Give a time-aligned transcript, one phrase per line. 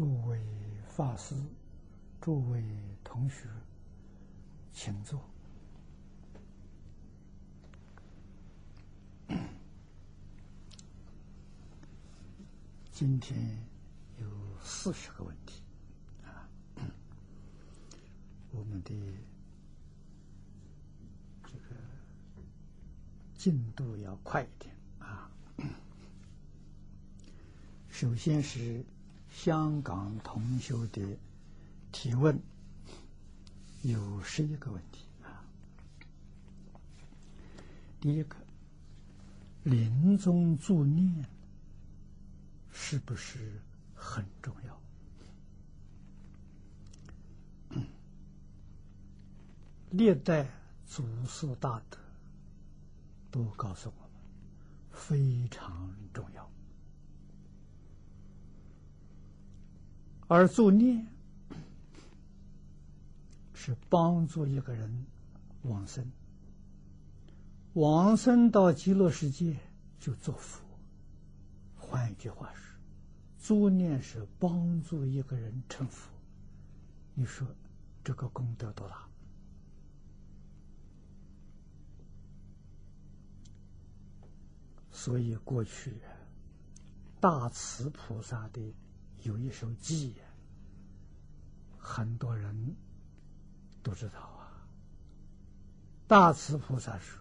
[0.00, 0.40] 诸位
[0.88, 1.34] 法师、
[2.22, 2.64] 诸位
[3.04, 3.50] 同学，
[4.72, 5.22] 请坐。
[12.90, 13.38] 今天
[14.18, 14.26] 有
[14.62, 15.62] 四十个问题
[16.24, 16.48] 啊，
[18.52, 18.94] 我们的
[21.44, 21.76] 这个
[23.36, 25.30] 进度要快一点啊。
[27.92, 28.82] 首先是
[29.42, 31.00] 香港同修的
[31.90, 32.38] 提问，
[33.80, 35.42] 有十一个问题啊。
[38.02, 38.36] 第一个，
[39.62, 41.24] 临终助念
[42.70, 43.62] 是不是
[43.94, 44.78] 很重要？
[49.92, 50.46] 历代
[50.86, 51.96] 祖师大德
[53.30, 54.10] 都告诉我们，
[54.90, 56.46] 非常重要。
[60.32, 61.08] 而作念
[63.52, 65.04] 是帮助一个人
[65.62, 66.08] 往生，
[67.72, 69.56] 往生到极乐世界
[69.98, 70.64] 就做佛。
[71.76, 72.78] 换一句话说，
[73.40, 76.08] 助念是帮助一个人成佛。
[77.14, 77.44] 你说
[78.04, 79.08] 这个功德多大？
[84.92, 86.00] 所以过去
[87.18, 88.72] 大慈菩萨的
[89.22, 90.12] 有一首偈，
[91.78, 92.76] 很多人
[93.82, 94.66] 都知道啊。
[96.06, 97.20] 大慈菩萨说：“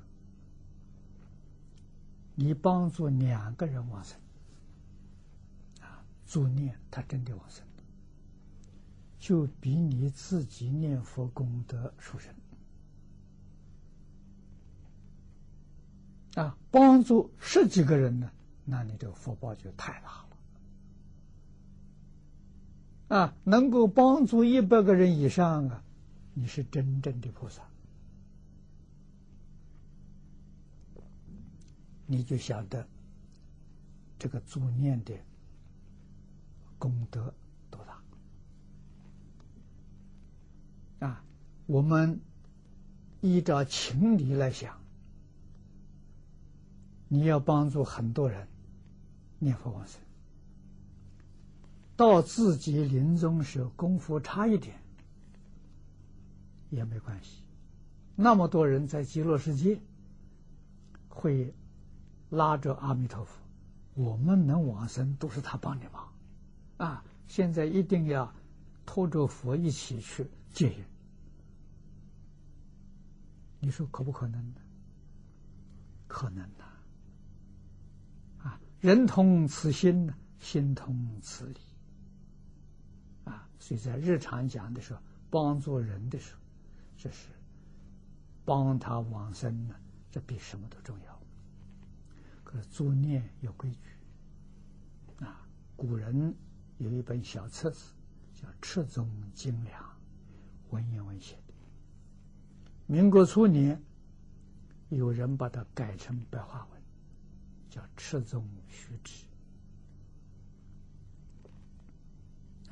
[2.35, 4.19] 你帮助两个人往生。”
[5.81, 7.63] 啊助念，他真的往生，
[9.19, 12.33] 就比你自己念佛功德殊胜
[16.35, 16.55] 啊！
[16.71, 18.31] 帮助十几个人呢，
[18.63, 20.28] 那你这个福报就太大了
[23.09, 23.35] 啊！
[23.43, 25.83] 能够帮助一百个人以上啊，
[26.33, 27.61] 你是真正的菩萨，
[32.05, 32.87] 你就晓得
[34.17, 35.13] 这个助念的。
[36.77, 37.33] 功德
[37.69, 37.83] 多
[40.99, 41.21] 大啊！
[41.65, 42.21] 我们
[43.19, 44.79] 依照情理来想，
[47.09, 48.47] 你要帮助很多人
[49.39, 49.99] 念佛往生，
[51.99, 54.81] 到自己临终时功夫差一点
[56.69, 57.43] 也没关系。
[58.15, 59.81] 那么多人在极乐世界
[61.09, 61.53] 会
[62.29, 63.33] 拉着阿弥陀佛，
[63.95, 66.07] 我们能往生都是他帮你忙。
[66.77, 67.03] 啊！
[67.27, 68.33] 现在一定要
[68.85, 70.85] 拖着佛一起去接引，
[73.59, 74.61] 你说可不可能呢？
[76.07, 76.63] 可能呐！
[78.41, 81.59] 啊，人同此心呢，心同此理。
[83.59, 86.41] 所以在日常讲的时候，帮助人的时候，
[86.97, 87.27] 这是
[88.45, 89.75] 帮他往生呢，
[90.09, 91.19] 这比什么都重要。
[92.43, 96.33] 可是做念有规矩，啊，古人。
[96.79, 97.91] 有一本小册子，
[98.33, 99.83] 叫《赤宗精良》，
[100.69, 101.53] 文言文写的。
[102.85, 103.83] 民国初年，
[104.87, 106.81] 有人把它改成白话文，
[107.69, 109.25] 叫《赤宗虚旨》。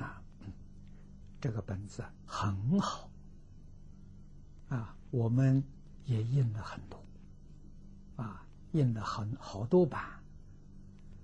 [0.01, 0.23] 啊，
[1.47, 3.09] 这个本子很好，
[4.67, 5.63] 啊，我们
[6.03, 7.01] 也印了很多，
[8.17, 10.03] 啊，印了很好多版，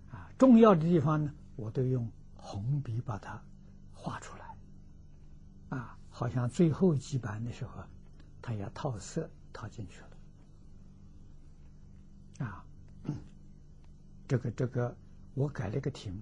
[0.10, 2.10] 啊，重要的地方呢，我都用。
[2.36, 3.42] 红笔把它
[3.94, 7.84] 画出来，啊，好像最后几版的时候，
[8.42, 10.00] 它要套色套进去
[12.40, 12.66] 了，啊，
[14.26, 14.96] 这个这个
[15.34, 16.22] 我改了个题目，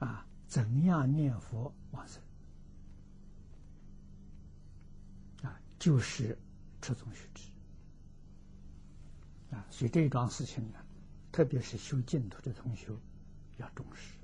[0.00, 2.22] 啊，怎样念佛往生？
[5.42, 6.38] 啊，就是
[6.80, 7.42] 这种须知，
[9.54, 10.78] 啊，所以这一桩事情呢，
[11.32, 12.88] 特别是修净土的同学
[13.58, 14.14] 要重视。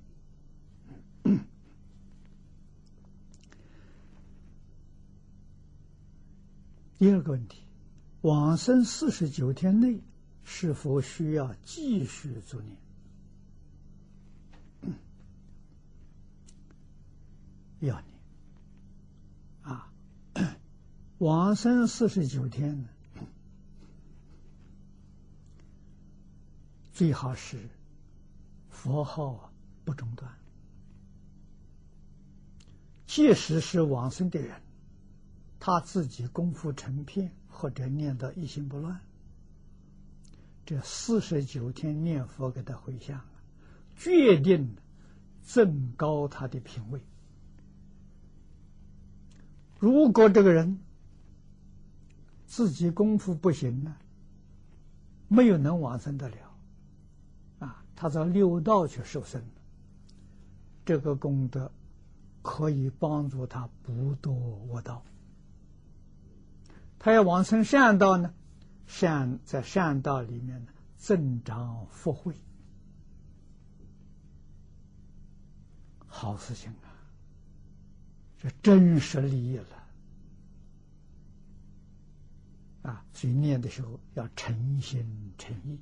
[6.99, 7.63] 第二个问题：
[8.21, 10.01] 往生四十九天内
[10.45, 12.77] 是否需要继续做念？
[17.87, 18.07] 要你
[19.63, 19.93] 啊！
[21.19, 22.89] 往生四十九天呢，
[26.93, 27.69] 最好是
[28.71, 29.53] 佛号
[29.85, 30.33] 不中断。
[33.07, 34.61] 即使是往生的人。
[35.65, 39.01] 他自己功夫成片，或者念到一心不乱，
[40.67, 43.27] 这四十九天念佛给他回向了，
[43.95, 44.77] 决定
[45.41, 47.01] 增高他的品位。
[49.83, 50.79] 如果这个人
[52.47, 53.97] 自己功夫不行呢，
[55.27, 56.37] 没有能往生得了，
[57.59, 59.43] 啊，他到六道去受生，
[60.85, 61.73] 这个功德
[62.43, 65.03] 可以帮助他不堕恶道。
[67.01, 68.33] 他要往生善道呢，
[68.87, 72.37] 善在善道里面呢增长福慧，
[76.07, 76.92] 好事情啊！
[78.43, 79.67] 这真实利益了
[82.83, 83.05] 啊！
[83.15, 85.79] 所以念的时候要诚心诚意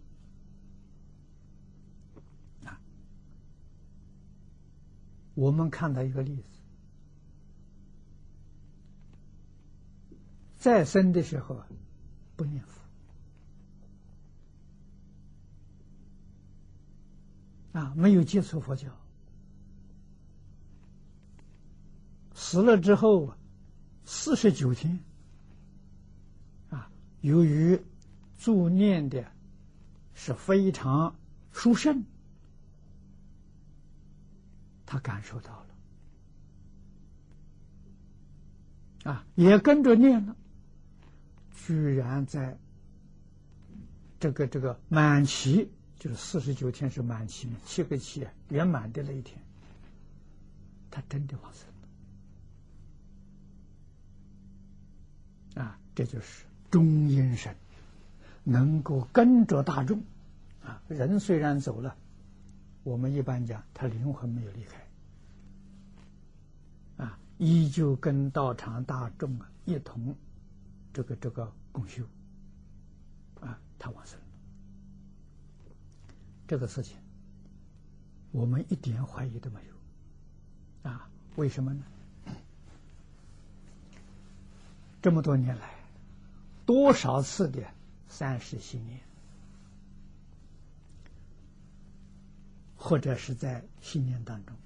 [2.67, 2.79] 啊。
[5.35, 6.43] 我们看到一个例子。
[10.59, 11.65] 再生的时候
[12.37, 12.62] 不念
[17.73, 19.00] 佛啊，没有接触佛教，
[22.40, 23.34] 死了之后
[24.06, 24.98] 四十九天
[26.70, 26.90] 啊，
[27.20, 27.78] 由于
[28.38, 29.31] 助念的
[30.14, 31.14] 是非常
[31.52, 32.02] 殊胜，
[34.87, 35.52] 他感受到
[39.04, 40.34] 了啊，也跟着念了。
[41.52, 42.58] 居然在
[44.19, 49.38] 这个这个满期，就是四十九天是满期，七个期圆满的那一天，
[50.90, 51.69] 他真的往生
[55.61, 55.79] 啊！
[55.95, 57.55] 这就是中阴身，
[58.45, 60.03] 能够跟着大众
[60.65, 60.83] 啊。
[60.89, 61.97] 人虽然走了，
[62.83, 64.87] 我们一般讲他灵魂没有离开
[67.05, 70.15] 啊，依旧跟道场大众啊一同
[70.93, 71.53] 这个这个。
[71.73, 72.03] 共修，
[73.41, 74.19] 啊，他往生。
[76.49, 76.97] 这个事情，
[78.33, 81.85] 我们一点怀疑都没有，啊，为什么呢？
[85.02, 85.70] 这么多年来，
[86.67, 87.62] 多少次的
[88.08, 89.00] 三世信念，
[92.76, 94.56] 或者是在信念当中，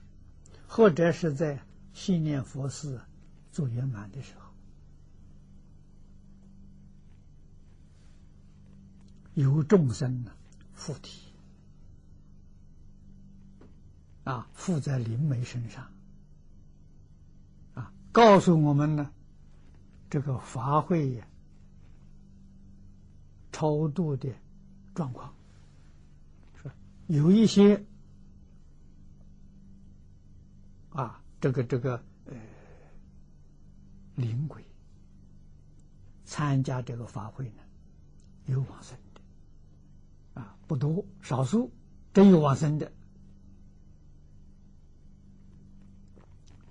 [0.67, 1.61] 或者是在
[1.93, 3.01] 信念佛寺
[3.53, 4.45] 做圆满的时候。
[9.35, 10.33] 由众生呢，
[10.75, 11.21] 附体
[14.23, 15.91] 啊，附在灵媒身上
[17.75, 19.11] 啊，告诉我们呢，
[20.11, 21.23] 这个法会
[23.51, 24.33] 超度的
[24.95, 25.35] 状况，
[26.63, 26.71] 是
[27.07, 27.85] 有一些
[30.91, 32.35] 啊，这个这个呃
[34.15, 34.65] 灵鬼
[36.25, 37.63] 参加这个法会呢，
[38.47, 40.41] 有往生的。
[40.41, 41.73] 啊，不多，少数
[42.13, 42.93] 真有往生的，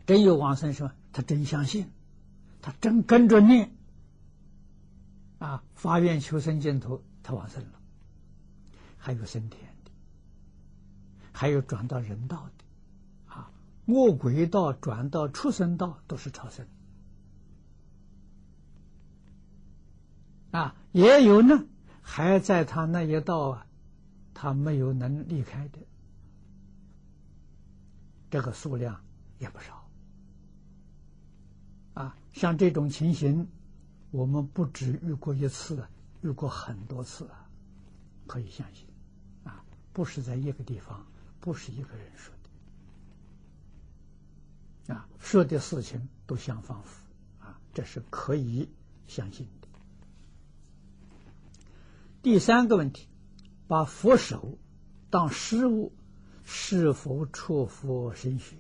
[0.06, 0.96] 真有往生是吧？
[1.14, 1.90] 他真相信，
[2.64, 3.76] 他真跟着念，
[5.38, 7.80] 啊，发愿求生净土，他往生了。
[8.98, 9.92] 还有升天的，
[11.34, 13.52] 还有转到人道的，啊，
[13.88, 16.66] 恶鬼道转到畜生道都是超生，
[20.52, 21.66] 啊，也有呢。
[22.02, 23.68] 还在他那一道啊，
[24.34, 25.80] 他没有能离开的，
[28.30, 29.04] 这个数量
[29.38, 29.83] 也不少。
[31.94, 33.48] 啊，像这种情形，
[34.12, 35.88] 我们不止遇过一次，
[36.22, 37.48] 遇过很多次啊，
[38.26, 38.88] 可以相信，
[39.44, 41.06] 啊，不是在一个地方，
[41.40, 42.34] 不是一个人说
[44.88, 48.70] 的，啊，说的事情都相仿佛，啊，这是可以
[49.08, 49.68] 相信的。
[52.24, 53.08] 第三个问题，
[53.68, 54.58] 把佛手
[55.10, 55.92] 当饰物，
[56.44, 58.56] 是否触佛神血？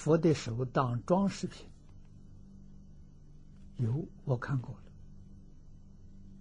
[0.00, 1.66] 佛的手当装饰品，
[3.76, 4.74] 有我看过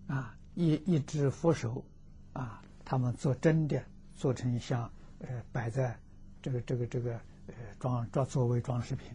[0.07, 0.15] 了。
[0.15, 1.83] 啊，一一只佛手，
[2.31, 3.83] 啊，他们做真的，
[4.15, 4.89] 做成像
[5.19, 5.99] 呃摆在
[6.41, 7.11] 这个这个这个
[7.47, 9.11] 呃装装作为装饰品，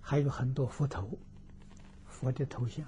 [0.00, 1.18] 还有很多佛头，
[2.06, 2.82] 佛的头像。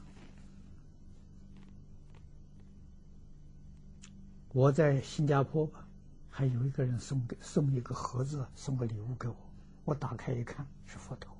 [4.54, 5.86] 我在新加坡吧，
[6.30, 9.36] 还有一个人送给送一个盒子，送个礼物给我。
[9.84, 11.36] 我打开一看，是佛头。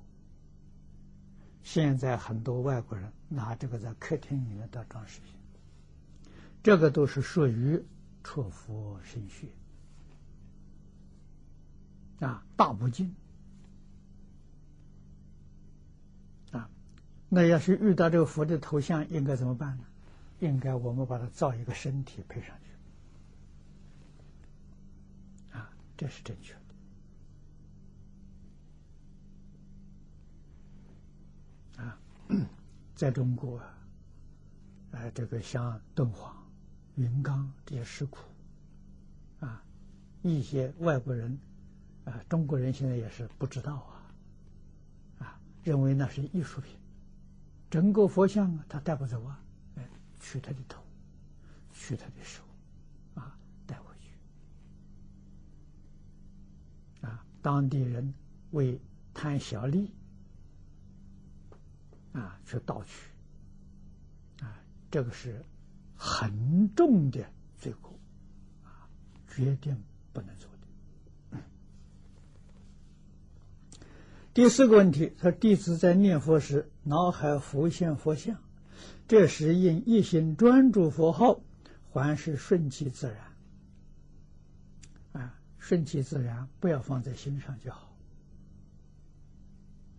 [1.63, 5.33] 现在很多外国人拿这个在客厅里面当装饰品，
[6.61, 7.81] 这个都是属于
[8.23, 9.47] 出佛神学
[12.19, 13.15] 啊，大不敬
[16.51, 16.69] 啊。
[17.29, 19.85] 那要是遇到这个佛的头像，应该怎么办呢？
[20.39, 22.53] 应该我们把它造一个身体配上
[25.51, 25.71] 去啊。
[25.95, 26.62] 这是正确的。
[31.77, 31.97] 啊，
[32.95, 33.59] 在中国，
[34.91, 36.35] 呃，这个像敦煌、
[36.95, 38.19] 云冈这些石窟，
[39.39, 39.63] 啊，
[40.21, 41.37] 一些外国人，
[42.05, 43.75] 啊，中国人现在也是不知道
[45.19, 46.77] 啊，啊，认为那是艺术品，
[47.69, 49.39] 整个佛像，他带不走啊，
[49.75, 49.89] 哎，
[50.19, 50.81] 取他的头，
[51.73, 52.43] 取他的手。
[53.15, 53.37] 啊，
[53.67, 54.09] 带回去
[57.41, 58.13] 当地人
[58.51, 58.79] 为
[59.13, 59.93] 贪小利
[62.13, 63.09] 啊，去盗取
[64.41, 65.43] 啊，这个是
[65.95, 67.25] 很重的
[67.57, 67.91] 罪过
[68.63, 68.87] 啊，
[69.27, 69.75] 决定
[70.13, 71.39] 不能做的。
[74.33, 78.41] 第四个问题，说弟子在念佛时，脑海浮现佛像，
[79.07, 81.39] 这时应一心专注佛号，
[81.91, 83.13] 还是顺其自
[85.13, 85.21] 然？
[85.23, 87.95] 啊顺其自然，不要放在心上就好。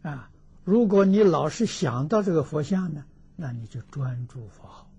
[0.03, 0.31] 啊，
[0.65, 3.05] 如果你老是想到这个佛像呢，
[3.37, 4.91] 那你就专注佛号。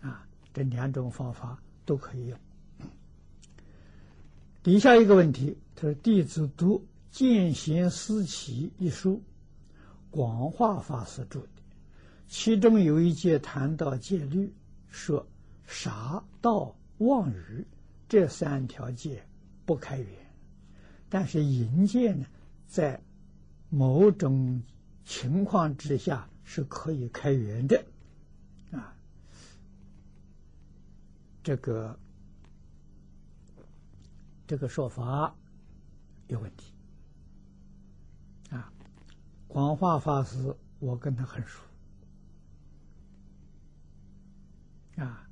[0.00, 2.38] 啊，这两种方法都可以用。
[4.62, 6.78] 底下一个问题，他说：“弟子读
[7.10, 9.22] 《见贤思齐》一书，
[10.10, 11.48] 广化法师著的，
[12.28, 14.52] 其中有一节谈到戒律，
[14.88, 15.26] 说
[15.66, 17.66] 杀盗妄语。”
[18.08, 19.26] 这三条戒
[19.64, 20.08] 不开源，
[21.08, 22.24] 但是淫戒呢，
[22.68, 23.02] 在
[23.70, 24.62] 某种
[25.04, 27.84] 情况之下是可以开源的，
[28.72, 28.96] 啊，
[31.42, 31.98] 这个
[34.46, 35.34] 这个说法
[36.28, 36.72] 有问题，
[38.50, 38.72] 啊，
[39.48, 41.60] 广化法师我跟他很熟，
[44.96, 45.28] 啊，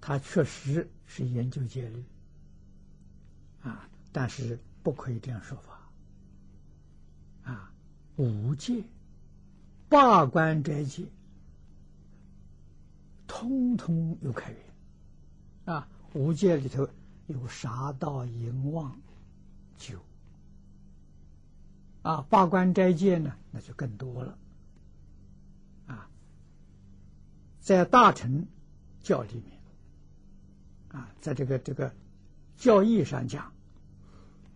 [0.00, 0.88] 他确实。
[1.10, 2.04] 是研究戒律
[3.62, 5.77] 啊，但是不可以这样说法。
[8.18, 8.84] 五戒、
[9.88, 11.06] 罢官斋戒，
[13.26, 14.60] 通通有开源
[15.74, 15.88] 啊。
[16.14, 16.88] 五戒里头
[17.26, 19.00] 有杀盗淫妄
[19.78, 19.98] 酒
[22.02, 24.38] 啊，罢官斋戒呢，那就更多了
[25.86, 26.10] 啊。
[27.60, 28.46] 在大乘
[29.00, 29.58] 教里面。
[30.90, 31.94] 啊，在这个这个
[32.56, 33.52] 教义上讲，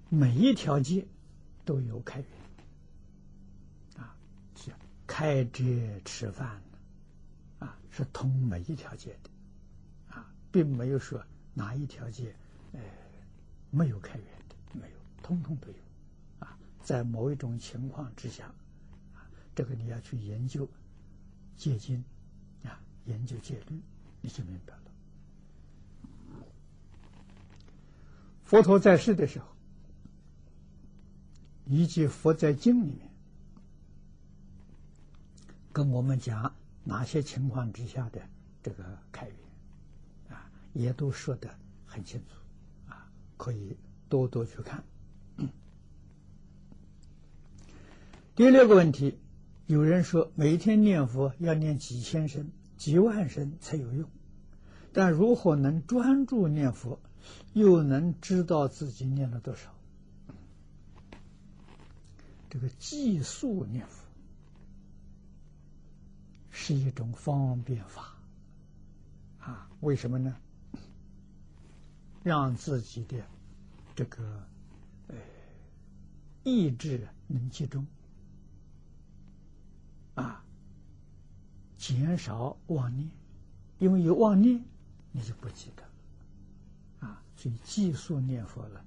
[0.09, 1.07] 每一条街
[1.67, 2.29] 都有开源，
[5.07, 6.63] 开斋吃饭
[7.59, 9.31] 啊，是通每一条街的，
[10.15, 12.35] 啊，并没有说哪一条街，
[12.73, 12.81] 呃，
[13.71, 15.75] 没有开源的，没有，通通都有，
[16.39, 18.47] 啊，在某一种情况之下，
[19.15, 20.69] 啊，这个你要去研究
[21.57, 22.03] 戒经，
[22.65, 23.81] 啊，研究戒律，
[24.21, 24.83] 你就明白了。
[28.45, 29.47] 佛陀在世的时候，
[31.67, 33.12] 以及佛在经里面
[35.73, 38.21] 跟我们讲哪些情况之下的
[38.63, 39.37] 这个开源，
[40.37, 41.55] 啊，也都说的
[41.87, 43.77] 很清楚，啊，可以
[44.09, 44.85] 多多去看。
[48.35, 49.19] 第六个问题，
[49.67, 54.09] 有人说每天念佛要念几千声、几万声才有用，
[54.93, 56.99] 但如何能专注念佛？
[57.53, 59.73] 又能知道自己念了多少？
[62.51, 64.02] 这个计数念佛
[66.53, 68.15] 是一种方便法
[69.41, 69.69] 啊？
[69.81, 70.37] 为什么呢？
[72.23, 73.17] 让自己的
[73.97, 74.47] 这个
[75.09, 75.17] 呃
[76.45, 77.85] 意志能集中
[80.15, 80.45] 啊，
[81.77, 83.11] 减少妄念，
[83.81, 84.63] 因为有妄念，
[85.11, 85.83] 你就不记得。
[87.07, 88.85] 啊所以计数念佛了，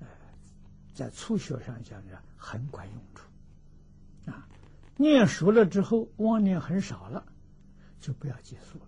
[0.00, 0.08] 呃，
[0.92, 3.28] 在初学上讲呢，很管用处。
[4.96, 7.26] 念熟了之后，妄念很少了，
[8.00, 8.86] 就不要计数了。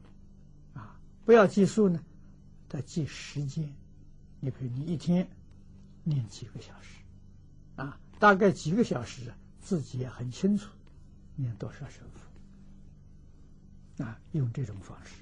[0.74, 2.04] 啊，不要计数呢，
[2.68, 3.74] 得计时间。
[4.40, 5.28] 你比如你一天
[6.02, 7.00] 念几个小时，
[7.76, 10.70] 啊，大概几个小时，自己也很清楚，
[11.36, 12.04] 念多少声
[13.96, 14.04] 佛。
[14.04, 15.14] 啊，用这种方式，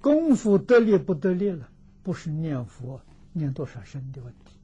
[0.00, 1.68] 功夫得力不得力了。
[2.02, 3.02] 不是念佛
[3.34, 4.58] 念多少声的问题，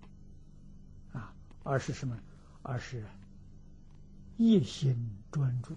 [1.13, 2.19] 啊，而是什么？
[2.63, 3.05] 而是
[4.37, 5.75] 一心专注，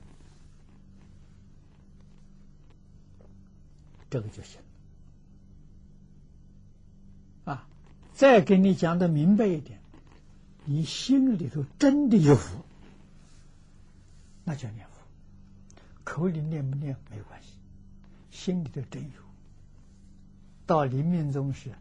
[4.09, 4.59] 这个就行
[7.45, 7.53] 了。
[7.53, 7.67] 啊，
[8.13, 9.79] 再给你讲的明白一点，
[10.65, 12.65] 你心里头真的有佛，
[14.43, 15.01] 那叫念佛；
[16.03, 17.49] 口里念不念没关系，
[18.29, 19.21] 心里头真有。
[20.65, 21.71] 到临命终时，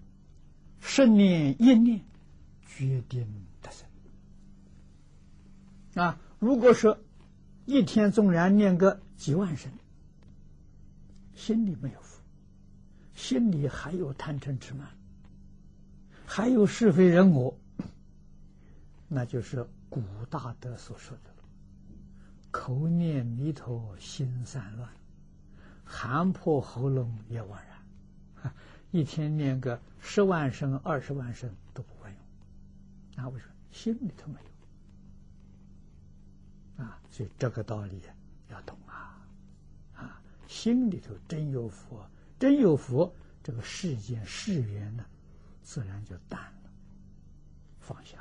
[0.80, 2.00] 十念一念
[2.66, 3.26] 决定
[3.60, 3.86] 得生。
[6.02, 6.98] 啊，如果说
[7.66, 9.70] 一天纵然念个几万声，
[11.34, 12.20] 心里没有福，
[13.14, 14.88] 心里还有贪嗔痴慢，
[16.24, 17.58] 还有是非人我，
[19.08, 21.30] 那就是古大德所说的
[22.50, 24.88] “口念弥陀心散乱，
[25.84, 28.52] 喊破喉咙也枉然”。
[28.92, 32.20] 一天念个十万声、二十万声都不管用，
[33.16, 33.52] 那，为什么？
[33.70, 34.38] 心里头没，
[37.10, 38.00] 所以这个道理
[38.50, 39.26] 要懂啊，
[39.94, 43.12] 啊，心里头真有佛，真有佛，
[43.42, 45.04] 这个世间世缘呢，
[45.62, 46.70] 自然就淡了，
[47.80, 48.18] 放下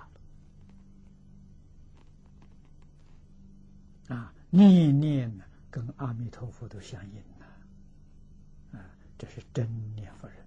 [4.08, 7.46] 了，啊，念念呢跟阿弥陀佛都相应了，
[8.80, 10.47] 啊，这是真念佛人。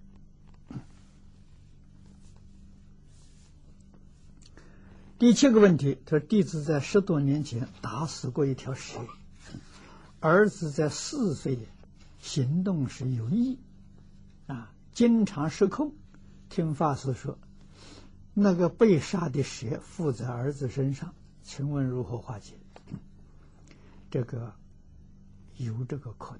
[5.21, 8.97] 第七个问题，他说：“弟子在十多年前打死过一条蛇，
[10.19, 11.59] 儿子在四岁，
[12.19, 13.59] 行动时有异，
[14.47, 15.93] 啊，经常失控。
[16.49, 17.37] 听法师说，
[18.33, 21.13] 那个被杀的蛇附在儿子身上，
[21.43, 22.55] 请问如何化解？
[24.09, 24.55] 这个
[25.57, 26.35] 有这个可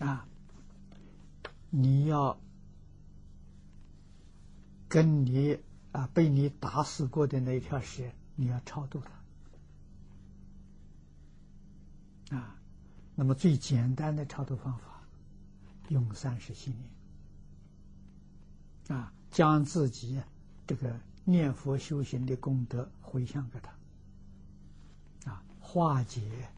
[0.00, 0.26] 能啊？
[1.70, 2.36] 你要。”
[4.88, 5.58] 跟你
[5.92, 8.04] 啊被你打死过的那条蛇，
[8.36, 9.02] 你要超度
[12.30, 12.54] 它啊。
[13.14, 15.02] 那么最简单的超度方法，
[15.88, 16.90] 用三十七年
[18.98, 20.22] 啊，将自己
[20.66, 26.48] 这个念佛修行的功德回向给他啊，化解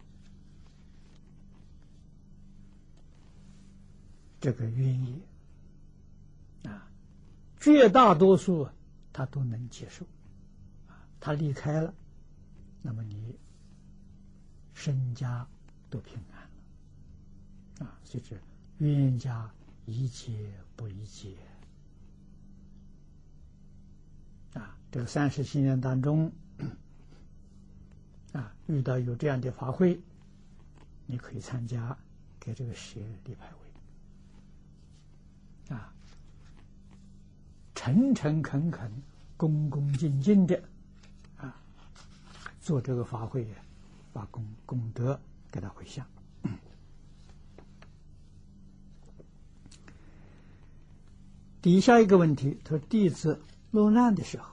[4.39, 5.30] 这个冤业。
[7.61, 8.67] 绝大多数
[9.13, 10.07] 他都能接受，
[10.89, 11.95] 啊，他离开了，
[12.81, 13.39] 那么你
[14.73, 15.47] 身家
[15.91, 16.41] 都平安
[17.79, 18.35] 了，啊，所以这
[18.79, 19.53] 冤家
[19.85, 21.37] 宜解不宜结，
[24.55, 26.33] 啊，这个三十七年当中，
[28.33, 30.01] 啊，遇到有这样的法会，
[31.05, 31.99] 你可以参加，
[32.39, 33.51] 给这个邪立牌
[35.69, 35.93] 位，啊。
[37.83, 38.93] 诚诚恳恳、
[39.39, 40.63] 恭恭敬敬的
[41.39, 41.57] 啊，
[42.61, 43.49] 做这个法会，
[44.13, 45.19] 把功功德
[45.51, 46.05] 给他回向。
[51.63, 53.41] 底下一个问题，他说：“弟子
[53.71, 54.45] 落难的时候，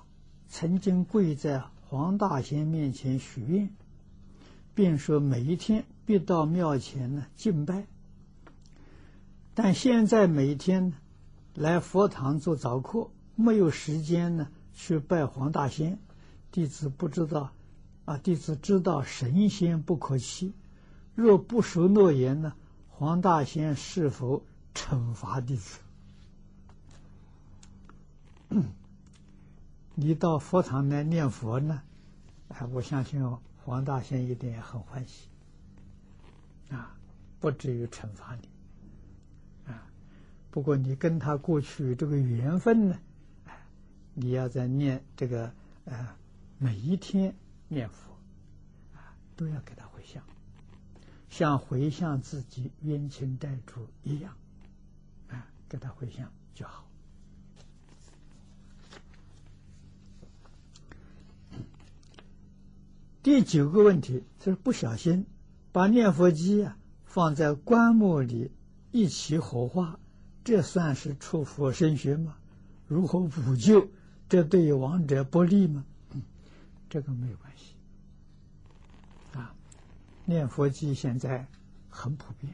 [0.47, 3.69] 曾经跪在黄大仙面前许愿，
[4.73, 7.87] 并说每一天必到庙前呢敬拜。
[9.53, 10.93] 但现在每天
[11.53, 15.99] 来佛堂做早课。”没有时间呢，去拜黄大仙。
[16.51, 17.51] 弟子不知道，
[18.05, 20.53] 啊，弟子知道神仙不可欺。
[21.13, 22.53] 若不守诺言呢，
[22.89, 25.79] 黄大仙是否惩罚弟子？
[29.93, 31.83] 你到佛堂来念佛呢？
[32.47, 33.23] 哎，我相信
[33.63, 35.27] 黄大仙一定也很欢喜，
[36.69, 36.95] 啊，
[37.39, 39.85] 不至于惩罚你，啊。
[40.49, 42.97] 不过你跟他过去这个缘分呢？
[44.19, 45.53] 你要在念这个
[45.85, 46.15] 呃，
[46.57, 47.35] 每一天
[47.67, 48.17] 念佛
[48.95, 50.23] 啊，都要给他回向，
[51.29, 54.33] 像回向自己冤亲债主一样
[55.29, 56.83] 啊，给他回向就好。
[63.21, 65.27] 第九个问题就是不小心
[65.71, 66.75] 把念佛机啊
[67.05, 68.49] 放在棺木里
[68.91, 69.99] 一起火化，
[70.43, 72.35] 这算是出佛身血吗？
[72.87, 73.87] 如何补救？
[74.29, 75.85] 这对于亡者不利吗？
[76.89, 77.75] 这个没有关系。
[79.33, 79.55] 啊，
[80.25, 81.47] 念佛机现在
[81.89, 82.53] 很普遍，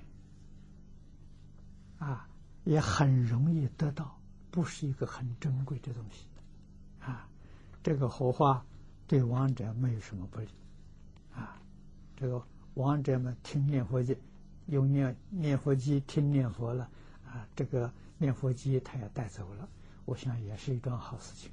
[1.97, 2.27] 啊，
[2.63, 4.19] 也很容易得到，
[4.51, 6.25] 不是一个很珍贵的东西。
[6.99, 7.27] 啊，
[7.81, 8.63] 这个火化
[9.07, 10.47] 对亡者没有什么不利。
[11.33, 11.59] 啊，
[12.15, 12.43] 这个
[12.75, 14.15] 亡者们听念佛机，
[14.67, 16.89] 用念念佛机听念佛了，
[17.25, 19.67] 啊，这个念佛机他也带走了，
[20.05, 21.51] 我想也是一桩好事情。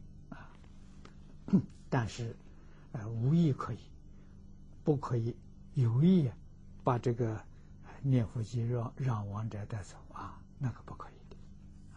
[1.91, 2.37] 但是，
[2.93, 3.79] 呃，无意可以，
[4.85, 5.37] 不可以
[5.75, 6.31] 有意
[6.85, 7.41] 把这个
[8.03, 11.37] 念佛机让让王者带走啊，那个不可以的，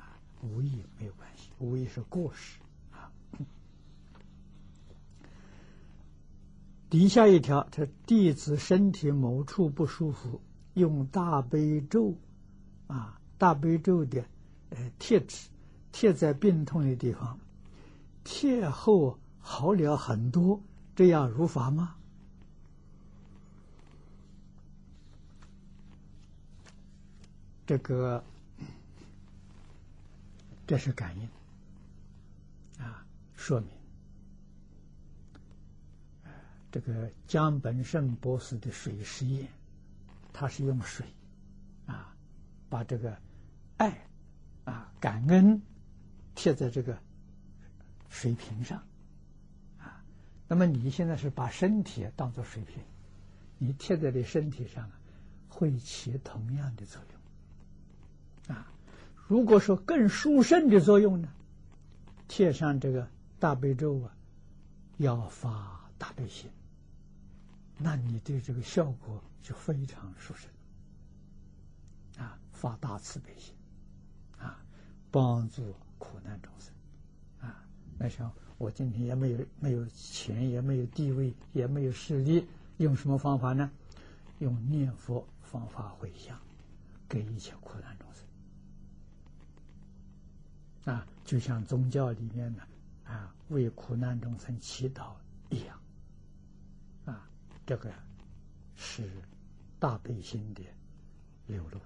[0.02, 2.60] 啊，无意没有关系，无意是过失
[2.92, 3.12] 啊。
[6.90, 10.42] 底下一条，他弟子身体某处不舒服，
[10.74, 12.16] 用大悲咒
[12.88, 14.26] 啊，大悲咒的
[14.70, 15.50] 呃贴纸
[15.92, 17.40] 贴在病痛的地方，
[18.24, 20.64] 贴后好了很多，
[20.96, 21.96] 这样如法吗？
[27.68, 28.24] 这个，
[30.66, 31.30] 这是感应
[32.84, 33.70] 啊，说明
[36.72, 39.48] 这个江本胜博士的水实验，
[40.32, 41.06] 他是用水
[41.86, 42.16] 啊，
[42.70, 43.18] 把这个
[43.78, 44.08] 爱
[44.66, 45.62] 啊感恩
[46.34, 46.98] 贴在这个
[48.10, 48.82] 水瓶上。
[50.48, 52.84] 那么你现在是把身体当做水瓶，
[53.58, 55.00] 你贴在你身体上啊，
[55.50, 57.02] 会起同样的作
[58.48, 58.56] 用。
[58.56, 58.68] 啊，
[59.28, 61.30] 如果说更殊胜的作用呢，
[62.28, 63.08] 贴上这个
[63.40, 64.16] 大悲咒啊，
[64.98, 66.52] 要发大悲心，
[67.78, 70.50] 那你对这个效果就非常殊胜。
[72.18, 73.56] 啊，发大慈悲心，
[74.38, 74.64] 啊，
[75.10, 76.72] 帮助苦难众生，
[77.40, 77.66] 啊，
[77.98, 83.70] 那像我今天也没有没有钱，也没有地位，也没有势力，用什么方法呢？
[84.40, 86.40] 用念佛方法回向，
[87.08, 88.24] 给一切苦难众生。
[90.94, 92.62] 啊，就像宗教里面的
[93.06, 95.14] 啊，为苦难众生祈祷
[95.50, 95.80] 一样，
[97.06, 97.30] 啊，
[97.66, 97.94] 这个
[98.76, 99.10] 是
[99.80, 100.62] 大悲心的
[101.48, 101.80] 流露。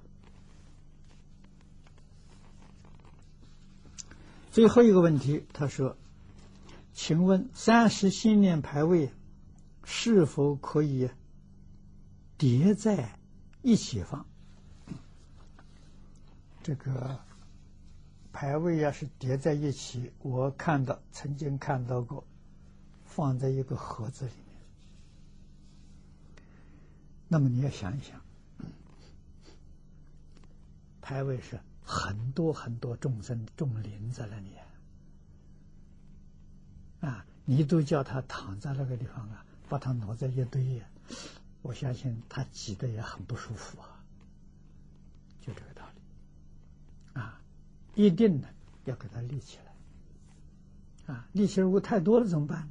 [4.52, 5.96] 最后一个问题，他说
[6.98, 9.12] ：“请问三十心念牌位
[9.84, 11.12] 是否可以
[12.40, 13.20] 叠在
[13.62, 14.26] 一起放？”
[16.64, 17.20] 这个。
[18.34, 22.24] 牌位要是叠在一起，我看到曾经看到过，
[23.04, 24.56] 放在一个盒子里面。
[27.28, 28.22] 那么你要想一想，
[31.02, 34.52] 牌位是很多很多众生众林在那里
[37.02, 40.82] 啊，你都叫他躺在那个地方啊，把他挪在一堆，
[41.62, 44.04] 我相信他挤的也很不舒服啊，
[45.42, 47.42] 就这个道理啊。
[47.96, 48.48] 一定呢，
[48.86, 49.58] 要给他立起
[51.08, 52.68] 来，啊，立起来如果太多了怎么办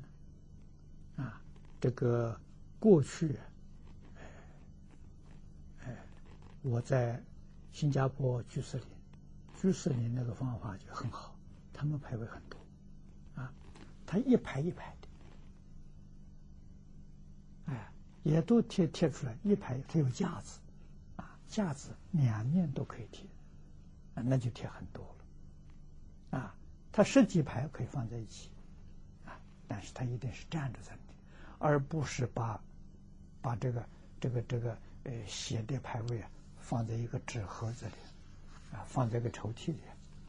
[1.17, 1.25] 呢？
[1.25, 1.41] 啊，
[1.81, 2.41] 这个
[2.79, 3.39] 过去，
[4.17, 4.25] 哎，
[5.85, 5.97] 哎，
[6.63, 7.23] 我在
[7.73, 8.87] 新加坡居士林，
[9.61, 11.37] 居士林那个方法就很好，
[11.73, 12.59] 他们排位很多，
[14.07, 15.09] 他一排一排的，
[17.73, 17.93] 哎，
[18.23, 20.61] 也都贴贴出来，一排它有架子，
[21.17, 23.27] 啊，架子两面都可以贴，
[24.15, 26.39] 啊，那就贴很多了。
[26.39, 26.55] 啊，
[26.93, 28.51] 它十几排可以放在一起，
[29.25, 31.01] 啊，但是它一定是站着在的，
[31.59, 32.63] 而不是把
[33.43, 33.89] 把这个
[34.21, 37.93] 这个这个呃写的牌位啊放在一个纸盒子里，
[38.73, 39.81] 啊，放在个抽屉里，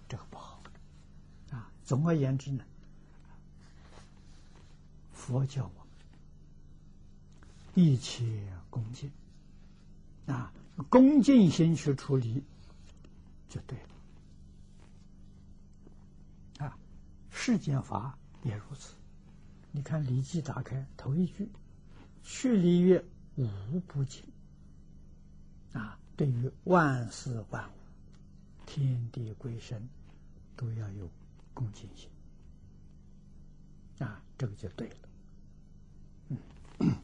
[0.07, 0.61] 这个不好，
[1.51, 2.63] 啊，总而言之呢，
[5.17, 5.85] 佛教我
[7.73, 9.11] 一切恭敬，
[10.27, 10.53] 啊，
[10.89, 12.41] 恭敬心去处理
[13.49, 13.89] 就对了
[16.65, 16.79] 啊。
[17.29, 18.93] 世间法也如此。
[19.71, 21.49] 你看《礼记》打开头一句
[22.23, 23.03] ：“去礼乐，
[23.35, 24.23] 无不敬。”
[25.73, 27.73] 啊，对于万事万物、
[28.65, 29.89] 天地鬼神，
[30.55, 31.09] 都要有
[31.53, 32.09] 恭敬心。
[33.99, 35.06] 啊，这个就对了。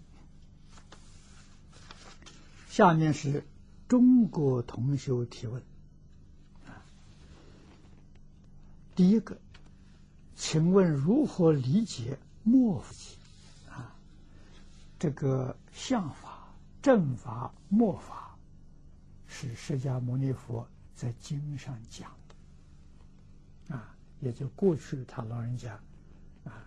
[2.69, 3.45] 下面是
[3.87, 5.61] 中国同学提问。
[6.65, 6.85] 啊，
[8.95, 9.37] 第一个。
[10.35, 12.95] 请问如何理解末法？
[13.69, 13.95] 啊，
[14.99, 18.37] 这个相法、正法、末法，
[19.25, 23.75] 是释迦牟尼佛在经上讲的。
[23.75, 25.79] 啊，也就过去他老人家
[26.43, 26.65] 啊，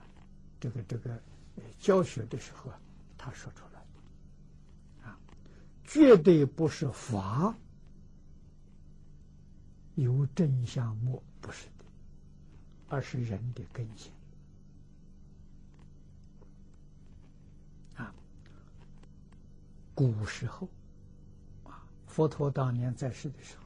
[0.58, 1.20] 这个这个
[1.78, 2.80] 教学的时候啊，
[3.26, 5.08] 他说出来。
[5.08, 5.18] 啊，
[5.84, 7.52] 绝对不是法
[9.96, 11.66] 有真相末，不是。
[12.88, 14.12] 而是人的根性
[17.96, 18.14] 啊！
[19.92, 20.68] 古时候
[21.64, 23.64] 啊，佛陀当年在世的时候，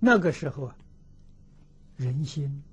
[0.00, 0.76] 那个时候啊，
[1.96, 2.64] 人心、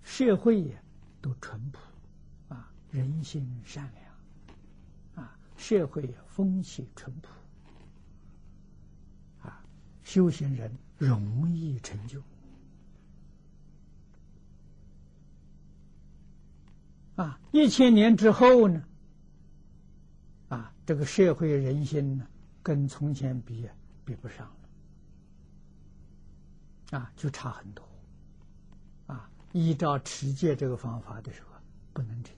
[0.00, 0.82] 社会也
[1.20, 1.78] 都淳朴
[2.48, 4.11] 啊，人心善良，
[5.62, 7.28] 社会风气淳朴
[9.46, 9.64] 啊，
[10.02, 12.20] 修行人容易成就。
[17.14, 18.82] 啊，一千年之后呢？
[20.48, 22.26] 啊，这个社会人心呢，
[22.64, 23.68] 跟从前比
[24.04, 24.52] 比不上
[26.90, 27.88] 了，啊，就差很多。
[29.06, 31.50] 啊依照持戒这个方法的时候，
[31.92, 32.34] 不能成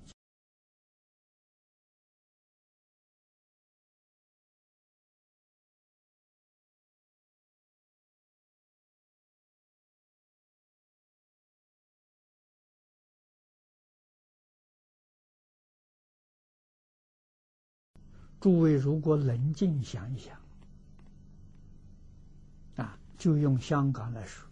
[18.44, 20.38] 诸位，如果冷静想一想，
[22.76, 24.46] 啊，就用香港来说，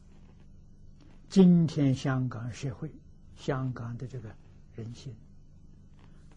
[1.28, 2.90] 今天香港社会、
[3.36, 4.34] 香港的这个
[4.76, 5.14] 人性，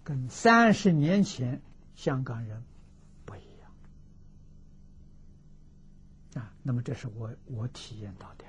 [0.03, 1.61] 跟三十年前
[1.95, 2.61] 香港人
[3.23, 3.71] 不一样，
[6.43, 8.43] 啊，那么这是我我体验到的。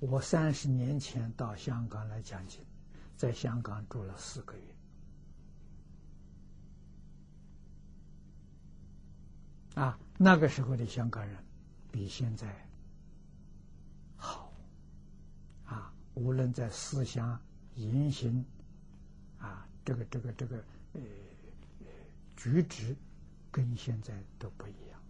[0.00, 2.58] 我三十年前到香港来讲经，
[3.16, 4.71] 在香港住了四个月。
[9.74, 11.34] 啊，那个时候的香港人
[11.90, 12.68] 比现在
[14.16, 14.52] 好
[15.64, 17.40] 啊，无论在思想、
[17.76, 18.44] 言行
[19.38, 21.00] 啊，这个、这个、这个呃
[22.36, 22.94] 举止，
[23.50, 25.00] 跟现在都不一样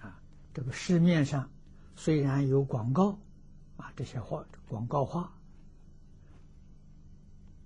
[0.00, 0.20] 啊。
[0.52, 1.48] 这个市面上
[1.94, 3.16] 虽然有广告
[3.76, 5.32] 啊，这些话广告话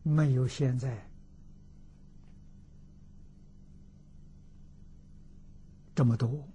[0.02, 1.08] 没有现在。
[6.02, 6.48] 这么多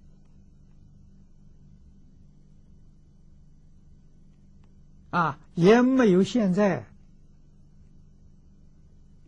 [5.08, 6.86] 啊，也没有现在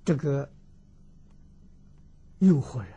[0.04, 0.52] 这个
[2.38, 2.92] 诱惑人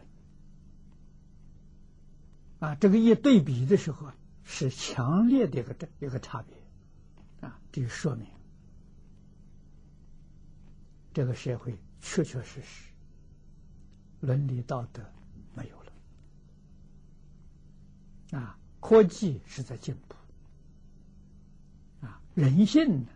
[2.59, 2.75] 啊。
[2.75, 4.11] 这个一对比的时候，
[4.43, 6.57] 是强烈的一个这一个差别
[7.39, 7.57] 啊。
[7.71, 8.27] 这就说明
[11.13, 12.91] 这个社会确确实实
[14.19, 15.01] 伦理道德
[15.55, 15.81] 没有。
[18.33, 20.15] 啊，科技是在进步，
[22.03, 23.09] 啊，人性呢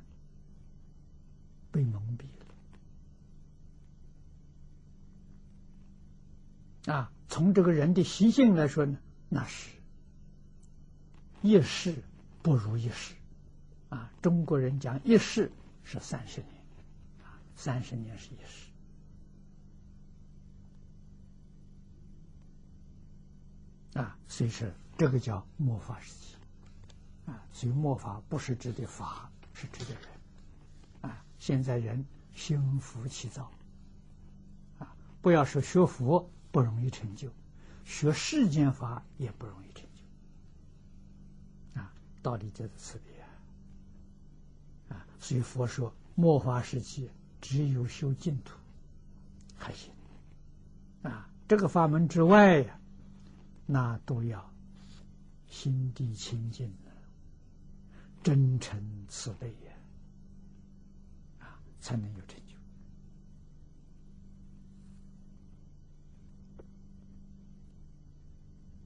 [1.72, 2.26] 被蒙蔽
[6.86, 9.72] 了，啊，从这个人的习性来说呢，那是
[11.42, 11.96] 一世
[12.44, 13.16] 不如一世，
[13.90, 15.52] 啊，中国人讲一世
[15.84, 16.52] 是三十年，
[17.26, 18.68] 啊，三十年是一世。
[24.00, 24.70] 啊，所以说。
[24.98, 26.36] 这个叫末法时期，
[27.28, 33.52] 啊，所以末法不是指的法，是指的人，啊，现在人心浮气躁，
[34.80, 37.30] 啊，不要说学佛不容易成就，
[37.86, 48.58] 学世间法也不容易成就，啊，道理就是此别，啊，所以佛说末法时期只有修净土
[49.56, 49.92] 还行，
[51.04, 52.80] 啊，这个法门之外呀，
[53.68, 54.44] 那都要。
[55.48, 56.92] 心地清净的，
[58.22, 59.72] 真诚慈悲呀，
[61.40, 62.40] 啊，才能有成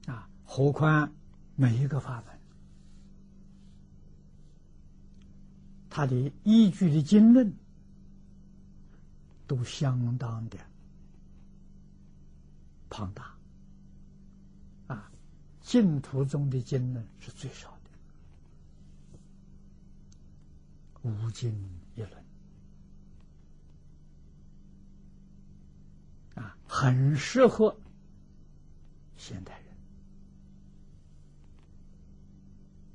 [0.06, 0.28] 就啊！
[0.44, 1.12] 何况
[1.56, 2.38] 每一个法门，
[5.90, 7.52] 它的依据的经论
[9.46, 10.58] 都相当的
[12.88, 13.34] 庞大。
[15.62, 17.78] 净土中的经论是最少
[21.02, 21.52] 的，无经
[21.94, 22.12] 一论
[26.34, 27.76] 啊，很适合
[29.16, 29.60] 现代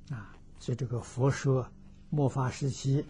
[0.09, 0.35] 人啊。
[0.59, 1.71] 所以这个佛说
[2.09, 3.05] 末法时期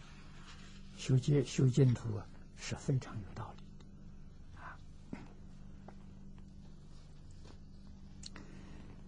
[0.96, 2.26] 修戒修净土啊，
[2.58, 3.64] 是非常有道理。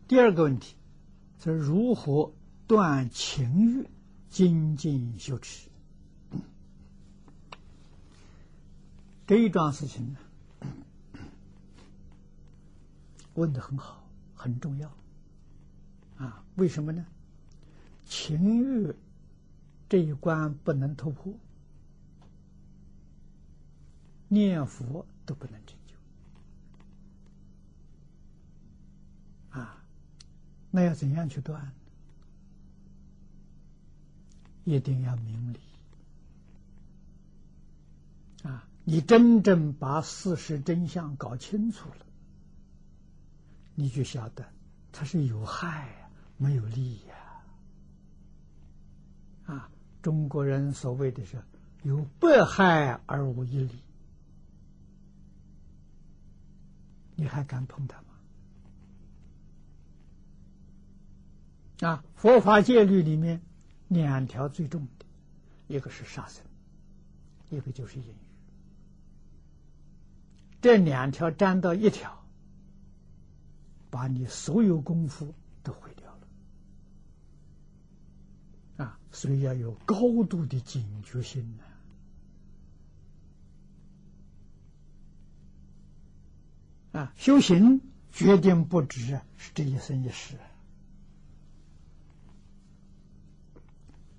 [0.10, 0.76] 第二个问题
[1.40, 2.34] 是如何
[2.66, 3.88] 断情欲、
[4.32, 5.70] 精进修持？
[9.28, 10.20] 这一桩事情呢，
[13.36, 14.92] 问的很好，很重要。
[16.18, 17.06] 啊，为什么呢？
[18.08, 18.96] 情欲
[19.88, 21.32] 这一关不能突破，
[24.28, 25.79] 念佛都不能成。
[30.72, 31.72] 那要怎样去断？
[34.66, 35.60] 一定要明理
[38.44, 38.68] 啊！
[38.84, 42.06] 你真正把事实真相搞清楚了，
[43.74, 44.46] 你就晓得
[44.92, 47.16] 它是有害没有利呀！
[49.46, 49.72] 啊，
[50.04, 51.42] 中国人所谓的是
[51.82, 53.82] 有百害而无一利，
[57.16, 58.09] 你还敢碰它吗？
[61.82, 63.42] 啊，佛法戒律里面
[63.88, 65.06] 两条最重的，
[65.68, 66.44] 一个是杀生，
[67.50, 68.16] 一个就是淫欲。
[70.62, 72.22] 这两条沾到一条，
[73.90, 76.12] 把你所有功夫都毁掉
[78.78, 78.86] 了。
[78.86, 81.58] 啊，所以要有高度的警觉性
[86.92, 87.00] 呢。
[87.00, 87.80] 啊，修行
[88.12, 90.36] 决定不止是这一生一世。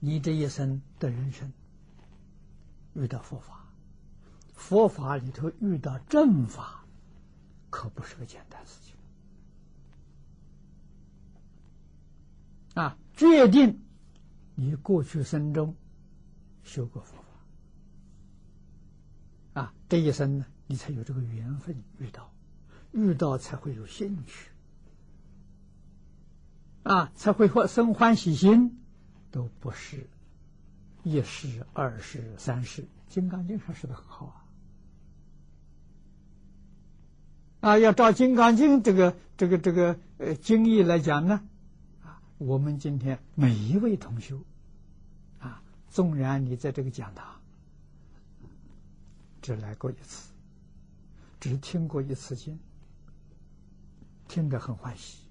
[0.01, 1.53] 你这一生的人生
[2.95, 3.67] 遇到佛法，
[4.55, 6.85] 佛法里头遇到正法，
[7.69, 8.97] 可不是个简单事情。
[12.75, 13.83] 啊，决定
[14.55, 15.77] 你过去生中
[16.63, 17.17] 修过佛
[19.53, 22.33] 法，啊，这一生呢，你才有这个缘分遇到，
[22.93, 24.51] 遇到才会有兴趣，
[26.85, 28.80] 啊，才会生欢喜心。
[29.31, 30.07] 都不是
[31.03, 34.27] 一世、二世、三世，《金刚经》上说的很好
[37.61, 37.71] 啊！
[37.71, 41.43] 啊，要照《金刚经》这个、这个、这个呃经义来讲呢，
[42.03, 44.41] 啊，我们今天每一位同修，
[45.39, 47.41] 啊，纵然你在这个讲堂
[49.43, 50.33] 只来过一次，
[51.39, 52.59] 只听过一次经，
[54.29, 55.30] 听得很欢喜。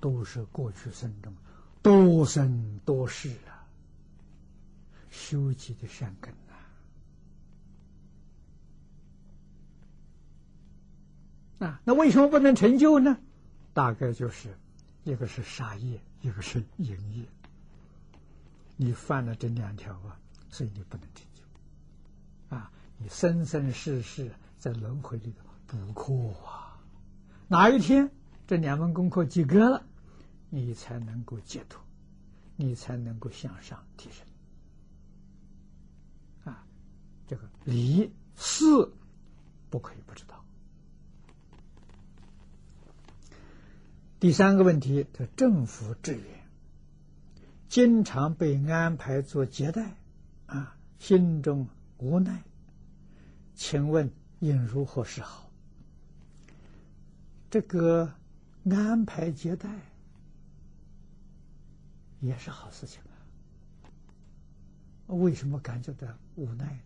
[0.00, 1.34] 都是过去生中
[1.82, 3.66] 多生多世啊
[5.10, 6.32] 修起的善根
[11.58, 13.18] 呐啊，那为什么不能成就呢？
[13.74, 14.56] 大概就是
[15.02, 17.24] 一个是杀业，一个是淫业。
[18.76, 21.42] 你犯了这两条啊，所以你不能成就
[22.56, 22.70] 啊！
[22.98, 25.34] 你生生世世在轮回里
[25.66, 26.12] 头补课
[26.46, 26.78] 啊，
[27.48, 28.12] 哪一天
[28.46, 29.84] 这两门功课及格了？
[30.50, 31.80] 你才能够解脱，
[32.56, 34.26] 你才能够向上提升。
[36.44, 36.66] 啊，
[37.26, 38.64] 这个理事
[39.68, 40.44] 不可以不知道。
[44.20, 46.22] 第三个问题，叫政府支援，
[47.68, 49.96] 经常被安排做接待，
[50.46, 52.42] 啊，心中无奈，
[53.54, 55.50] 请问应如何是好？
[57.50, 58.12] 这个
[58.70, 59.68] 安排接待。
[62.20, 63.14] 也是好事情啊！
[65.06, 66.82] 为什么感觉到无奈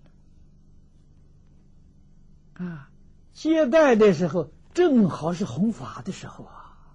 [2.59, 2.67] 呢？
[2.67, 2.91] 啊，
[3.33, 6.87] 接待的时候正好是弘法的时候啊！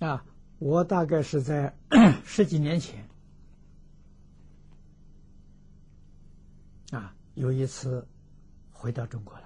[0.00, 0.24] 啊，
[0.58, 1.76] 我大概是在
[2.24, 3.08] 十几年前
[6.90, 8.08] 啊，有一次。
[8.82, 9.44] 回到中国来，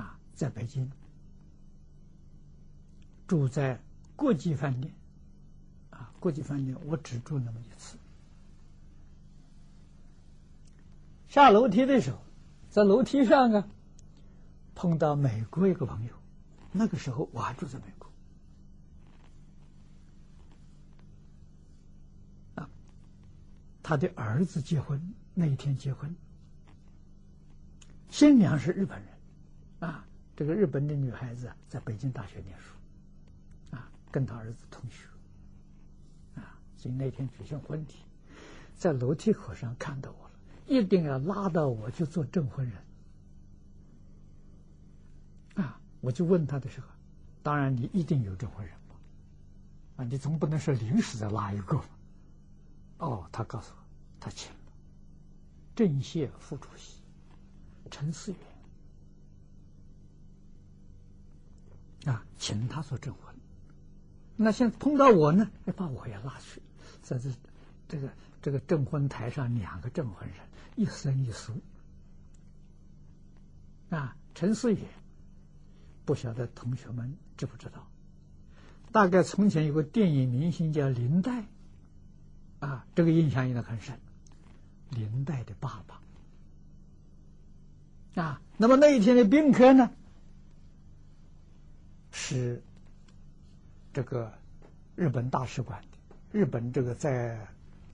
[0.00, 0.88] 啊，在北京。
[3.26, 3.80] 住在
[4.14, 4.94] 国际饭店，
[5.90, 7.98] 啊，国际饭店我只住那么一次。
[11.26, 12.18] 下楼梯的时候，
[12.70, 13.68] 在楼梯上啊，
[14.76, 16.14] 碰到美国一个朋友，
[16.70, 18.12] 那个时候我还住在美国，
[22.54, 22.70] 啊，
[23.82, 26.14] 他的儿子结婚那一天结婚。
[28.10, 29.08] 新娘是日本人，
[29.80, 30.04] 啊，
[30.34, 35.06] 这个日本的女孩子在北京大学念书，啊，跟他儿子同学，
[36.40, 37.88] 啊，所以那天举行婚礼，
[38.76, 40.34] 在楼梯口上看到我了，
[40.66, 42.82] 一定要拉到我去做证婚人，
[45.64, 46.88] 啊，我就问他的时候，
[47.42, 48.96] 当然你一定有证婚人吧，
[49.96, 51.88] 啊，你总不能是临时再拉一个吧，
[52.98, 53.82] 哦，他告诉我，
[54.18, 54.58] 他请了，
[55.76, 56.97] 政协副主席。
[57.88, 58.32] 陈思
[62.04, 63.34] 远啊，请他做证婚。
[64.36, 66.62] 那现在碰到我呢，要把我也拉去，
[67.02, 67.30] 在这
[67.88, 68.08] 这个
[68.40, 70.36] 这个证婚台上，两个证婚人，
[70.76, 71.52] 一生一俗
[73.90, 74.16] 啊。
[74.34, 74.80] 陈思远
[76.04, 77.90] 不晓得同学们知不知道？
[78.92, 81.44] 大概从前有个电影明星叫林黛
[82.60, 83.98] 啊，这个印象应该很深。
[84.90, 86.00] 林黛的爸爸。
[88.20, 89.90] 啊，那么那一天的宾客呢，
[92.10, 92.62] 是
[93.92, 94.32] 这个
[94.96, 95.88] 日本大使馆的，
[96.32, 97.46] 日本这个在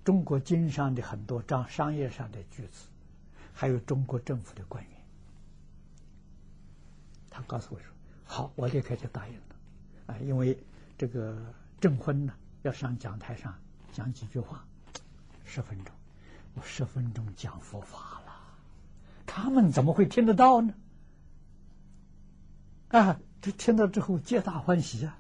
[0.03, 2.87] 中国经商的很多商商业上的举子，
[3.53, 4.93] 还有中国政府的官员。
[7.29, 7.89] 他告诉我说
[8.25, 9.41] ：“好，我立刻就答应了。”
[10.07, 10.59] 啊，因为
[10.97, 11.37] 这个
[11.81, 13.55] 证婚呢，要上讲台上
[13.93, 14.64] 讲几句话，
[15.45, 15.95] 十分钟，
[16.55, 18.24] 我十分钟讲佛法了，
[19.27, 20.75] 他们怎么会听得到呢？
[22.89, 25.18] 啊，这听到之后皆大欢喜啊，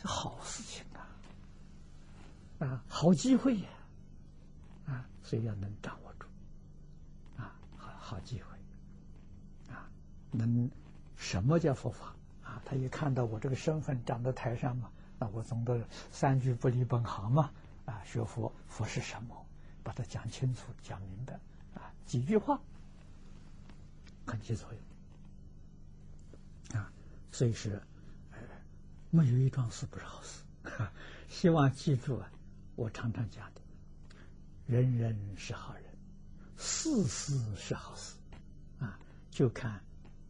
[0.00, 3.68] 是好事情啊，啊，好机会呀，
[4.86, 6.26] 啊，所以要能掌握住，
[7.36, 9.90] 啊，好好机会，啊，
[10.30, 10.70] 能
[11.16, 12.14] 什么叫佛法
[12.44, 12.62] 啊？
[12.64, 17.50] 他一看到我这个身份站在台上嘛，那我总得三句不离本行嘛，
[17.84, 19.46] 啊，学佛佛是什么？
[19.82, 21.34] 把它讲清楚、讲明白，
[21.74, 22.60] 啊，几句话
[24.26, 24.80] 很起作用，
[26.80, 26.90] 啊，
[27.30, 27.82] 所以是，
[28.30, 28.38] 呃，
[29.10, 30.42] 没有一桩事不是好事。
[31.28, 32.30] 希望记住啊，
[32.76, 33.60] 我常常讲的，
[34.66, 35.84] 人人是好人，
[36.56, 38.16] 事事是好事，
[38.78, 38.98] 啊，
[39.30, 39.82] 就看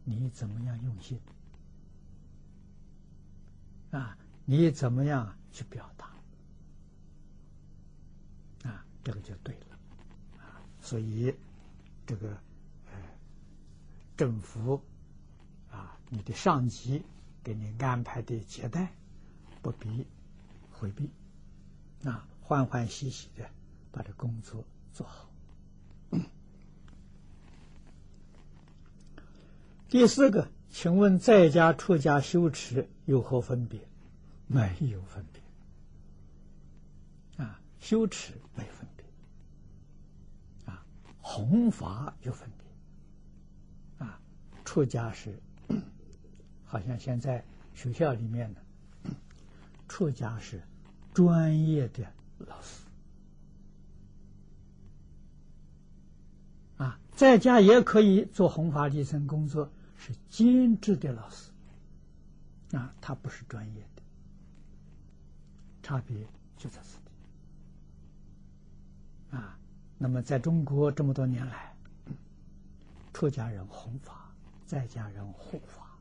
[0.03, 1.19] 你怎么样用心，
[3.91, 6.11] 啊，你怎么样去表达。
[9.05, 9.77] 这个就对了，
[10.39, 11.35] 啊，所以
[12.05, 12.41] 这个，
[14.15, 14.81] 政府
[15.71, 17.03] 啊，你的上级
[17.43, 18.93] 给你安排的接待，
[19.61, 20.05] 不必
[20.71, 21.09] 回避，
[22.03, 23.49] 啊，欢欢喜喜的
[23.91, 25.29] 把这工作做好。
[29.89, 33.87] 第四个，请问在家出家修持有何分别？
[34.47, 39.05] 没有分别，啊，修持没分别，
[40.65, 40.83] 啊。
[41.21, 42.62] 弘法有分别，
[44.65, 45.39] 出家是，
[46.65, 47.43] 好像现在
[47.73, 48.61] 学校里面的
[49.87, 50.61] 出家是
[51.13, 52.05] 专业的
[52.39, 52.83] 老师，
[56.77, 61.51] 啊，在家也可以做弘法利生工作，是兼职的老师，
[62.75, 64.01] 啊，他不是专业的，
[65.81, 66.17] 差别
[66.57, 66.97] 就在此
[69.31, 69.59] 地，啊。
[69.99, 71.73] 那么，在中国这么多年来，
[73.13, 74.22] 出家人弘法，
[74.65, 75.97] 在家人护法，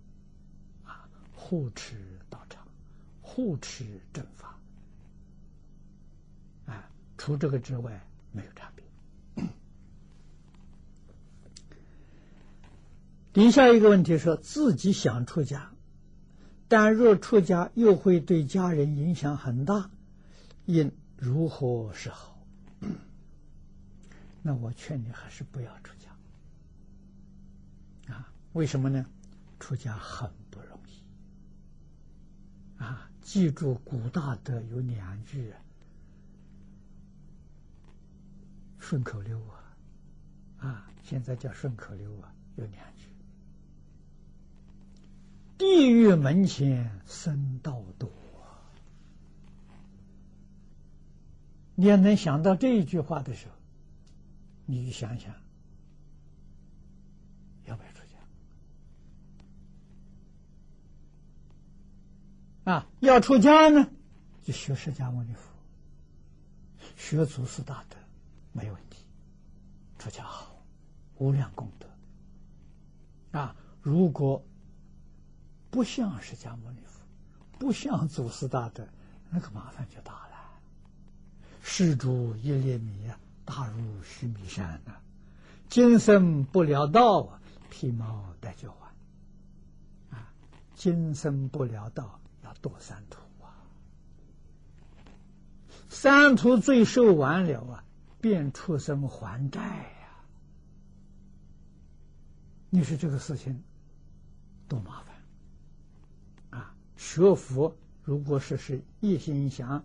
[0.84, 2.66] 啊，护持道场，
[3.20, 4.58] 护持正法，
[6.66, 6.88] 啊，
[7.18, 8.84] 除这个之外没有差别。
[13.32, 15.72] 底下一个问题说自己想出家，
[16.68, 19.90] 但若出家又会对家人影响很大，
[20.66, 22.38] 应如何是好？
[24.42, 26.01] 那我劝你还是不要出家？
[28.52, 29.06] 为什么呢？
[29.58, 33.08] 出家很不容易啊！
[33.22, 35.52] 记住古大德有两句
[38.80, 39.76] 顺口溜啊，
[40.58, 43.06] 啊，现在叫顺口溜啊，有两句：
[45.58, 48.10] 地狱门前僧道多。
[51.76, 53.54] 你要能想到这一句话的时候。
[54.66, 55.34] 你想想，
[57.66, 58.16] 要不要出家？
[62.64, 63.88] 啊，要出家呢，
[64.42, 65.40] 就学释迦牟尼佛，
[66.96, 67.96] 学祖师大德，
[68.52, 69.04] 没问题。
[69.98, 70.62] 出家好，
[71.18, 73.38] 无量功德。
[73.38, 74.44] 啊，如果
[75.70, 77.00] 不像释迦牟尼佛，
[77.58, 78.86] 不像祖师大德，
[79.30, 80.36] 那个麻烦就大了。
[81.62, 83.18] 施主一粒米呀。
[83.44, 84.92] 大如须弥山呐，
[85.68, 87.40] 今生不了道啊，
[87.70, 88.88] 披毛戴脚环
[90.12, 90.32] 啊，
[90.76, 92.20] 今生不了道
[92.60, 93.54] 多三途啊，
[95.88, 97.84] 三途罪受完了啊，
[98.20, 100.08] 便出生还债呀。
[102.70, 103.62] 你说这个事情
[104.68, 106.74] 多麻烦啊！
[106.96, 109.84] 学佛如果说是一心想。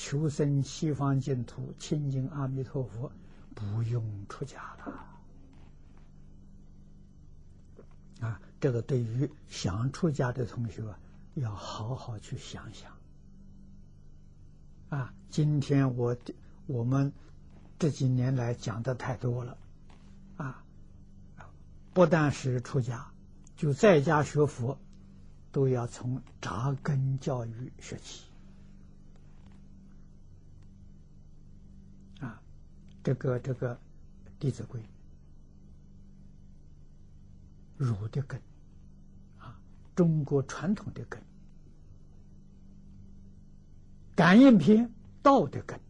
[0.00, 3.10] 求生西方净土，亲近阿弥陀佛，
[3.52, 5.04] 不用出家了。
[8.20, 10.84] 啊，这个对于想出家的同学，
[11.40, 12.92] 要好好去想想。
[14.90, 16.16] 啊，今天我
[16.66, 17.12] 我们
[17.78, 19.58] 这几年来讲的太多了，
[20.36, 20.64] 啊，
[21.92, 23.12] 不但是出家，
[23.56, 24.78] 就在家学佛，
[25.52, 28.24] 都要从扎根教育学起。
[32.20, 32.40] 啊
[33.02, 33.74] 这个这个
[34.38, 34.80] 《弟子规》，
[37.76, 38.40] 儒的根
[39.38, 39.60] 啊，
[39.94, 41.20] 中国传统的根，
[44.18, 44.88] 《感应篇》
[45.22, 45.78] 道的根，《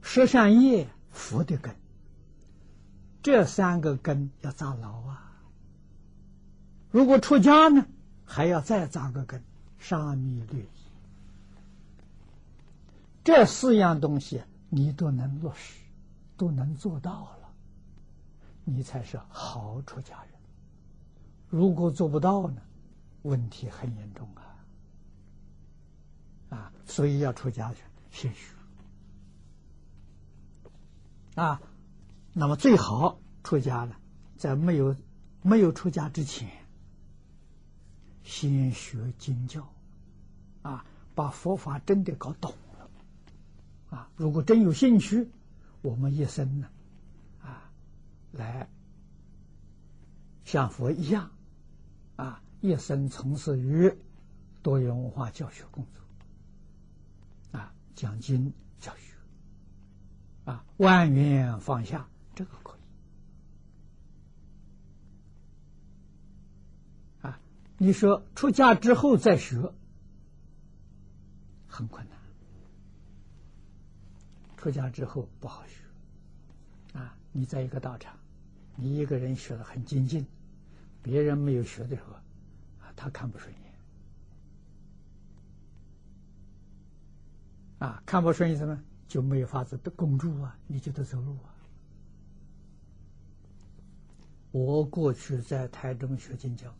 [0.00, 1.76] 十善业》佛的根，
[3.22, 5.32] 这三个根要扎牢啊！
[6.90, 7.86] 如果出家呢，
[8.24, 9.44] 还要再扎个根，
[9.78, 10.68] 沙弥律仪。
[13.22, 15.84] 这四样东西你都能落实，
[16.36, 17.48] 都能做到了，
[18.64, 20.32] 你才是好出家人。
[21.48, 22.60] 如果做不到呢，
[23.28, 24.42] 问题很严重啊！
[26.48, 28.54] 啊，所以要出家去先学
[31.34, 31.60] 啊。
[32.32, 33.98] 那么最好出家了，
[34.36, 34.96] 在没有
[35.42, 36.48] 没有出家之前，
[38.22, 39.70] 先学经教，
[40.62, 42.90] 啊，把佛法真的搞懂了，
[43.90, 45.30] 啊，如果真有兴趣，
[45.82, 46.68] 我们一生呢，
[47.42, 47.70] 啊，
[48.32, 48.68] 来
[50.44, 51.30] 像佛一样，
[52.16, 53.92] 啊，一生从事于
[54.62, 59.14] 多元文化教学工作，啊，讲经教学，
[60.44, 62.08] 啊，万缘放下。
[62.34, 62.80] 这个可以
[67.26, 67.40] 啊！
[67.78, 69.72] 你说出家之后再学，
[71.66, 72.18] 很困难。
[74.56, 77.16] 出家之后不好学啊！
[77.32, 78.16] 你在一个道场，
[78.76, 80.26] 你一个人学的很精进，
[81.02, 82.14] 别人没有学的时候，
[83.00, 83.62] 他看不顺眼
[87.78, 91.54] 啊，看不顺眼什么，就没有法子的供住啊，你就得走路啊。
[94.50, 96.74] 我过去在台中学经教，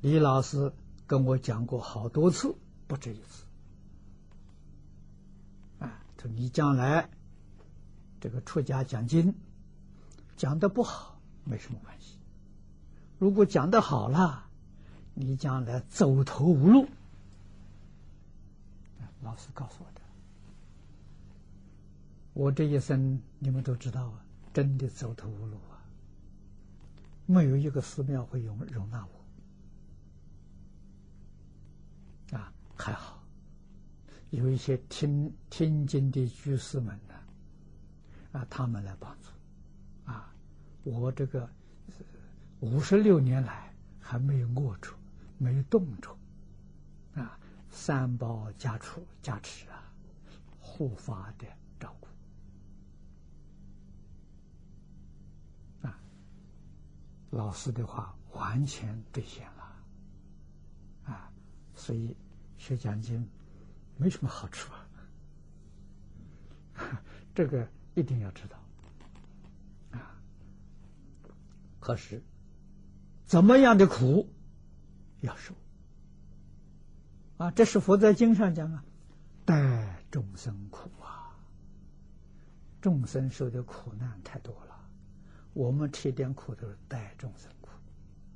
[0.00, 0.72] 李老师
[1.06, 2.56] 跟我讲过好多次，
[2.86, 3.44] 不止一次。
[5.80, 7.10] 啊，说你将来
[8.20, 9.34] 这个出家讲经
[10.36, 11.15] 讲的不好
[11.46, 12.18] 没什么关系，
[13.18, 14.48] 如果讲的好了，
[15.14, 16.86] 你将来走投无路。
[19.22, 20.00] 老师告诉我的。
[22.32, 25.80] 我这一生，你们都知道啊，真的走投无路啊，
[27.26, 29.06] 没有一个寺庙会容容纳
[32.30, 32.52] 我啊。
[32.76, 33.22] 还好，
[34.30, 37.14] 有一些听听经的居士们呢，
[38.32, 39.30] 啊，他们来帮助。
[40.86, 41.50] 我这个
[42.60, 44.92] 五十六年来还没有饿着，
[45.36, 46.16] 没有冻着
[47.14, 47.38] 啊。
[47.68, 49.92] 三宝加持加持啊，
[50.60, 51.46] 护法的
[51.80, 52.06] 照顾，
[55.86, 55.98] 啊。
[57.30, 59.76] 老师的话完全兑现了，
[61.04, 61.30] 啊，
[61.74, 62.16] 所以
[62.56, 63.28] 学讲经
[63.96, 64.86] 没什么好处啊，
[67.34, 68.58] 这个一定要知道，
[69.90, 70.16] 啊，
[71.86, 72.20] 可是
[73.26, 74.28] 怎么样的苦
[75.20, 75.54] 要受，
[77.36, 78.84] 啊，这是佛在经上讲啊，
[79.44, 81.38] 待众生苦啊，
[82.80, 84.88] 众生受的苦难太多了。
[85.52, 87.70] 我们吃点苦都是代众生苦，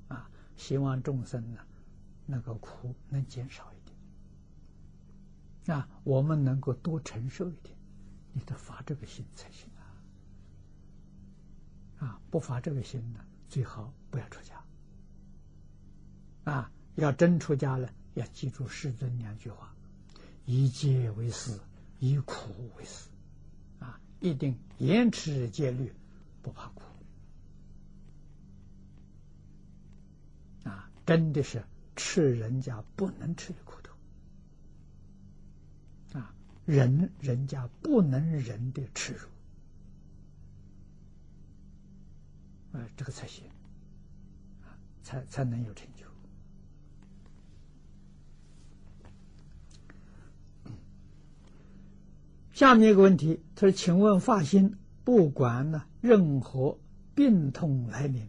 [0.06, 1.60] 啊，希望众生呢，
[2.26, 3.76] 那个苦能减少一
[5.64, 7.76] 点，啊，我们能够多承受一点，
[8.32, 9.68] 你得发这个心才行
[11.98, 13.18] 啊，啊，不发这个心呢，
[13.50, 14.64] 最好不要出家，
[16.44, 19.74] 啊，要真出家了，要记住世尊两句话：
[20.44, 21.58] 以戒为师，
[21.98, 23.08] 以苦为师，
[23.80, 25.92] 啊，一定严持戒律，
[26.42, 26.82] 不怕苦。
[30.62, 31.64] 啊真的是
[31.96, 33.92] 吃人家不能吃的苦头。
[36.20, 36.32] 啊，
[36.64, 39.28] 忍人家不能忍的耻辱，
[42.72, 43.44] 啊，这个才行，
[44.62, 46.06] 啊，才才能有成就。
[52.52, 56.78] 下面一个问题，他说：“请问发心，不管呢任何
[57.14, 58.28] 病痛来临。”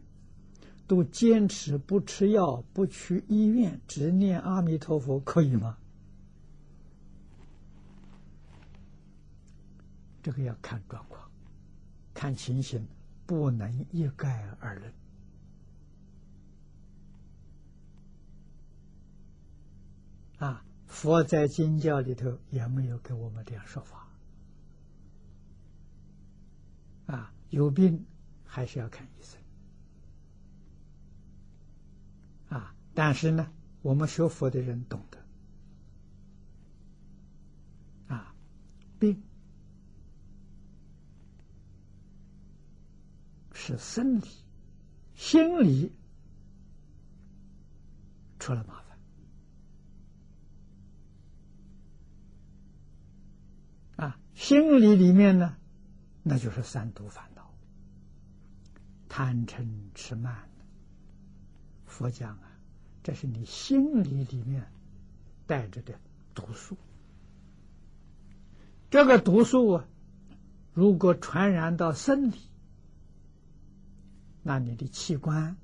[0.87, 5.77] 都坚持不吃药、不去医院，只念阿弥陀佛，可以吗？
[10.21, 11.31] 这个要看状况，
[12.13, 12.85] 看情形，
[13.31, 14.93] 不能一概而论。
[20.39, 24.09] 啊，佛在经教里头也没有给我们这样说法。
[27.05, 28.05] 啊，有病
[28.43, 29.39] 还是要看医生。
[32.49, 32.75] 啊！
[32.93, 33.49] 但是呢，
[33.81, 35.17] 我们学佛的人懂得，
[38.13, 38.35] 啊，
[38.99, 39.23] 病
[43.63, 44.25] 是生理、
[45.13, 45.91] 心理
[48.39, 48.81] 出了麻
[53.95, 55.55] 烦，啊，心理里面呢，
[56.23, 57.53] 那就是三毒烦恼：
[59.07, 60.49] 贪嗔痴慢。
[61.85, 62.57] 佛讲啊，
[63.03, 64.71] 这是你心里里面
[65.45, 65.99] 带着的
[66.33, 66.77] 毒素。
[68.89, 69.85] 这个毒素啊，
[70.73, 72.49] 如果传染到身体，
[74.43, 75.55] 那你的器官、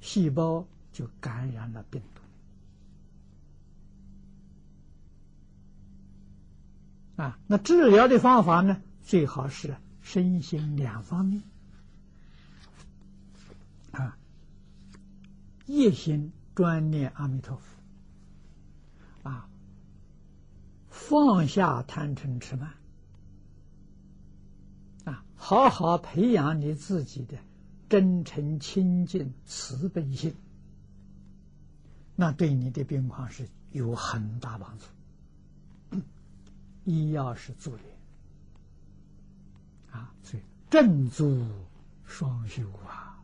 [0.00, 2.02] 细胞就感染了病
[7.16, 7.22] 毒。
[7.22, 11.42] 啊，那治疗的方法呢，最好是身心两方面。
[13.92, 14.16] 啊，
[15.66, 17.62] 一心专念阿弥陀佛。
[19.28, 19.46] 啊。
[20.88, 22.74] 放下贪嗔痴慢，
[25.04, 27.36] 啊，好好培养你自己的
[27.90, 30.34] 真诚清净慈悲心，
[32.14, 34.84] 那对你的病况是有很大帮助。
[36.84, 37.84] 医药是助缘，
[39.90, 41.44] 啊，所以正足
[42.04, 43.22] 双修啊，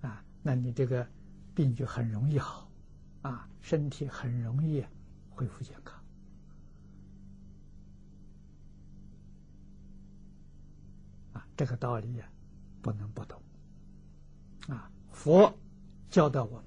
[0.00, 1.06] 啊，那你这个
[1.54, 2.68] 病就很容易好，
[3.22, 4.84] 啊，身体很容易
[5.30, 6.02] 恢复健康
[11.34, 11.46] 啊。
[11.56, 12.28] 这个道理呀，
[12.84, 13.40] 不能不懂。
[14.68, 15.56] 啊，佛
[16.10, 16.66] 教导我们，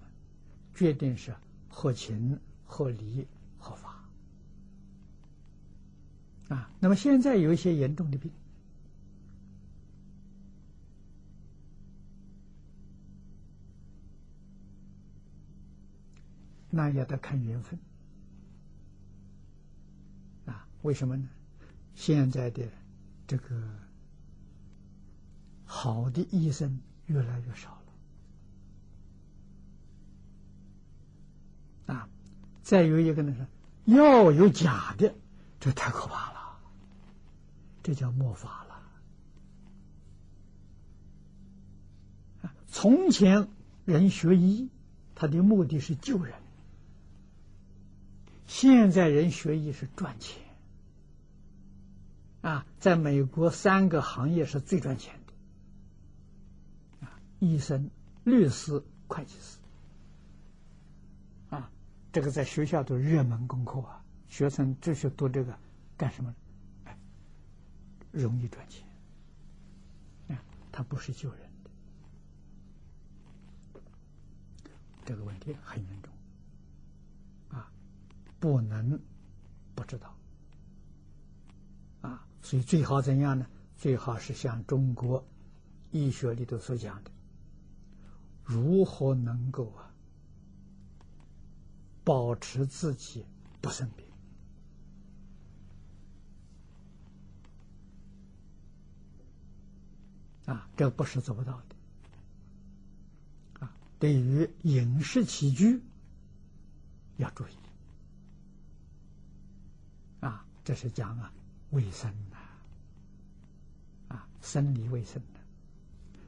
[0.73, 1.31] 决定是
[1.69, 3.27] 合情、合理、
[3.59, 4.03] 合法。
[6.49, 8.31] 啊，那么现在有一些严重的病，
[16.71, 17.79] 那也得看缘分。
[20.47, 21.29] 啊，为什么呢？
[21.93, 22.67] 现在的
[23.27, 23.86] 这个。
[25.69, 27.77] 好的医生越来越少
[31.85, 32.09] 了，啊，
[32.63, 33.45] 再有一个呢是
[33.93, 35.13] 药有假的，
[35.59, 36.57] 这太可怕了，
[37.83, 38.67] 这叫末法了。
[42.69, 43.49] 从前
[43.85, 44.69] 人学医，
[45.15, 46.33] 他的目的是救人；
[48.45, 50.41] 现在人学医是赚钱。
[52.41, 55.16] 啊，在美国，三个行业是最赚钱。
[57.39, 57.89] 医生、
[58.23, 59.57] 律师、会计师，
[61.49, 61.69] 啊，
[62.11, 65.57] 这个在学校都热门功课啊，学生只需读这个
[65.95, 66.33] 干什么？
[66.85, 66.97] 哎，
[68.11, 68.87] 容易赚钱，
[70.29, 71.41] 啊，他不是救人
[73.73, 73.81] 的，
[75.05, 76.11] 这个问题很严重，
[77.49, 77.71] 啊，
[78.39, 78.99] 不能
[79.75, 80.17] 不知道，
[82.01, 83.45] 啊，所以最好怎样呢？
[83.77, 85.23] 最好是像中国
[85.91, 87.11] 医学里头所讲的。
[88.47, 89.91] 如何能够啊
[92.05, 93.25] 保持自己
[93.59, 94.05] 不生病
[100.45, 100.69] 啊？
[100.77, 103.75] 这不是做不到的啊！
[103.99, 105.81] 对于饮食起居
[107.17, 107.51] 要注意
[110.21, 111.33] 啊，这是讲啊
[111.71, 112.37] 卫生的
[114.15, 115.41] 啊，生理卫生的，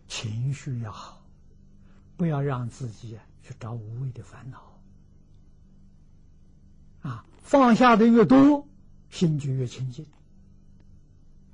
[0.10, 1.19] 情绪要好。
[2.20, 4.78] 不要让自己去找无谓的烦恼，
[7.02, 8.68] 啊，放下的越多，
[9.10, 10.06] 心就越清净，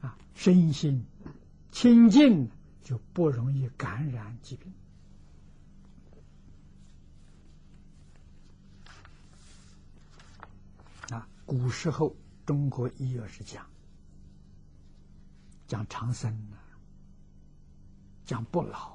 [0.02, 1.06] 啊，身心
[1.72, 2.50] 清净
[2.82, 4.74] 就不容易感染疾病。
[11.12, 13.68] 啊，古时候中国医学是讲
[15.68, 16.58] 讲长生的，
[18.26, 18.95] 讲不老。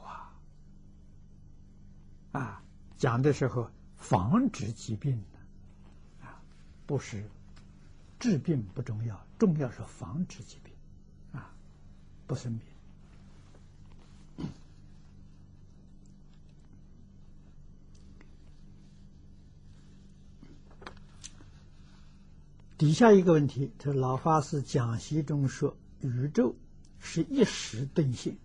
[2.33, 2.63] 啊，
[2.97, 6.41] 讲的时候防止疾病的，啊，
[6.87, 7.29] 不是
[8.19, 10.73] 治病不重要，重要是防止疾病，
[11.33, 11.53] 啊，
[12.27, 12.67] 不生病。
[22.79, 26.55] 底下一个问题，这老法师讲习中说，宇宙
[26.99, 28.39] 是一时顿现。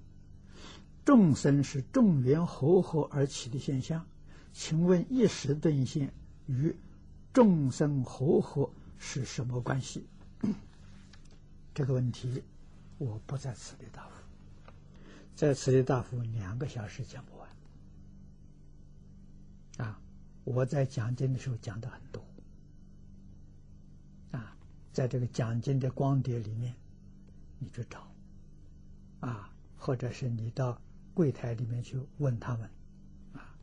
[1.05, 4.03] 众生是众缘和合而起的现象，
[4.51, 6.11] 请问一时顿现
[6.47, 6.75] 与
[7.31, 10.07] 众生和合是什么关系？
[11.75, 12.41] 这个问题
[12.97, 14.23] 我不在此地答复，
[15.35, 17.47] 在此地答复两个小时讲不完。
[19.87, 20.01] 啊，
[20.43, 22.25] 我在讲经的时候讲的很多，
[24.31, 24.57] 啊，
[24.91, 26.73] 在这个讲经的光碟里面，
[27.59, 28.11] 你去找，
[29.19, 30.81] 啊，或者是你到。
[31.15, 32.69] 柜台里面去问他们，
[33.33, 33.55] 啊，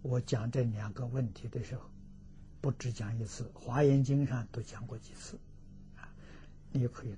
[0.00, 1.82] 我讲这两个问题的时候，
[2.60, 5.36] 不只讲一次，《华严经》上都讲过几次，
[5.96, 6.08] 啊，
[6.70, 7.16] 你可以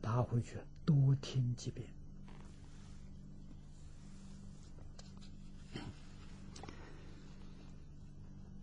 [0.00, 0.56] 拿回去
[0.86, 1.86] 多听几遍。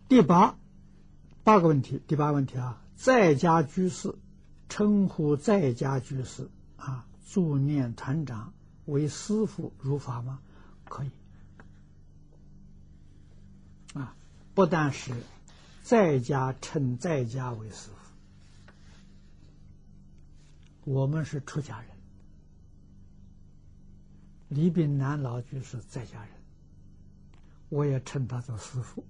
[0.09, 0.57] 第八，
[1.43, 4.15] 八个问题，第八个问题啊，在家居士
[4.69, 8.53] 称呼在家居士啊，助念团长
[8.85, 10.39] 为师傅如法吗？
[10.93, 11.09] 可以
[13.95, 14.15] 啊，
[14.53, 15.11] 不但是
[15.81, 17.89] 在家称在家为师
[20.83, 21.89] 傅，我们是出家人，
[24.49, 26.29] 李炳南老居士在家人，
[27.69, 29.03] 我也称他做师傅。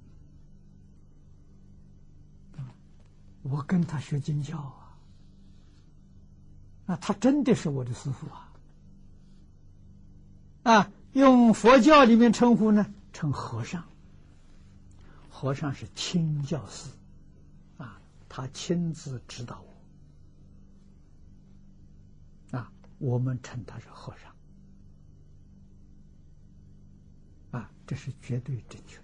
[3.41, 4.95] 我跟他学经教啊，
[6.85, 8.53] 啊，他真的是我的师傅啊！
[10.63, 13.83] 啊，用佛教里面称呼呢，称和尚。
[15.29, 16.89] 和尚是亲教师，
[17.77, 17.99] 啊，
[18.29, 19.63] 他亲自指导
[22.51, 24.13] 我，啊，我们称他是和
[27.51, 28.97] 尚，啊，这是绝对正确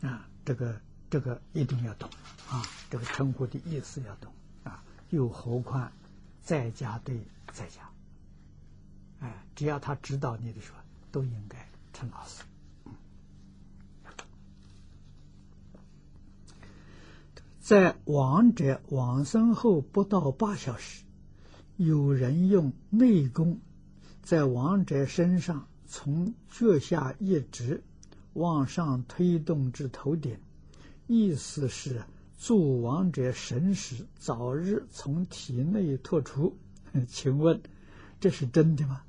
[0.00, 0.28] 的，啊。
[0.46, 2.10] 这个这个一定要懂
[2.50, 2.62] 啊！
[2.90, 4.30] 这个称呼的意思要懂
[4.62, 4.84] 啊！
[5.08, 5.90] 又何况
[6.42, 7.18] 在家对
[7.50, 7.90] 在家，
[9.24, 10.78] 哎，只要他指导你的时候，
[11.10, 12.42] 都应该称老师。
[17.60, 21.04] 在亡者往生后不到八小时，
[21.76, 23.60] 有人用内功
[24.22, 27.82] 在亡者身上从脚下一直。
[28.34, 30.36] 往上推动至头顶，
[31.06, 32.02] 意思是
[32.36, 36.58] 助亡者神识早日从体内脱出。
[37.06, 37.62] 请问
[38.18, 39.04] 这是真的吗？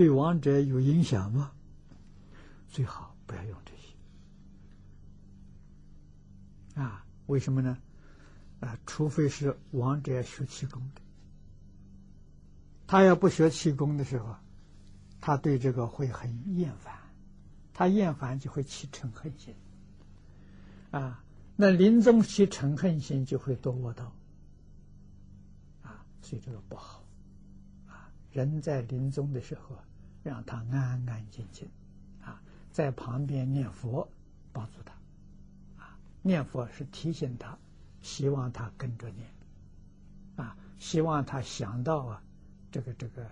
[0.00, 1.52] 对亡者有影响吗？
[2.70, 3.92] 最好不要用这些。
[6.80, 7.76] 啊，为什么呢？
[8.60, 11.02] 啊，除非是亡者学气功的，
[12.86, 14.34] 他要不学气功的时候，
[15.20, 16.98] 他对这个会很厌烦。
[17.74, 19.54] 他厌烦就会起嗔恨心，
[20.92, 21.22] 啊，
[21.56, 24.16] 那临终起嗔恨心就会多恶道，
[25.82, 27.04] 啊，所以这个不好，
[27.86, 29.76] 啊，人在临终的时候，
[30.22, 31.68] 让他安安静静，
[32.22, 32.40] 啊，
[32.70, 34.08] 在旁边念佛
[34.52, 34.92] 帮助他，
[35.82, 37.58] 啊，念佛是提醒他，
[38.02, 39.28] 希望他跟着念，
[40.36, 42.22] 啊，希望他想到啊，
[42.70, 43.26] 这个这个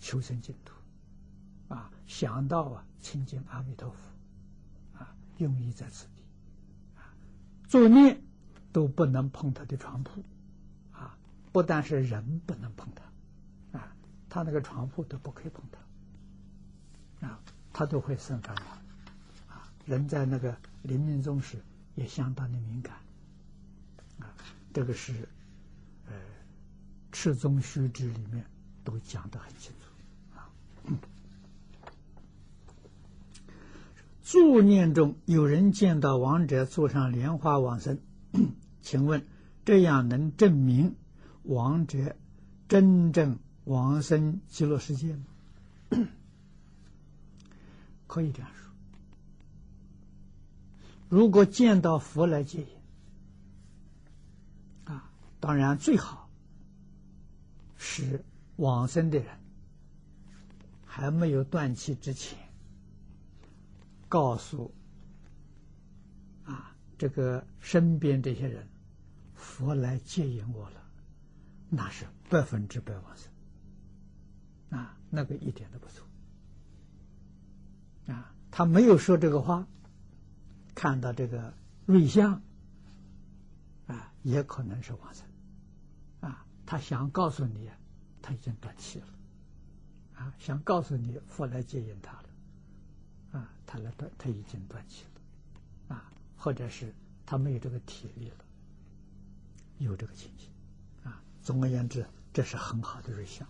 [0.00, 0.74] 求生净土。
[1.68, 6.22] 啊，想到啊，亲近阿弥陀佛，啊，用意在此地，
[6.96, 7.08] 啊，
[7.66, 8.20] 作念
[8.74, 10.22] 都不能碰他的床铺，
[10.92, 11.16] 啊，
[11.50, 13.02] 不但是人不能碰他，
[14.32, 15.62] 他那个床铺都不可以碰
[17.20, 17.38] 他，啊，
[17.70, 18.62] 他都会生烦恼，
[19.54, 21.58] 啊，人在那个临命终时
[21.96, 22.96] 也相当的敏感，
[24.20, 24.32] 啊，
[24.72, 25.28] 这个是，
[26.06, 26.14] 呃，
[27.12, 28.46] 《赤宗须知》里面
[28.82, 30.48] 都讲得很清楚，啊。
[34.22, 38.00] 助念中有人见到亡者坐上莲花往生，
[38.80, 39.26] 请问
[39.66, 40.96] 这样能证明
[41.42, 42.16] 亡者
[42.66, 45.24] 真正往生极乐世界吗？
[48.06, 48.70] 可以这样说。
[51.08, 52.68] 如果见到佛来接引，
[54.84, 55.10] 啊，
[55.40, 56.28] 当然最好
[57.76, 58.24] 是
[58.56, 59.38] 往生的人
[60.84, 62.38] 还没有断气之前。
[64.08, 64.74] 告诉
[66.44, 68.68] 啊，这个身边这些人，
[69.34, 70.82] 佛来接引我了，
[71.70, 73.31] 那是百分之百往生
[74.72, 76.04] 啊，那个一点都不错
[78.12, 78.34] 啊。
[78.50, 79.66] 他没有说这个话，
[80.74, 81.54] 看到这个
[81.86, 82.42] 瑞相
[83.86, 85.24] 啊，也可能是王生
[86.20, 86.44] 啊。
[86.66, 87.70] 他想告诉你，
[88.20, 89.06] 他已经断气了
[90.14, 92.24] 啊，想告诉你，佛来接引他了。
[93.32, 96.94] 啊，他来断，他已经断气了，啊，或者是
[97.24, 98.44] 他没有这个体力了，
[99.78, 100.50] 有这个情形，
[101.02, 103.48] 啊，总而言之，这是很好的瑞相，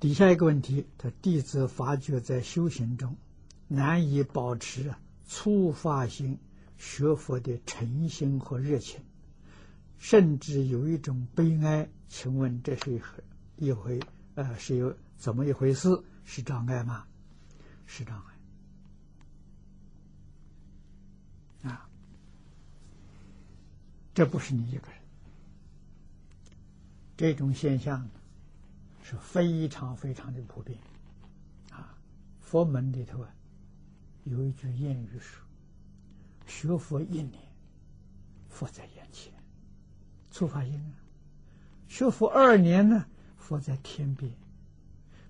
[0.00, 3.14] 底下一个问题，他弟子发觉在修行中
[3.68, 4.94] 难以保持
[5.28, 6.38] 初发心
[6.78, 8.98] 学佛的诚心和热情，
[9.98, 11.88] 甚至有一种悲哀。
[12.08, 13.22] 请问这是一回
[13.56, 14.00] 一回
[14.34, 14.96] 呃，是有。
[15.16, 16.02] 怎么一回事？
[16.24, 17.04] 是障碍吗？
[17.84, 18.24] 是障
[21.62, 21.86] 碍啊！
[24.14, 24.98] 这不是你一个人，
[27.18, 28.08] 这种现象
[29.10, 30.78] 是非常非常的普遍
[31.72, 31.98] 啊！
[32.38, 33.34] 佛门里头啊，
[34.22, 35.44] 有一句谚语说
[36.46, 37.42] ：“学佛一年，
[38.48, 39.32] 佛在眼前，
[40.30, 40.94] 出发心啊；
[41.88, 43.04] 学佛二年呢，
[43.36, 44.32] 佛在天边。”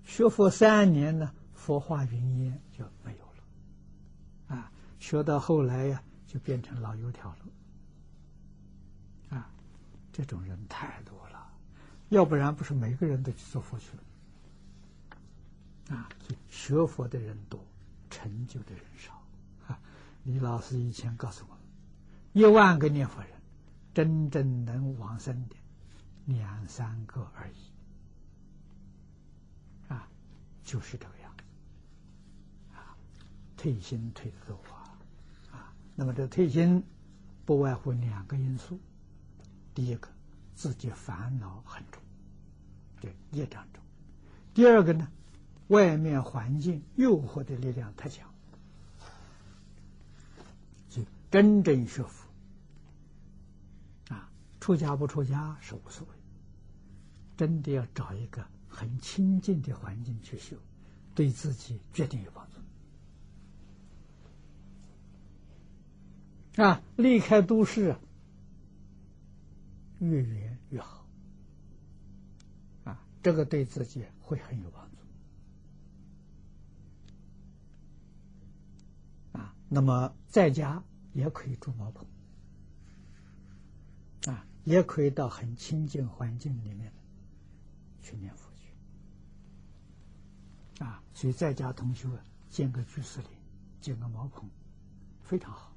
[0.05, 7.37] 学佛三年呢，佛化云烟就没有了，啊，学到后来呀，就变成老油条了，
[9.37, 9.51] 啊，
[10.13, 11.20] 这种人太多，
[12.11, 13.85] 要不然不是每个人都去做佛学，
[15.95, 16.09] 啊，
[16.49, 17.65] 学佛的人多，
[18.09, 19.23] 成就的人少，
[19.65, 19.79] 啊，
[20.25, 21.57] 李老师以前告诉我，
[22.33, 23.31] 一万个念佛人，
[23.93, 25.55] 真正能往生的
[26.25, 27.53] 两三个而已。
[29.87, 30.05] 啊
[30.65, 31.43] 就是这个样子，
[32.75, 32.97] 啊，
[33.55, 34.99] 退心退的多啊，
[35.53, 36.83] 啊，那么这退心
[37.45, 38.77] 不外乎两个因素，
[39.73, 40.09] 第一个
[40.55, 42.00] 自己烦恼很重，
[43.01, 43.81] 对业障重；
[44.53, 45.11] 第二个呢，
[45.67, 48.29] 外面环境诱惑的力量太强，
[50.89, 52.29] 就真正学佛
[54.07, 54.31] 啊，
[54.61, 56.13] 出家不出家是无所谓，
[57.35, 58.45] 真的要找一个。
[58.73, 60.55] 很清净的环境去修，
[61.13, 62.47] 对自己决定有帮
[66.55, 66.63] 助。
[66.63, 67.97] 啊，离开都市，
[69.99, 71.00] 越远越好。
[73.21, 74.97] 这个对自己会很有帮助。
[79.37, 82.07] 啊，那么在家也可以住茅棚，
[84.25, 86.91] 啊，也可以到很清净环境里面
[88.01, 88.73] 去念佛去。
[90.83, 93.29] 啊，所以在家同修啊，建个居士林，
[93.79, 94.49] 建个茅棚，
[95.21, 95.71] 非常好。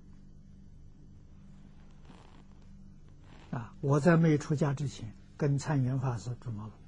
[3.50, 6.78] 啊，我在没出家之前，跟参圆法师住茅棚，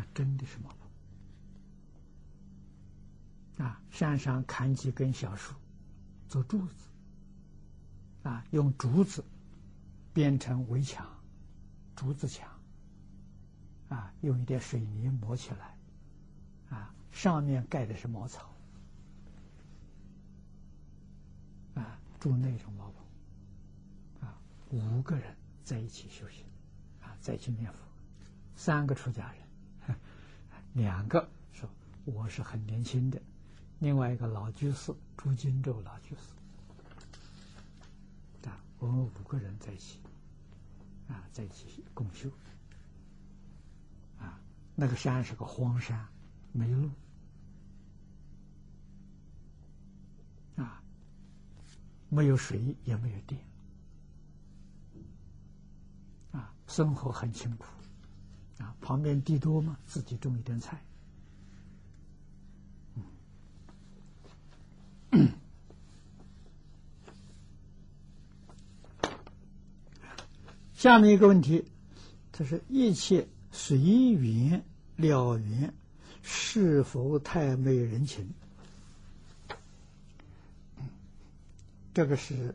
[0.00, 0.74] 那真的是茅
[3.58, 3.66] 棚。
[3.66, 5.54] 啊，山上砍几根小树，
[6.26, 6.88] 做柱子，
[8.22, 9.22] 啊，用竹子
[10.14, 11.06] 编成围墙，
[11.94, 12.48] 竹子墙，
[13.90, 15.76] 啊，用一点水泥抹起来。
[16.70, 18.50] 啊，上面盖的是茅草，
[21.74, 24.40] 啊，住那种茅棚，啊，
[24.70, 26.46] 五个人在一起修行，
[27.02, 27.78] 啊，在一起念佛，
[28.56, 29.42] 三个出家人，
[30.74, 31.68] 两个说
[32.04, 33.20] 我是很年轻的，
[33.80, 36.20] 另外一个老居士朱金洲老居士，
[38.48, 40.00] 啊，我们五个人在一起，
[41.08, 42.30] 啊，在一起共修，
[44.18, 44.40] 啊，
[44.74, 46.06] 那个山是个荒山。
[46.52, 46.90] 没路。
[50.56, 50.82] 啊，
[52.08, 53.40] 没有水，也没有电。
[56.32, 57.66] 啊，生活很辛苦。
[58.60, 58.76] 啊。
[58.80, 60.80] 旁边地多嘛，自己种一点菜。
[70.74, 71.64] 下面一个问题，
[72.32, 74.64] 这是一切随缘
[74.96, 75.74] 了缘。
[76.22, 78.30] 是否太没人情？
[81.92, 82.54] 这个是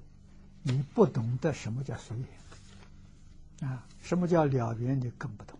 [0.63, 5.59] 你不懂得什么叫随缘啊，什么叫了缘，你更不懂。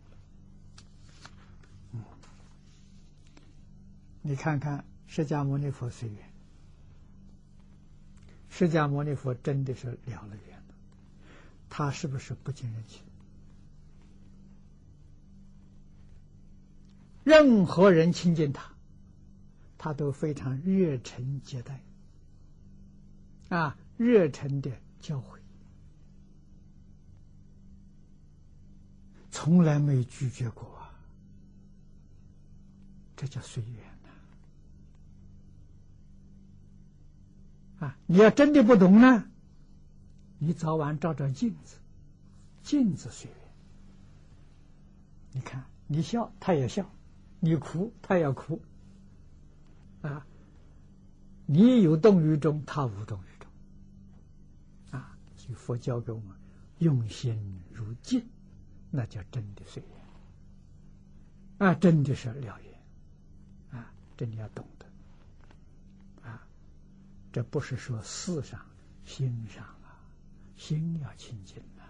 [4.27, 6.17] 你看看释迦牟尼佛随缘，
[8.49, 10.63] 释迦牟尼佛真的是了了缘。
[11.69, 13.03] 他是不是不近人情？
[17.23, 18.71] 任何人亲近他，
[19.77, 21.83] 他都非常热忱接待，
[23.49, 25.37] 啊，热忱的教诲，
[29.29, 30.89] 从来没拒绝过啊，
[33.15, 33.94] 这叫随缘。
[37.79, 39.25] 啊，你要真的不懂呢，
[40.37, 41.77] 你早晚照照镜子，
[42.63, 43.39] 镜子随缘，
[45.33, 46.89] 你看你笑，他也笑。
[47.41, 48.59] 你哭，他也哭，
[50.01, 50.25] 啊！
[51.45, 53.49] 你有动于衷，他无动于衷，
[54.97, 55.15] 啊！
[55.35, 56.35] 所以佛教给我们
[56.79, 58.25] 用心如镜，
[58.89, 59.83] 那叫真的随
[61.59, 64.65] 缘，啊，真的是了缘，啊，真的要懂，
[67.35, 68.65] 这不是说事上，
[69.03, 69.99] 心上啊，
[70.55, 71.83] 心要清净啊，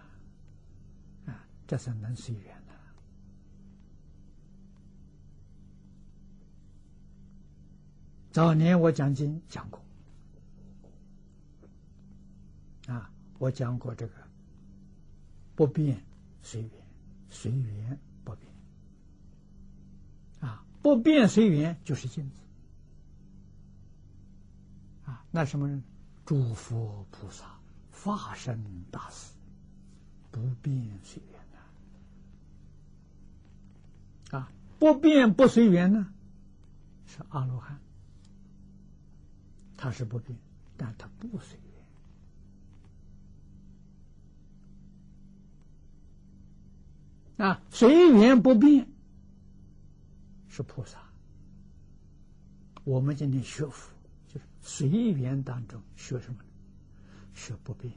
[1.30, 2.56] 啊，这是能随缘。
[8.32, 9.80] 早年我讲经讲过，
[12.88, 14.14] 啊，我讲过这个
[15.54, 16.02] 不变
[16.42, 16.72] 随缘，
[17.28, 18.52] 随缘不变，
[20.40, 22.36] 啊，不变随缘就是镜子，
[25.36, 25.82] 那什么人？
[26.24, 27.44] 诸佛菩萨
[27.92, 28.58] 化身
[28.90, 29.34] 大士，
[30.30, 31.38] 不变随缘
[34.32, 36.10] 呐，啊，不变不随缘呢？
[37.04, 37.78] 是阿罗汉，
[39.76, 40.38] 他是不变，
[40.78, 41.58] 但他不随
[47.36, 48.88] 缘啊，随缘不变
[50.48, 50.98] 是菩萨。
[52.84, 53.95] 我们今天学佛，就是
[54.68, 56.48] 随缘当中学什么呢？
[57.34, 57.94] 学不变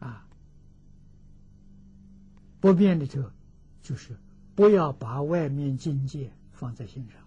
[0.00, 0.28] 啊，
[2.60, 3.32] 不变的就
[3.82, 4.18] 就是
[4.54, 7.22] 不要把外面境界放在心上，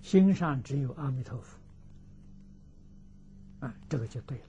[0.00, 1.58] 心上只有阿弥陀佛
[3.66, 4.44] 啊，这个就对了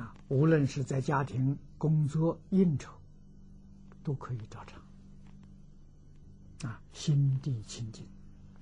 [0.00, 0.16] 啊。
[0.26, 2.90] 无论是在家庭、工作、应酬，
[4.02, 4.82] 都可以照常。
[6.68, 8.04] 啊，心地清净，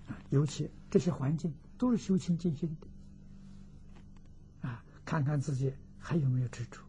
[0.07, 6.80] 啊，尤其这些环境都是修清净心的，啊，看看自己还有没有执着，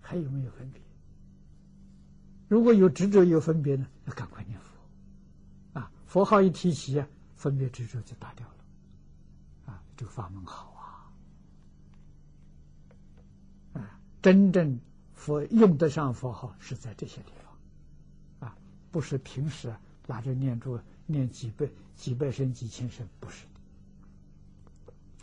[0.00, 0.80] 还有没有分别。
[2.48, 8.54] 如果有执着有分别呢，要赶快念佛，啊，佛号一提起啊，分别执着就打掉了，
[9.72, 10.72] 啊，这个法门好
[13.74, 14.80] 啊，啊，真正
[15.12, 18.56] 佛用得上佛号是在这些地方，啊，
[18.90, 19.74] 不是平时。
[20.06, 23.44] 拿着念珠念几百几百声几千声不是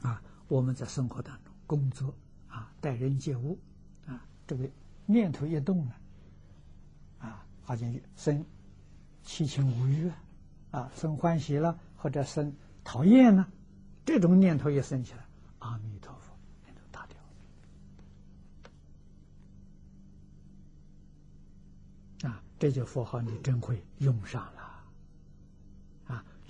[0.01, 2.13] 的，啊，我们在生活当中工作
[2.47, 3.57] 啊待人接物
[4.05, 4.69] 啊，这个
[5.05, 5.93] 念头一动呢，
[7.19, 8.45] 啊，好像生
[9.23, 10.11] 七情五欲
[10.69, 13.47] 啊，生欢喜了或者生讨厌呢，
[14.05, 15.25] 这种念头一生起来，
[15.59, 17.07] 阿弥陀佛，念头打
[22.21, 24.60] 掉啊，这就佛号你真会用上了。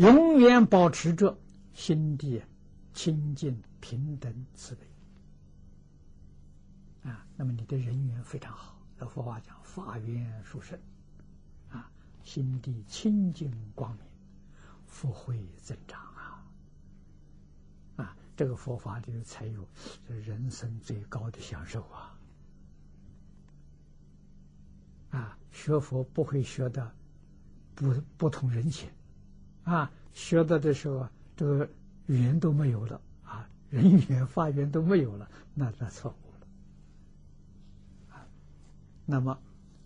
[0.01, 1.37] 永远保持着
[1.73, 2.41] 心地
[2.91, 4.81] 清净、平等、慈悲
[7.03, 8.81] 啊，那么你的人缘非常好。
[8.97, 10.79] 那佛法讲法缘殊胜
[11.69, 11.87] 啊，
[12.23, 14.03] 心地清净光明，
[14.87, 16.43] 福慧增长啊
[17.97, 19.67] 啊，这个佛法里才有
[20.07, 22.17] 人生最高的享受啊
[25.11, 26.91] 啊，学佛不会学的
[27.75, 28.89] 不不通人情。
[29.63, 31.07] 啊，学到的时候，
[31.37, 31.69] 这个
[32.07, 36.47] 缘都没有了啊，人缘、法缘都没有了，那那错误了。
[38.15, 38.25] 啊，
[39.05, 39.39] 那么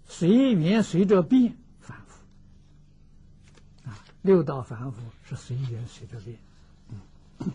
[0.07, 6.38] 随缘随着变反复，啊，六道反复是随缘随着变。
[6.89, 7.51] 嗯。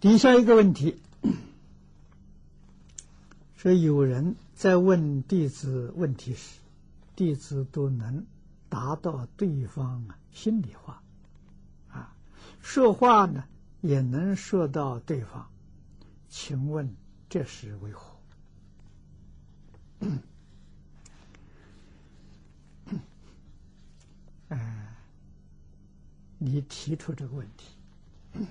[0.00, 0.98] 底下一个问题，
[3.56, 4.34] 说有人。
[4.56, 6.60] 在问弟子问题时，
[7.14, 8.26] 弟子都能
[8.70, 11.02] 达到对方心里话，
[11.90, 12.16] 啊，
[12.62, 13.44] 说话呢
[13.82, 15.50] 也能说到对方。
[16.30, 16.96] 请问
[17.28, 18.16] 这是为何？
[24.48, 24.96] 哎，
[26.38, 28.46] 你提出这个问题，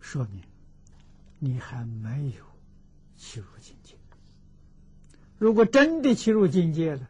[0.00, 0.42] 说明
[1.38, 2.49] 你还没有。
[3.22, 3.96] 起入境界，
[5.38, 7.06] 如果真的起入境界了，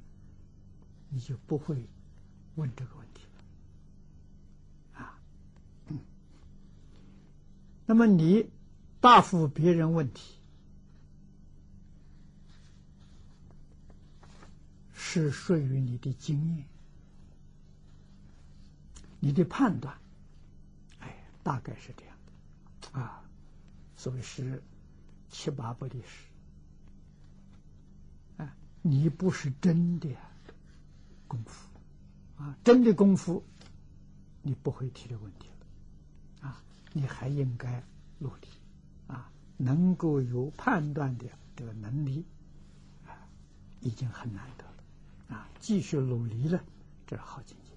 [1.08, 1.86] 你就不会
[2.56, 3.22] 问这个问题
[4.96, 5.16] 了啊。
[7.86, 8.50] 那么你
[9.00, 10.34] 答复别人问题，
[14.92, 16.66] 是属于你的经验、
[19.20, 19.96] 你的判断，
[20.98, 23.22] 哎，大概是这样的啊。
[23.96, 24.60] 所以是。
[25.30, 26.26] 七八百的事，
[28.36, 30.08] 啊，你不是真的
[31.28, 31.68] 功夫，
[32.36, 33.44] 啊，真的功夫，
[34.42, 36.62] 你不会提这个问题了，啊，
[36.92, 37.84] 你还应该
[38.18, 38.48] 努力，
[39.06, 42.24] 啊，能够有判断的这个能力，
[43.06, 43.14] 啊，
[43.80, 46.64] 已经很难得了，啊，继续努力了，
[47.06, 47.70] 这是好境界。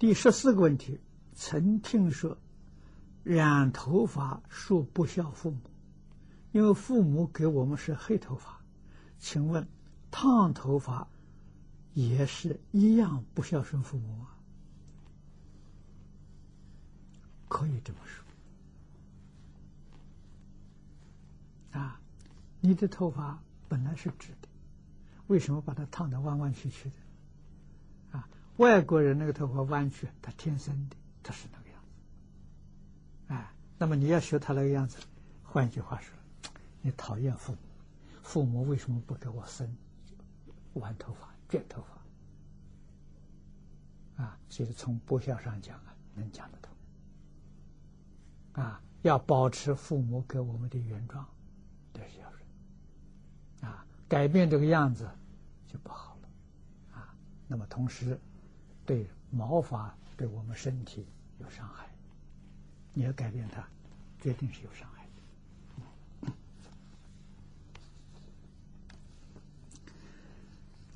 [0.00, 0.98] 第十四个问题，
[1.36, 2.36] 曾听说。
[3.26, 5.58] 染头发说不孝父母，
[6.52, 8.60] 因为父母给我们是黑头发。
[9.18, 9.66] 请问，
[10.12, 11.08] 烫头发
[11.92, 14.28] 也是一样不孝顺父母吗？
[17.48, 18.24] 可以这么说。
[21.80, 22.00] 啊，
[22.60, 24.46] 你的头发本来是直的，
[25.26, 28.18] 为什么把它烫的弯弯曲曲的？
[28.18, 31.65] 啊，外国人那个头发弯曲，他天生的，他是那个。
[33.28, 34.98] 哎，那么你要学他那个样子，
[35.42, 36.14] 换句话说，
[36.80, 37.58] 你讨厌父母，
[38.22, 39.76] 父母为什么不给我生
[40.74, 41.82] 弯头发、卷头
[44.16, 44.24] 发？
[44.24, 46.72] 啊，所以从剥削上讲啊，能讲得通。
[48.62, 51.26] 啊，要保持父母给我们的原状，
[51.92, 53.70] 这是孝顺。
[53.70, 55.06] 啊，改变这个样子
[55.66, 56.28] 就不好了。
[56.94, 57.14] 啊，
[57.46, 58.18] 那么同时
[58.86, 61.06] 对毛发对我们身体
[61.38, 61.85] 有伤害，
[62.98, 63.62] 你要改变它，
[64.22, 65.06] 决定是有伤害
[66.24, 66.32] 的。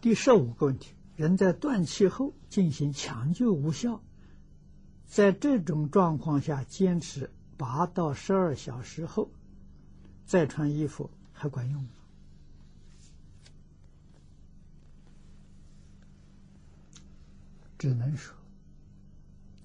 [0.00, 4.00] 第十五个问题：人在断气后进行抢救无效，
[5.06, 9.30] 在这种状况下坚持八到十二小时后
[10.24, 11.90] 再穿衣服还管用吗？
[17.76, 18.34] 只能说，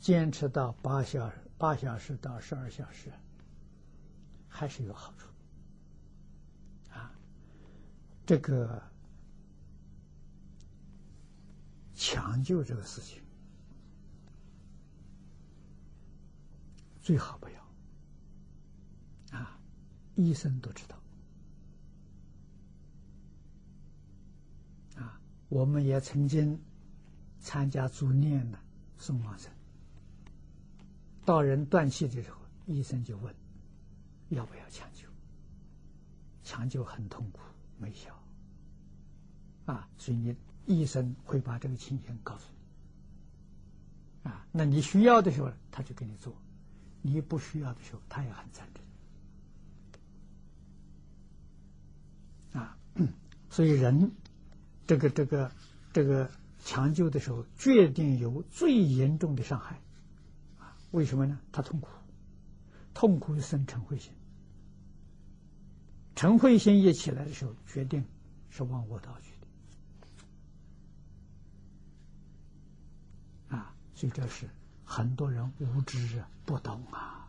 [0.02, 3.12] 坚持到八小时、八小时到十二小时
[4.48, 5.28] 还是有好处。
[6.92, 7.12] 啊，
[8.24, 8.80] 这个。
[11.98, 13.24] 抢救这个事情，
[17.02, 19.58] 最好不要啊！
[20.16, 21.02] 医生都知道
[24.98, 25.20] 啊。
[25.48, 26.62] 我们也曾经
[27.40, 28.60] 参加助念的
[28.98, 29.50] 送往生，
[31.26, 33.36] 到人断气的时候，医生就问
[34.30, 35.08] 要不要抢救？
[36.44, 37.40] 抢救很痛苦，
[37.78, 38.18] 没效
[39.66, 39.90] 啊！
[39.98, 40.36] 所以你。
[40.68, 42.46] 医生会把这个情形告诉
[44.24, 46.34] 你，啊，那你需要的时候，他就给你做；
[47.04, 48.68] 你不需要的时候，他也很赞
[52.52, 52.60] 成。
[52.60, 52.76] 啊，
[53.52, 54.12] 所以人
[54.88, 55.52] 这个这个
[55.94, 56.32] 这个
[56.64, 59.80] 抢救的时候，决定有最严重的伤害。
[60.92, 61.38] 为什么呢？
[61.52, 61.90] 他痛苦，
[62.94, 64.14] 痛苦一生陈慧心，
[66.16, 68.06] 陈慧心一起来的时候，决定
[68.50, 69.32] 是往我道去
[73.50, 73.76] 的，啊。
[73.94, 74.50] 所以这是
[74.86, 77.28] 很多人无知啊，不懂啊，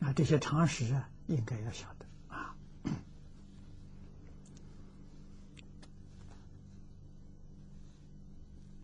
[0.00, 2.56] 啊，这些常识啊，应该要晓得啊。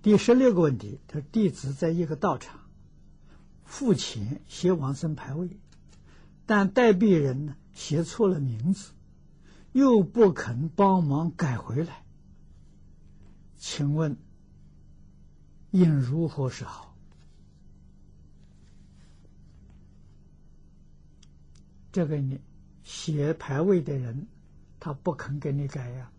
[0.03, 2.61] 第十六个问题，他弟子在一个道场
[3.65, 5.59] 付钱写往生牌位，
[6.47, 8.93] 但代币人呢写错了名字。
[9.73, 12.05] 又不肯帮忙改回来，
[13.57, 14.17] 请问
[15.71, 16.97] 应如何是好？
[21.93, 22.41] 这个你
[22.83, 24.27] 写牌位的人，
[24.81, 26.11] 他不肯给你改呀，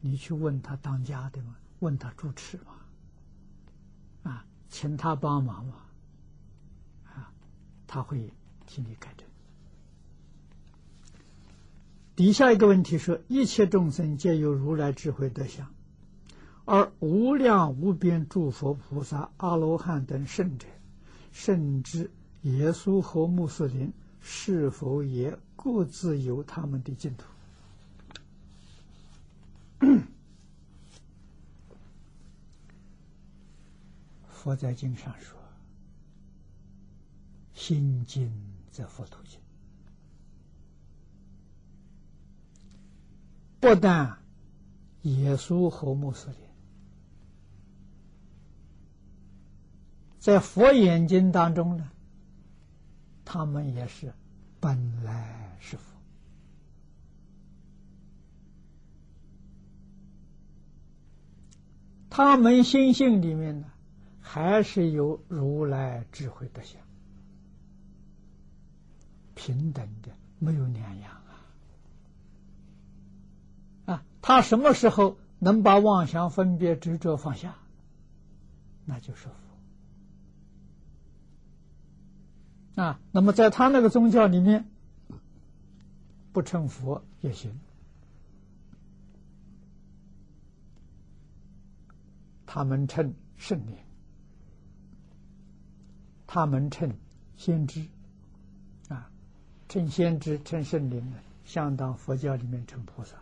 [0.00, 2.77] 你去问他当家的嘛，问他主持嘛，
[4.68, 5.74] 请他帮忙嘛，
[7.04, 7.32] 啊，
[7.86, 8.32] 他会
[8.66, 9.26] 替你改正。
[12.14, 15.72] 底下一个问题说：一切众生皆有如来智慧德相，
[16.64, 20.66] 而无量无边诸佛菩萨、阿罗汉等圣者，
[21.30, 22.10] 甚至
[22.42, 27.24] 耶稣和穆斯林，是否也各自有他们的净土？
[34.48, 35.38] 佛在经上说
[37.52, 38.32] ：“心经
[38.70, 39.38] 则佛土经。”
[43.60, 44.20] 不但
[45.02, 46.38] 耶稣和穆斯林，
[50.18, 51.90] 在佛眼睛当中呢，
[53.26, 54.14] 他们也是
[54.60, 55.82] 本来是佛，
[62.08, 63.70] 他们心性里面呢，
[64.30, 66.78] 还是有如来智慧的相，
[69.34, 71.10] 平等的，没有两样
[73.86, 73.94] 啊！
[73.94, 74.04] 啊。
[74.20, 77.56] 他什么时候能把妄想、分别、执着放下？
[78.84, 79.28] 那就是
[82.74, 83.00] 佛啊。
[83.12, 84.68] 那么在他那个宗教里面，
[86.34, 87.58] 不成佛也行。
[92.44, 93.76] 他们称圣灵，
[96.28, 96.94] 他们称
[97.36, 97.88] 先知
[98.88, 99.10] 啊，
[99.66, 103.16] 称先知、称圣灵呢，相当佛教里面称菩萨。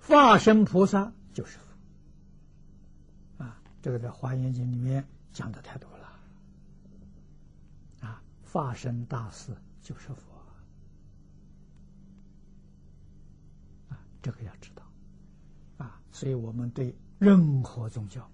[0.00, 3.62] 化身菩萨就是佛啊！
[3.80, 6.12] 这个在《华严经》里面讲的太多了
[8.00, 8.22] 啊！
[8.44, 9.52] 化身大士
[9.82, 10.14] 就是佛
[13.88, 13.98] 啊！
[14.20, 14.82] 这个要知道
[15.78, 16.00] 啊！
[16.10, 18.30] 所以我们对任何宗教，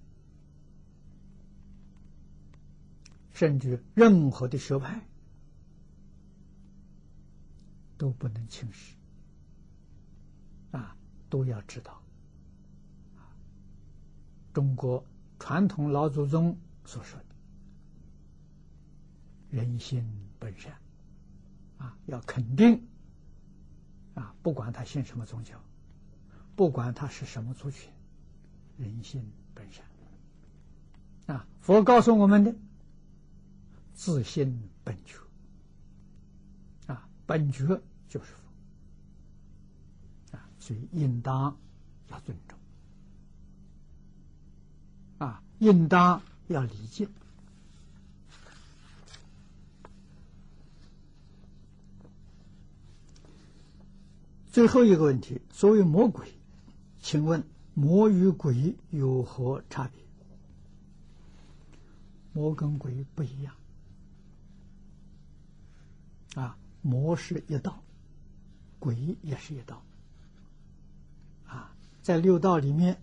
[3.30, 5.06] 甚至任何的学派，
[7.96, 8.94] 都不能轻视
[10.72, 10.96] 啊！
[11.30, 12.02] 都要知道。
[14.52, 15.04] 中国
[15.38, 17.26] 传统老祖宗所说的
[19.50, 20.04] “人心
[20.38, 20.76] 本善”，
[21.78, 22.86] 啊，要肯定，
[24.14, 25.58] 啊，不管他信什么宗教，
[26.54, 27.90] 不管他是什么族群，
[28.78, 29.22] 人心
[29.54, 29.84] 本善。
[31.26, 32.54] 啊，佛告诉我们的
[33.94, 35.18] 自心本觉，
[36.86, 38.26] 啊，本觉就是
[40.32, 41.56] 佛，啊，所以应当
[42.08, 42.58] 要尊重。
[45.18, 47.08] 啊，应当要理解。
[54.50, 56.34] 最后一个问题，所谓魔鬼，
[57.00, 57.42] 请问
[57.74, 60.02] 魔与鬼有何差别？
[62.32, 63.54] 魔跟鬼不一样。
[66.34, 67.82] 啊，魔是一道，
[68.78, 69.82] 鬼也是一道。
[71.46, 73.00] 啊，在六道里面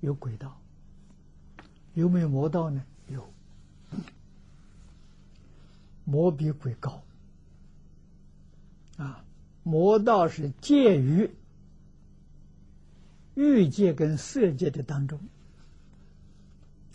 [0.00, 0.56] 有鬼道。
[1.94, 2.84] 有没有魔道呢？
[3.08, 3.28] 有，
[6.04, 7.02] 魔比鬼高
[8.96, 9.24] 啊！
[9.62, 11.30] 魔道是介于
[13.40, 15.18] 欲界跟色界的当中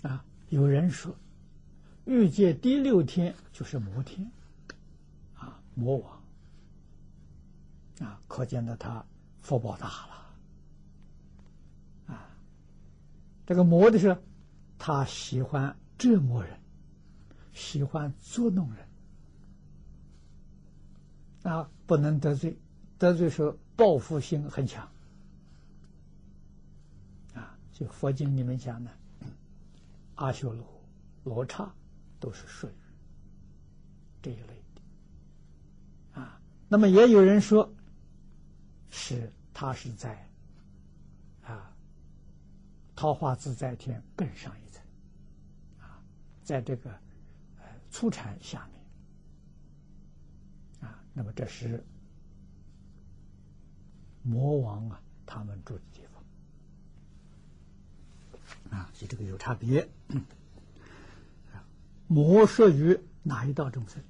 [0.03, 0.23] 啊。
[0.49, 1.15] 有人说，
[2.05, 4.29] 欲界第六天就是魔天
[5.35, 6.21] 啊，魔王
[7.99, 9.03] 啊，可见的他
[9.41, 10.27] 福报大了
[12.13, 12.29] 啊。
[13.47, 14.21] 这个魔的是。
[14.77, 16.59] 他喜欢折磨人，
[17.53, 18.85] 喜欢捉弄人，
[21.41, 22.59] 啊，不能得罪，
[22.99, 24.91] 得罪说报复心很强，
[27.75, 28.89] 就佛经里面讲的，
[30.15, 30.65] 阿修罗、
[31.25, 31.69] 罗刹
[32.21, 32.71] 都是属于
[34.21, 36.39] 这一类的，啊，
[36.69, 37.69] 那么也有人说，
[38.89, 40.25] 是他是在
[41.43, 41.75] 啊
[42.95, 44.81] 桃花自在天更上一层
[45.81, 46.01] 啊。
[46.45, 46.89] 在这个
[47.57, 48.65] 呃初禅下
[50.79, 51.85] 面啊，那么这是
[54.23, 55.83] 魔王啊，他们住的
[58.75, 59.89] 地方啊，就这个有差别。
[62.07, 64.03] 魔属于哪一道众生？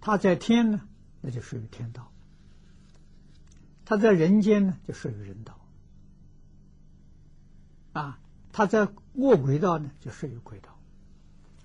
[0.00, 0.88] 他在天呢，
[1.20, 2.10] 那就属于天道；
[3.84, 5.58] 他在人间呢，就属于人道。
[7.92, 8.18] 啊。
[8.52, 10.78] 他在卧轨道呢，就属于轨道，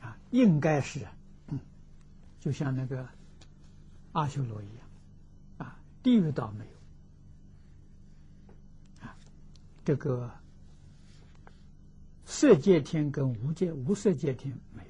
[0.02, 1.08] 啊，应该是，
[1.48, 1.58] 嗯，
[2.42, 3.08] 就像那个
[4.12, 4.86] 阿修罗一样，
[5.60, 6.72] 啊，地狱道没有，
[9.08, 9.16] 啊，
[9.84, 10.32] 这个
[12.24, 14.84] 色界天跟无界无色界天没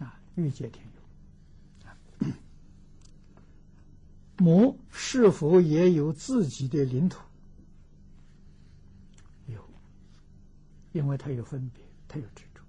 [0.00, 0.84] 有，啊，欲界天
[2.20, 2.28] 有，
[4.44, 7.20] 魔是否也有自己的领土？
[9.46, 9.64] 有
[10.92, 12.62] 因为他有分别，他有执着，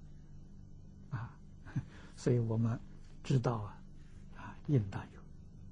[1.17, 1.35] 啊，
[2.15, 2.79] 所以我们
[3.23, 3.81] 知道啊，
[4.37, 5.21] 啊，应当有，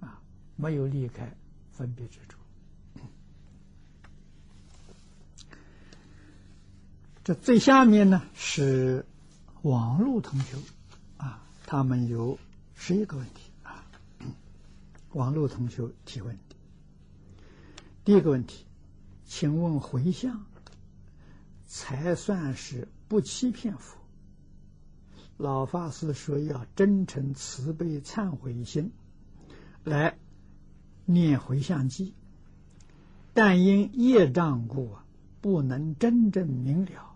[0.08, 0.20] 啊，
[0.56, 1.32] 没有离开
[1.72, 2.37] 分别执着。
[7.28, 9.06] 这最下面呢是
[9.62, 10.56] 网络同学，
[11.18, 12.40] 啊，他们有
[12.74, 13.84] 十一个问题啊，
[15.12, 16.56] 网络同学提问的。
[18.06, 18.66] 第一个问题，
[19.26, 20.46] 请问回向。
[21.66, 23.98] 才算是不欺骗佛。
[25.36, 28.94] 老法师说要真诚慈悲忏悔心
[29.84, 30.18] 来
[31.04, 32.14] 念回向记，
[33.34, 35.06] 但因业障故啊，
[35.42, 37.07] 不能真正明了，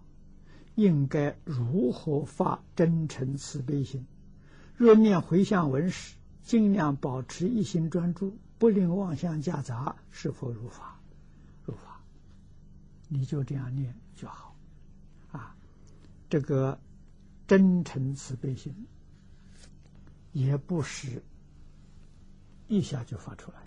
[0.82, 4.06] 应该如何发真诚慈悲心？
[4.76, 11.00] 若念回向文时，尽量保持一心专注，不令妄想夹杂，是否如法？
[11.64, 12.02] 如法，
[13.08, 13.96] 你就这样念。
[14.14, 14.56] 就好，
[15.32, 15.56] 啊，
[16.30, 16.80] 这个
[17.48, 18.86] 真诚慈悲心
[20.32, 21.24] 也不是
[22.68, 23.58] 一下就发出来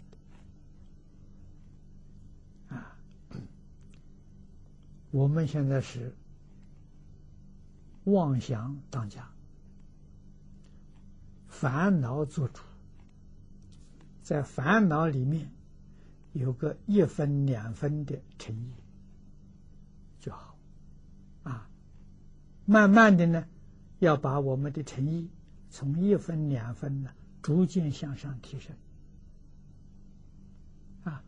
[2.68, 2.96] 的，啊，
[5.10, 6.14] 我们现在是
[8.04, 9.28] 妄想当家，
[11.48, 12.62] 烦恼做主，
[14.22, 15.50] 在烦恼里面
[16.32, 18.72] 有个一分两分的诚意。
[20.20, 20.56] 就好，
[21.42, 21.68] 啊，
[22.66, 23.46] 慢慢的呢，
[23.98, 25.30] 要把我们的诚意
[25.70, 27.10] 从一分两分呢，
[27.42, 28.74] 逐渐向上提升，
[31.04, 31.22] 啊，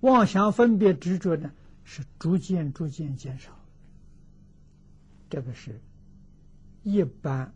[0.00, 1.52] 妄想分别执着呢，
[1.84, 3.50] 是逐渐逐渐减少，
[5.30, 5.80] 这个是
[6.84, 7.52] 一般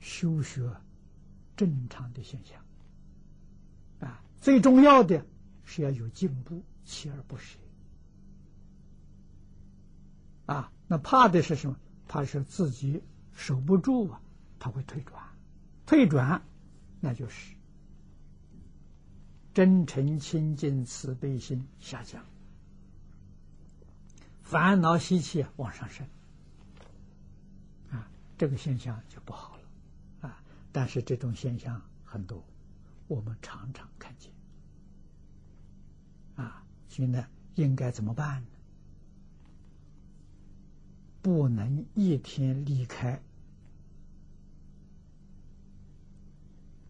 [0.00, 0.70] 修学
[1.56, 2.60] 正常的现象，
[4.00, 5.24] 啊，最重要的
[5.64, 7.58] 是要有进步，锲而不舍。
[10.46, 11.76] 啊，那怕的是什么？
[12.06, 13.02] 怕是自己
[13.32, 14.20] 守不住啊，
[14.58, 15.22] 他会退转，
[15.86, 16.42] 退转，
[17.00, 17.54] 那就是
[19.54, 22.22] 真诚、清净、慈悲心下降，
[24.42, 26.06] 烦恼习气往上升，
[28.36, 30.42] 这个现象就不好了，啊，
[30.72, 32.42] 但是这种现象很多，
[33.06, 34.32] 我们常常看见，
[36.36, 38.48] 啊，所以呢，应该怎么办呢？
[41.22, 43.22] 不能一天离开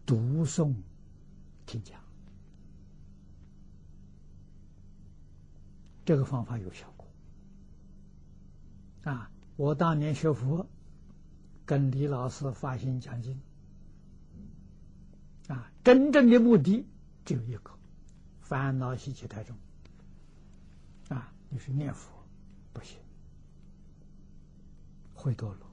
[0.05, 0.73] 读诵
[1.65, 1.99] 听讲，
[6.03, 7.07] 这个方法有效果。
[9.03, 10.67] 啊，我当年学佛，
[11.65, 13.39] 跟李老师发心讲经，
[15.47, 16.85] 啊，真正的目的
[17.25, 17.71] 只有一个：
[18.41, 19.55] 烦恼习气太重。
[21.09, 22.11] 啊，你是念佛
[22.73, 22.97] 不行。
[25.13, 25.65] 会堕落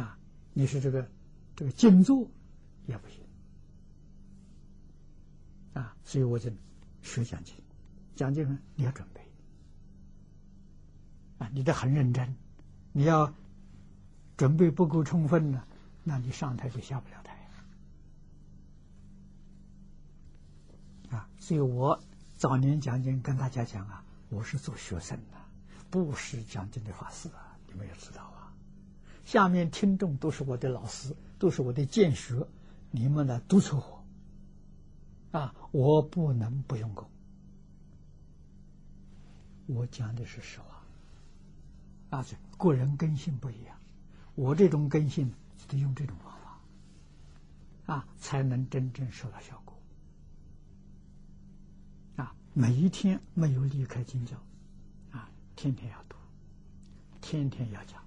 [0.00, 0.16] 啊！
[0.52, 1.10] 你是这个
[1.56, 2.30] 这个静坐
[2.86, 3.20] 也不行
[5.72, 5.96] 啊！
[6.04, 6.48] 所以我就
[7.02, 7.56] 学讲经，
[8.14, 9.20] 讲经呢你要准备
[11.38, 12.34] 啊，你得很认真，
[12.92, 13.32] 你要
[14.36, 15.64] 准备不够充分呢，
[16.04, 17.36] 那你上台就下不了台
[21.16, 21.28] 啊！
[21.38, 22.00] 所以我
[22.36, 25.36] 早年讲经跟大家讲啊，我是做学生的。
[25.88, 28.52] 不是讲经的法师啊，你们也知道啊。
[29.24, 32.46] 下面听众都是我的老师，都是我的见学，
[32.90, 34.04] 你们呢督促我
[35.38, 37.08] 啊，我不能不用功。
[39.66, 40.75] 我讲的是实话
[42.10, 43.76] 啊，这个人根性不一样，
[44.34, 49.76] 我这种根性就得用这种方法啊，才能真正收到效果
[52.16, 52.34] 啊。
[52.54, 54.36] 每一天没有离开经教。
[55.12, 56.16] 啊天天要读，
[57.22, 58.04] 天天要讲，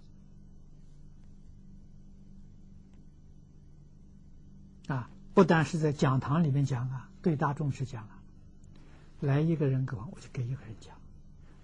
[4.95, 5.09] 啊！
[5.33, 8.21] 不但是在讲堂里面讲啊，对大众是讲啊。
[9.19, 10.93] 来一个人给我，我就给一个人讲；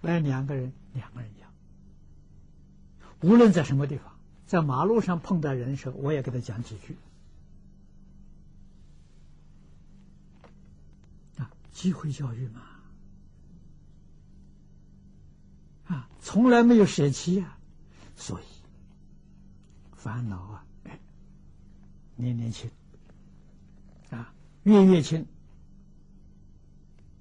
[0.01, 1.44] 来两个人，两个人讲。
[3.25, 4.13] 无论在什么地方，
[4.45, 6.95] 在马路上碰到人的时候，我也给他讲几句。
[11.37, 12.61] 啊，机会教育嘛。
[15.87, 17.57] 啊，从来没有舍弃啊，
[18.15, 18.43] 所以
[19.95, 20.65] 烦恼啊，
[22.15, 22.69] 年年轻
[24.11, 24.31] 啊，
[24.63, 25.25] 月月轻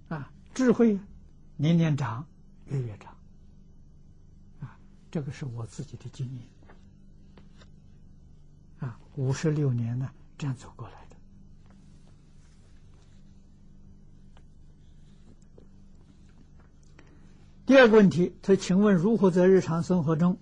[0.08, 0.98] 啊，智慧
[1.56, 2.26] 年年长，
[2.66, 3.13] 月月长，
[5.14, 6.42] 这个是我自己的经验
[8.80, 11.16] 啊，五十六年呢，这样走过来的。
[17.64, 20.36] 第二个问题，他请问如何在日常生活中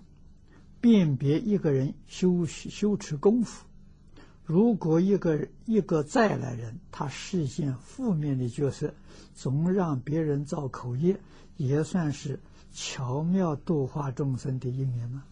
[0.80, 3.66] 辨别一个人修修持功夫？
[4.42, 8.94] 如果一个一个再来人，他视线负面的角色，
[9.34, 11.20] 总让别人造口业，
[11.58, 12.40] 也算是
[12.72, 15.24] 巧妙度化众生的因缘吗？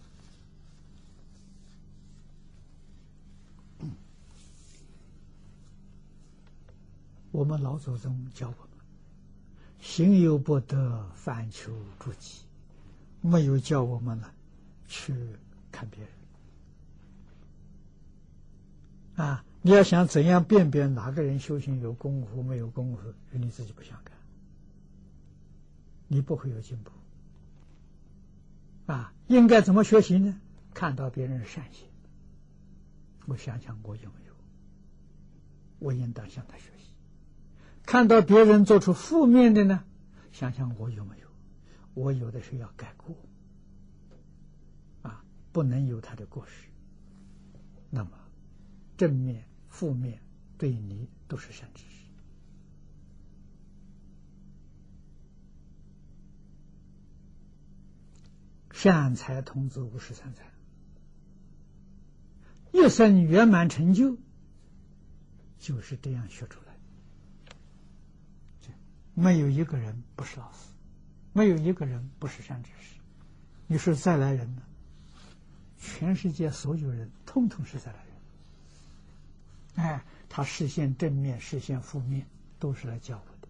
[7.33, 8.71] 我们老祖宗教我们。
[9.81, 12.41] 行有不得，反求诸己，
[13.23, 14.31] 没有叫我们呢
[14.87, 15.15] 去
[15.73, 16.11] 看别人
[19.27, 19.45] 啊！
[19.63, 24.13] 你要想怎样辨别哪个人修行有功夫没有功夫，你自己不想干，
[26.09, 26.91] 你不会有进步
[28.93, 29.13] 啊！
[29.29, 30.41] 应该怎么学习呢？
[30.75, 31.87] 看到别人善行，
[33.27, 34.35] 我想想我有没有，
[35.79, 36.95] 我应当向他学习。
[37.85, 39.85] 看到别人做出负面的呢，
[40.33, 41.29] 想想我有没有？
[41.95, 43.17] 我有的是要改过，
[45.03, 46.69] 啊，不能有他的过失。
[47.91, 48.11] 那么，
[48.97, 50.21] 正面、负面
[50.57, 52.00] 对你都是善知识。
[58.83, 60.43] 善财童子五十三财，
[62.73, 64.17] 一生圆满成就，
[65.59, 66.73] 就是这样学出来。
[69.13, 70.71] 没有一个人不是老师，
[71.35, 72.99] 没有一个人不是善知识。
[73.67, 74.63] 你是再来人呢？
[75.77, 79.85] 全世界所有人，通通是再来人。
[79.85, 82.27] 哎，他实现正面，实现负面，
[82.59, 83.49] 都是来教我的，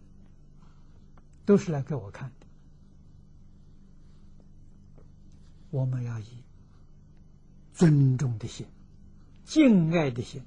[1.46, 2.32] 都是来给我看
[5.70, 6.44] 我们要以
[7.72, 8.66] 尊重的心、
[9.44, 10.42] 敬爱的心，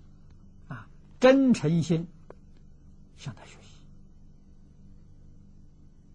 [0.68, 0.88] 啊，
[1.20, 2.08] 真诚心
[3.18, 3.82] 向他学习，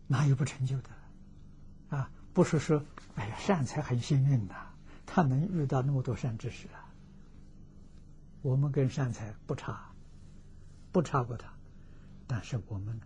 [0.06, 0.90] 哪有不成就的？
[1.88, 4.54] 啊，不是说，哎呀，善财很幸运呐，
[5.06, 6.84] 他能遇到那么多善知识啊。
[8.42, 9.90] 我们跟善财不差，
[10.92, 11.52] 不差过他，
[12.26, 13.00] 但是我们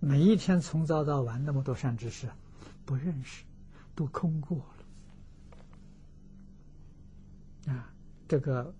[0.00, 2.28] 每一天从早到晚那么多善知识，
[2.84, 3.44] 不认识，
[3.94, 4.58] 都空过
[7.66, 7.90] 啊。
[8.26, 8.74] 这个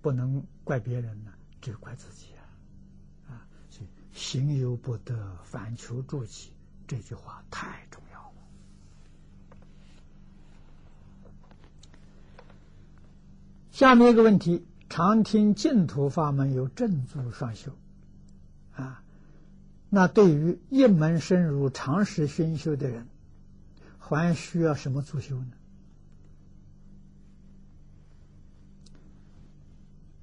[0.00, 2.46] 不能怪别人呢，只怪自己啊！
[3.28, 6.52] 啊，所以“行有不得，反求诸己”
[6.86, 8.34] 这句话太重要了。
[13.72, 17.72] 下面一个问题：常听净土法门有正住双修，
[18.76, 19.02] 啊，
[19.90, 23.08] 那对于一门深入、长时熏修的人，
[23.98, 25.50] 还需要什么助修呢？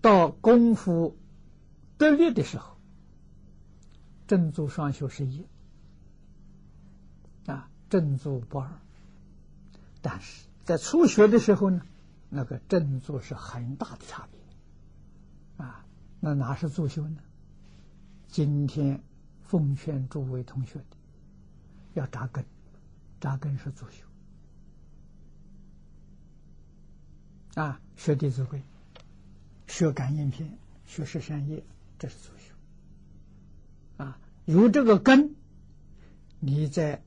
[0.04, 1.18] 到功夫
[1.98, 2.76] 得力的时候，
[4.28, 5.48] 正坐双修是一
[7.46, 8.70] 啊，正坐不二。
[10.02, 11.86] 但是在初学的时候呢，
[12.28, 15.86] 那个正坐是很大的差别啊。
[16.20, 17.22] 那哪是助修呢？
[18.28, 19.02] 今天
[19.42, 20.98] 奉劝诸位同学的，
[21.94, 22.44] 要扎根，
[23.22, 24.06] 扎根是助修
[27.56, 28.60] 啊，学《弟子规》。
[29.74, 30.56] 学感应篇，
[30.86, 31.64] 学十善业，
[31.98, 32.54] 这是作修。
[34.04, 35.34] 啊，有这个根，
[36.40, 37.02] 你在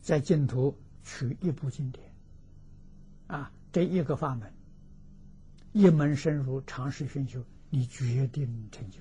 [0.00, 2.12] 在净土取一部经典，
[3.28, 4.52] 啊，这一个法门，
[5.72, 8.98] 一门深入，长时熏修，你决定成就。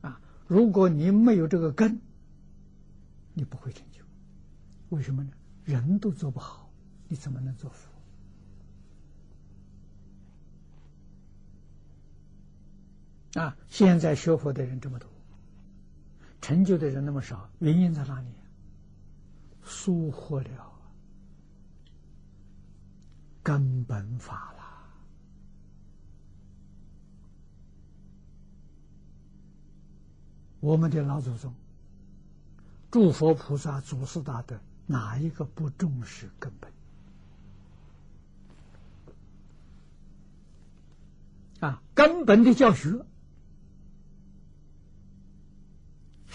[0.00, 2.00] 啊，如果你没有这个根，
[3.34, 4.02] 你不会成就。
[4.88, 5.30] 为什么呢？
[5.64, 6.72] 人都做不好，
[7.06, 7.91] 你怎么能做佛？
[13.34, 13.56] 啊！
[13.68, 15.08] 现在学佛的人这么多，
[16.40, 18.28] 成就的人那么少，原因在哪里？
[19.64, 20.72] 疏忽了
[23.42, 24.58] 根本法了。
[30.60, 31.54] 我们的老祖宗、
[32.90, 36.70] 诸佛菩萨、祖师大德，哪一个不重视根本？
[41.60, 43.06] 啊，根本的教学。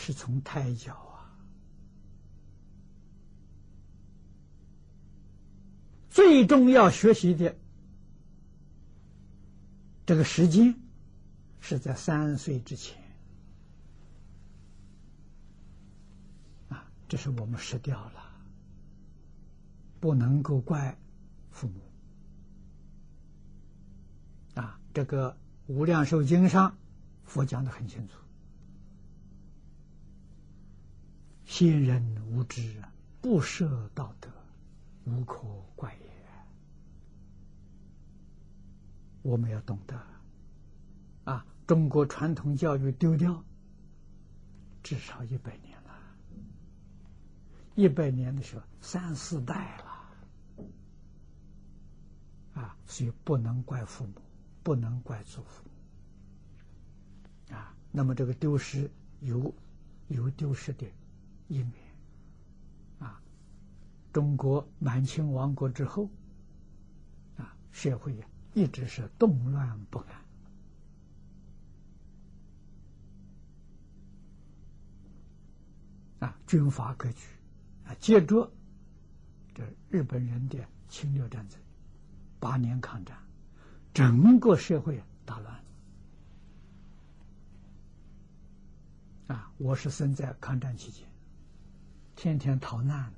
[0.07, 1.35] 是从胎教啊，
[6.09, 7.53] 最重要学习的
[10.05, 10.73] 这个时间
[11.59, 12.97] 是在三岁之前
[16.69, 18.31] 啊，这是我们失掉了，
[19.99, 20.97] 不能够怪
[21.51, 21.81] 父母
[24.55, 24.79] 啊。
[24.93, 25.31] 这个
[25.65, 26.77] 《无量寿经》上
[27.25, 28.13] 佛讲的很清楚。
[31.47, 32.83] 先人无知，
[33.21, 34.29] 不设道德，
[35.05, 35.41] 无可
[35.77, 36.01] 怪也。
[39.21, 39.97] 我们要懂得，
[41.23, 43.43] 啊，中国传统教育丢掉
[44.83, 45.91] 至少一百年了，
[47.75, 50.65] 一百年的时候三四代了，
[52.61, 54.21] 啊，所以不能怪父母，
[54.63, 55.63] 不能怪祖父，
[57.53, 58.91] 啊，那么这个丢失
[59.21, 59.55] 有
[60.09, 60.85] 有丢失的。
[61.47, 61.73] 一面
[62.99, 63.21] 啊，
[64.11, 66.09] 中国满清亡国之后，
[67.37, 69.99] 啊，社会呀一直是动乱不
[76.19, 77.27] 安，啊，军阀割据，
[77.85, 78.51] 啊，接着
[79.55, 80.57] 这日本人的
[80.89, 81.59] 侵略战争，
[82.39, 83.17] 八年抗战，
[83.93, 85.63] 整个社会大乱，
[89.27, 91.07] 啊，我是生在抗战期间。
[92.17, 93.13] 天天逃难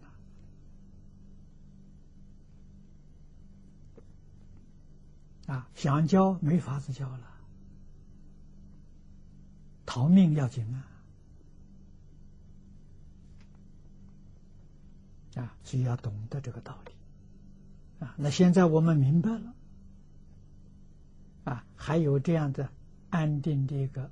[5.48, 7.32] 了，啊，想教没法子教了，
[9.86, 10.84] 逃命要紧啊，
[15.38, 16.92] 啊，所以要懂得这个道理，
[18.06, 19.54] 啊，那现在我们明白了，
[21.46, 22.70] 啊，还有这样的
[23.10, 24.12] 安定的一个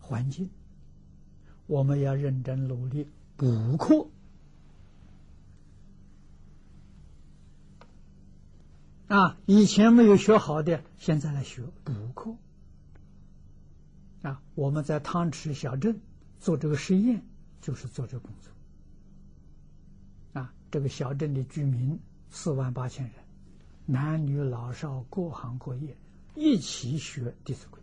[0.00, 0.50] 环境。
[1.66, 3.06] 我们要认真努力
[3.36, 4.08] 补课
[9.08, 9.36] 啊！
[9.46, 12.36] 以前没有学好的，现在来学补课
[14.22, 14.42] 啊！
[14.54, 16.00] 我们在汤池小镇
[16.40, 17.22] 做这个实验，
[17.60, 20.54] 就是做这工作啊！
[20.70, 23.14] 这个小镇的居民四万八千人，
[23.86, 25.96] 男女老少各行各业，
[26.34, 27.80] 一起学《弟子规》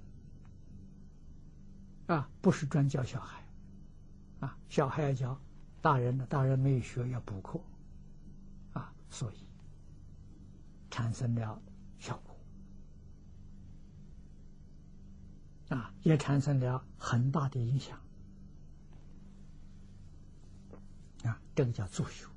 [2.13, 3.42] 啊，不是专教小孩
[4.43, 5.39] 啊，小孩要教，
[5.81, 7.61] 大人呢，大人没有学要补课
[8.73, 9.35] 啊，所以
[10.91, 11.61] 产生了
[11.97, 12.35] 效果
[15.77, 17.97] 啊，也产生了很大的影响
[21.23, 22.27] 啊，这个叫助修。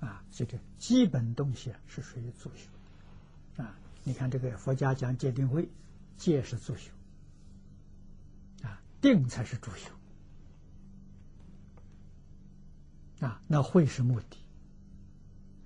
[0.00, 5.68] 啊，所以这基本东西啊是属于助修，啊，你看这个佛家讲戒定慧，
[6.16, 6.90] 戒是助修，
[9.02, 9.90] 定才是主修，
[13.26, 14.38] 啊，那会是目的，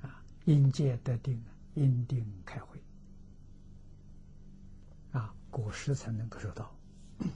[0.02, 1.40] 啊，因戒得定，
[1.74, 2.80] 因定开会，
[5.12, 6.74] 啊，果实才能够收到。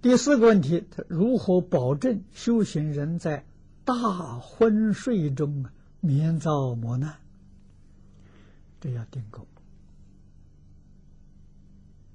[0.00, 3.44] 第四个问题，他如何保证修行人在
[3.84, 7.18] 大昏睡中啊免遭磨难？
[8.80, 9.46] 这要定功，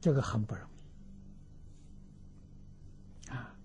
[0.06, 0.70] 这个很不容
[3.26, 3.56] 易啊。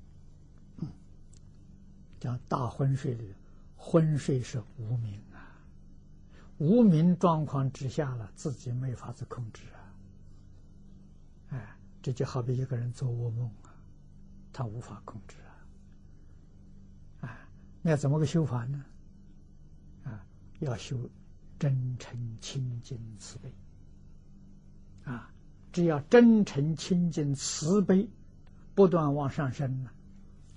[2.18, 3.34] 讲大昏睡里，
[3.76, 5.60] 昏睡是无名啊，
[6.56, 9.92] 无名状况之下了，自己没法子控制啊。
[11.50, 13.76] 哎，这就好比一个人做噩梦啊。
[14.50, 15.36] 他无法控制
[17.20, 17.28] 啊！
[17.28, 17.38] 啊，
[17.82, 18.82] 那要怎么个修法呢？
[20.04, 20.24] 啊，
[20.60, 20.96] 要修
[21.58, 23.54] 真诚清净慈悲
[25.04, 25.30] 啊！
[25.72, 28.08] 只要真诚清净慈悲
[28.74, 29.90] 不断往上升呢，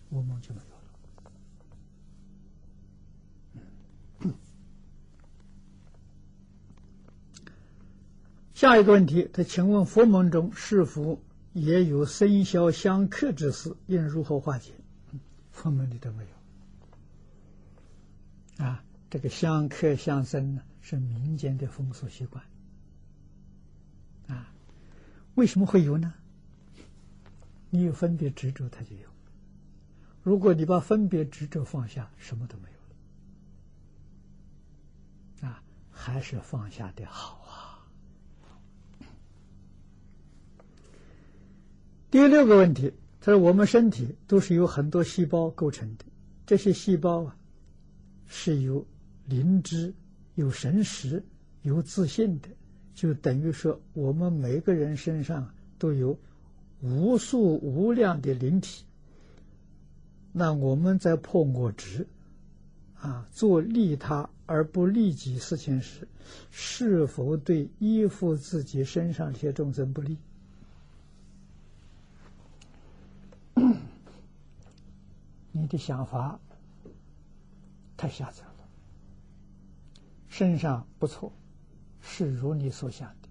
[0.10, 0.68] 我们就没有
[4.28, 4.36] 了。
[8.54, 11.20] 下一个问题，他请问佛门中是否？
[11.54, 14.72] 也有生肖相克之事，应如何化解？
[15.52, 16.24] 佛门里都没
[18.58, 18.66] 有。
[18.66, 22.44] 啊，这个相克相生呢，是民间的风俗习惯。
[25.36, 26.14] 为什么会有呢？
[27.70, 29.08] 你有分别执着，它就有；
[30.22, 32.78] 如果你把分别执着放下，什么都没有
[35.46, 35.50] 了。
[35.50, 37.82] 啊，还是放下的好啊。
[42.12, 46.06] 第六个问题，他说：“我们身体都是由很多细胞构成的，
[46.46, 47.36] 这些细胞啊，
[48.28, 48.86] 是由
[49.26, 49.96] 灵知、
[50.36, 51.26] 有神识、
[51.64, 52.50] 有自信的，
[52.96, 56.18] 就等于说，我们每个人身上都有
[56.82, 58.86] 无数无量的灵体。
[60.32, 62.08] 那我们在破我执，
[62.96, 66.08] 啊，做利他而不利己事情时，
[66.52, 70.18] 是否对依附自己身上这些众生不利？”
[75.52, 76.40] 你的想法
[77.96, 78.54] 太狭窄了。
[80.30, 81.32] 身上不错，
[82.04, 83.30] 是如你所想的，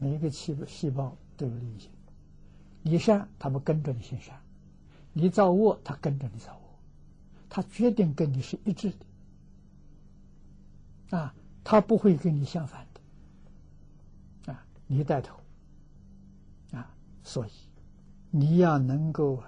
[0.00, 1.88] 每一个细胞细胞都有灵性。
[2.82, 4.34] 你善，他们跟着你行善；
[5.12, 6.60] 你造恶，他跟着你造恶。
[7.48, 8.90] 他决定跟你是一致
[11.10, 12.84] 的，啊，他不会跟你相反
[14.46, 15.38] 的，啊，你带头，
[16.72, 16.90] 啊，
[17.22, 17.50] 所以
[18.30, 19.40] 你要能够。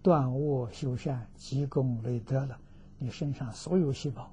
[0.00, 2.56] 断恶修善，积功累德了，
[2.98, 4.32] 你身上所有细胞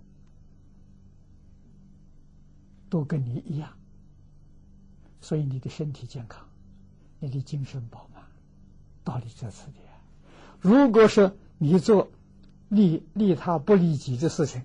[2.90, 3.74] 都跟你一样，
[5.22, 6.48] 所以你的身体健康，
[7.20, 8.24] 你的精神饱满，
[9.04, 9.74] 道理在此的。
[10.62, 12.12] 如果说你做
[12.70, 14.62] 利利他不利己的事情，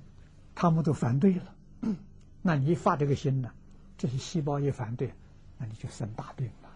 [0.54, 1.54] 他们都反对了，
[2.42, 3.52] 那你发这个心呢，
[3.98, 5.12] 这些细胞也反对，
[5.58, 6.70] 那你就生大病了，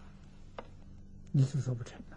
[1.31, 2.15] 你就做不成了。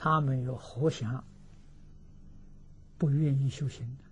[0.00, 1.24] 他们有何想
[2.98, 4.04] 不愿意修行的？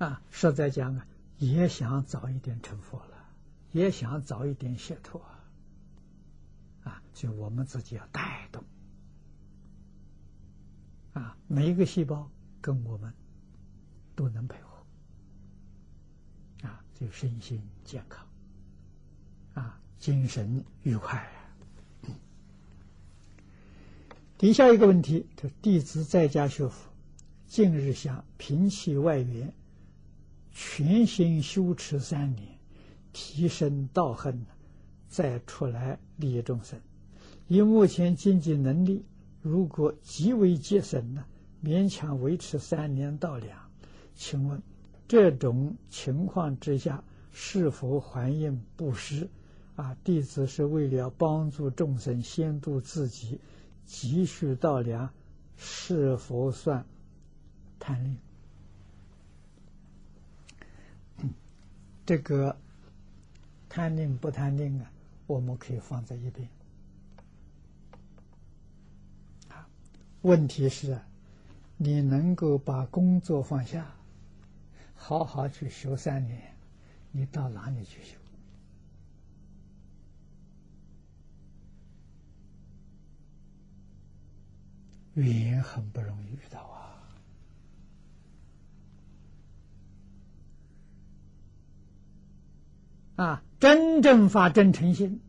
[0.00, 1.06] 啊，实在讲啊，
[1.36, 3.28] 也想早一点成佛了，
[3.72, 5.44] 也想早一点解脱啊！
[6.84, 8.64] 啊，就我们自己要带动
[11.12, 12.30] 啊，每一个细胞
[12.62, 13.12] 跟我们
[14.16, 14.70] 都能配合
[16.66, 18.26] 啊，就身心健康
[19.52, 19.78] 啊。
[19.98, 21.30] 精神愉快。
[24.38, 26.88] 底下一个问题：这弟子在家学佛，
[27.46, 29.52] 近日想平气外缘，
[30.52, 32.48] 全心修持三年，
[33.12, 34.46] 提升道行，
[35.08, 36.80] 再出来利益众生。
[37.48, 39.04] 以目前经济能力，
[39.42, 41.24] 如果极为节省呢，
[41.64, 43.58] 勉强维持三年到两。
[44.14, 44.62] 请问
[45.08, 47.02] 这种情况之下，
[47.32, 49.28] 是否还应布施？
[49.76, 53.40] 啊，弟子是为了帮助众生，先度自己，
[53.86, 55.10] 积蓄道粮，
[55.56, 56.84] 是否算
[57.78, 58.16] 贪恋？
[62.10, 62.56] 这个
[63.68, 64.90] 贪定不贪定啊，
[65.28, 66.48] 我们可以放在一边。
[70.22, 71.00] 问题是，
[71.76, 73.94] 你能够把工作放下，
[74.96, 76.52] 好好去修三年，
[77.12, 78.16] 你到哪里去修？
[85.14, 86.99] 缘很不容易遇到啊。
[93.20, 95.20] 啊，真正发真诚心，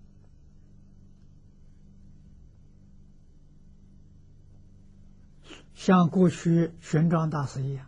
[5.74, 7.86] 像过去玄奘大师一样，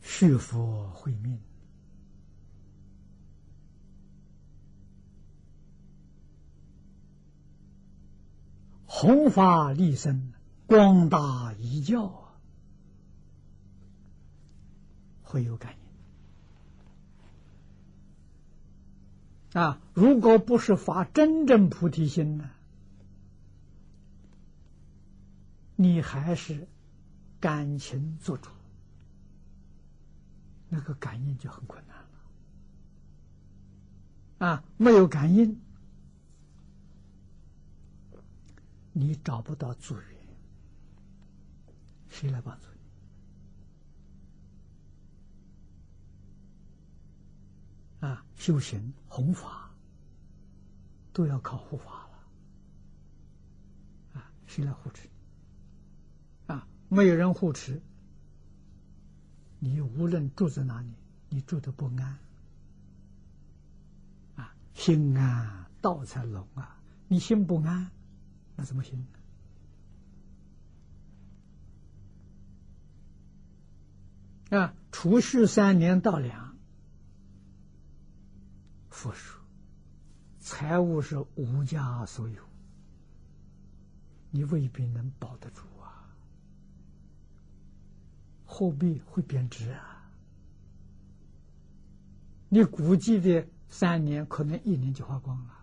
[0.00, 1.40] 续佛慧命，
[8.86, 10.32] 弘法利生，
[10.68, 12.36] 广大一教，
[15.24, 15.79] 会有感。
[19.52, 22.50] 啊，如果不是发真正菩提心呢，
[25.74, 26.68] 你还是
[27.40, 28.48] 感情做主，
[30.68, 31.96] 那个感应就很困难
[34.38, 34.46] 了。
[34.46, 35.60] 啊，没有感应，
[38.92, 40.04] 你找不到助缘，
[42.08, 42.69] 谁来帮助？
[48.00, 49.70] 啊，修行弘法
[51.12, 54.20] 都要靠护法了。
[54.20, 55.08] 啊，谁来护持？
[56.46, 57.80] 啊，没有人护持，
[59.58, 60.90] 你无论住在哪里，
[61.28, 62.18] 你住的不安。
[64.36, 66.78] 啊，心安道才隆啊！
[67.08, 67.90] 你心不安，
[68.56, 69.06] 那怎么行？
[74.50, 76.49] 啊，储蓄三年到两。
[79.00, 79.40] 富庶，
[80.40, 82.44] 财物是无家所有，
[84.30, 86.14] 你未必能保得住啊！
[88.44, 90.12] 货币会贬值啊！
[92.50, 95.54] 你估计的三年，可能一年就花光了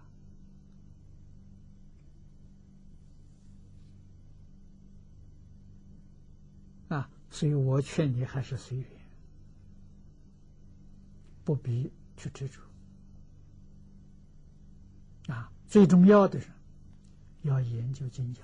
[6.97, 7.09] 啊！
[7.29, 8.89] 所以我劝你还是随缘，
[11.45, 12.66] 不必去执着。
[15.27, 16.47] 啊，最重要的是
[17.41, 18.43] 要研究经教。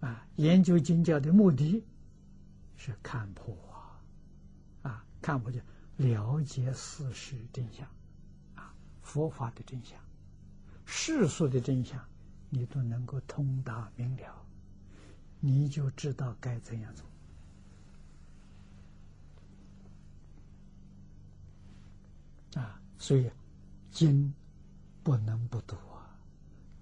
[0.00, 1.84] 啊，研究经教的目的
[2.76, 4.00] 是看破啊，
[4.82, 5.60] 啊，看破就
[5.96, 7.86] 了解事实真相，
[8.54, 9.98] 啊，佛法的真相，
[10.84, 12.02] 世俗的真相，
[12.50, 14.46] 你都能够通达明了，
[15.40, 16.94] 你就知道该怎样
[22.54, 22.62] 做。
[22.62, 23.30] 啊，所以。
[23.96, 24.34] 经
[25.02, 26.20] 不能不读啊，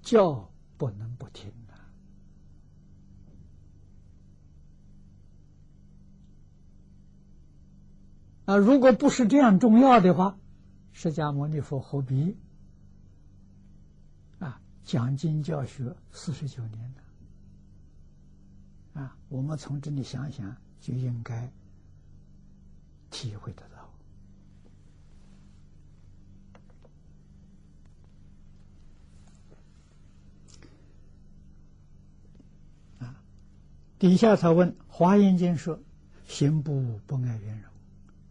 [0.03, 1.79] 教不能不听啊。
[8.47, 10.37] 啊，如果不是这样重要的话，
[10.93, 12.37] 释迦牟尼佛何必
[14.41, 17.01] 啊讲经教学四十九年呢？
[19.01, 21.53] 啊，我们从这里想想，就应该
[23.09, 23.74] 体会得到。
[34.05, 35.81] 底下他问《华严经》说
[36.29, 37.71] ：“行部不爱圆融，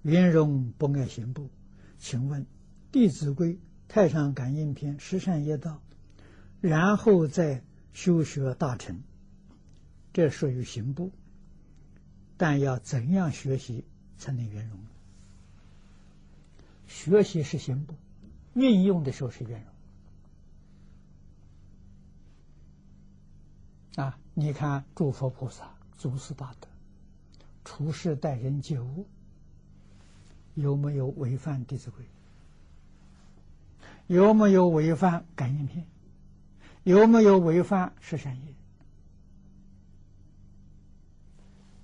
[0.03, 1.49] 圆融不爱行部。
[1.97, 2.43] 请问
[2.91, 3.53] 《弟子规》
[3.87, 5.81] 《太上感应篇》十善业道，
[6.61, 9.01] 然后再修学大乘，
[10.13, 11.11] 这属于行部。
[12.37, 13.83] 但要怎样学习
[14.19, 14.77] 才能圆融？
[16.85, 17.95] 学习是行部，
[18.53, 19.72] 运用的时候是圆融。
[23.95, 26.67] 啊。”你看，诸佛菩萨、祖师大德
[27.63, 29.07] 处世待人接物，
[30.55, 32.03] 有没有违反《弟子规》？
[34.07, 35.85] 有没有违反《感应篇》？
[36.83, 38.53] 有没有违反十善业？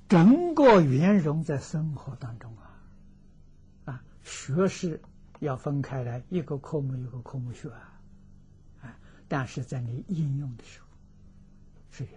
[0.07, 2.81] 整个圆融在生活当中啊！
[3.86, 4.99] 啊，学是
[5.40, 8.02] 要分开来，一个科目一个科目学啊！
[8.81, 10.88] 啊，但是在你应用的时候，
[11.91, 12.13] 是圆。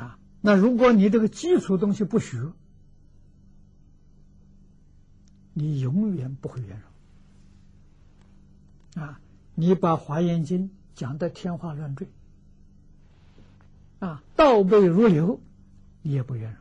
[0.00, 2.52] 啊，那如果你这个基础东西不学，
[5.52, 6.80] 你永远不会圆
[8.94, 9.02] 融。
[9.04, 9.20] 啊，
[9.54, 12.08] 你把《华严经》讲的天花乱坠，
[13.98, 15.40] 啊，倒背如流，
[16.02, 16.56] 你也不圆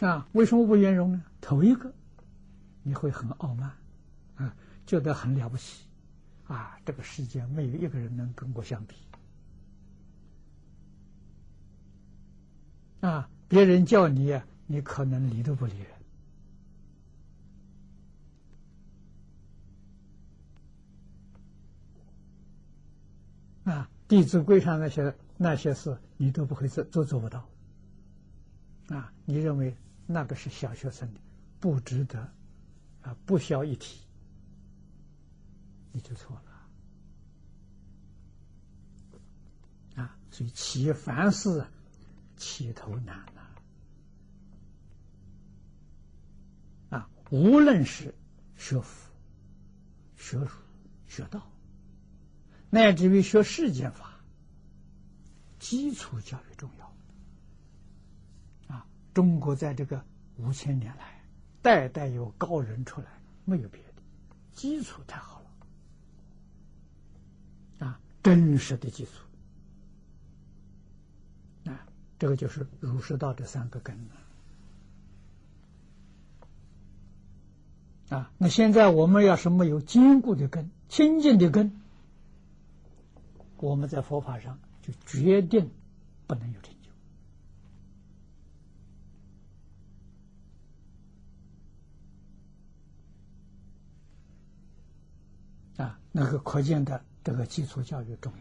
[0.00, 0.08] 融。
[0.08, 1.22] 啊，为什么不圆融呢？
[1.40, 1.94] 头一个，
[2.82, 3.72] 你会很傲慢，
[4.36, 4.56] 啊，
[4.86, 5.84] 觉得很了不起，
[6.46, 8.96] 啊，这个世界没有一个人能跟我相比。
[13.00, 15.86] 啊，别人叫你，你可能理都不理人。
[23.64, 27.48] 啊，《弟子规》上那些那些事，你都不会做，都做不到。
[28.88, 29.76] 啊，你认为
[30.06, 31.20] 那个是小学生的，
[31.60, 32.32] 不值得，
[33.02, 34.00] 啊，不消一提，
[35.92, 36.42] 你就错了。
[40.02, 41.66] 啊，所以企业凡事。
[42.34, 43.42] 起头难呐！
[46.96, 48.12] 啊，无论是
[48.56, 49.12] 学佛、
[50.16, 50.48] 学儒、
[51.06, 51.46] 学道，
[52.68, 54.18] 乃至于学世间法，
[55.60, 56.92] 基础教育重要。
[58.74, 60.04] 啊，中国在这个
[60.38, 61.11] 五千年来，
[61.62, 63.06] 代代有高人出来，
[63.44, 64.02] 没有别的，
[64.52, 65.40] 基础太好
[67.78, 67.86] 了。
[67.86, 69.10] 啊，真实的基础。
[71.70, 71.86] 啊
[72.18, 73.96] 这个就是儒释道这三个根
[78.10, 78.30] 啊！
[78.38, 81.80] 那现在我们要是没有坚固的根、清净的根，
[83.56, 85.70] 我们在佛法上就决定
[86.26, 86.74] 不能有成
[95.76, 95.98] 啊！
[96.12, 98.32] 那个可见的这个基础教育重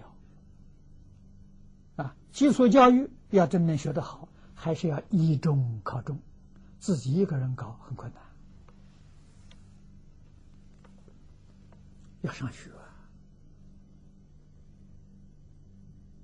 [1.98, 2.16] 要啊！
[2.32, 3.10] 基础教育。
[3.32, 6.20] 要真能学得好，还是要依中考中，
[6.80, 8.22] 自己一个人搞很困难。
[12.20, 12.70] 要上学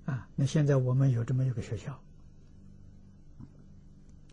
[0.04, 0.28] 啊！
[0.36, 1.98] 那现在我们有这么一个学校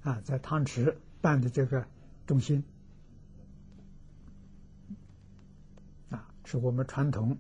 [0.04, 1.88] 啊，在汤池办的这个
[2.28, 2.62] 中心
[6.10, 7.38] 啊，是我们传统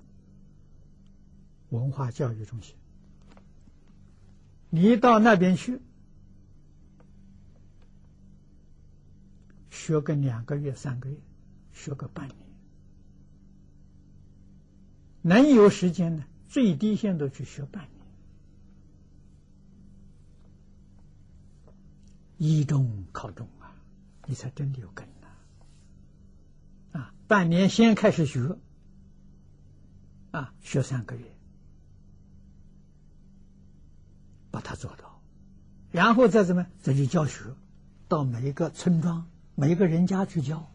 [1.69, 2.75] 文化教育中心。
[4.69, 5.79] 你到那边去
[9.69, 11.17] 学个两个月、三个月，
[11.71, 12.37] 学个半年，
[15.21, 16.25] 能有时间呢？
[16.47, 18.01] 最低限度去学半年，
[22.37, 23.75] 一中考中啊，
[24.25, 25.27] 你才真的有根呐！
[26.99, 28.57] 啊，半年先开始学，
[30.35, 31.25] 啊，学三个月。
[34.51, 35.21] 把它做到，
[35.91, 37.53] 然后再怎么再去教学，
[38.07, 40.71] 到每一个村庄、每一个人家去教，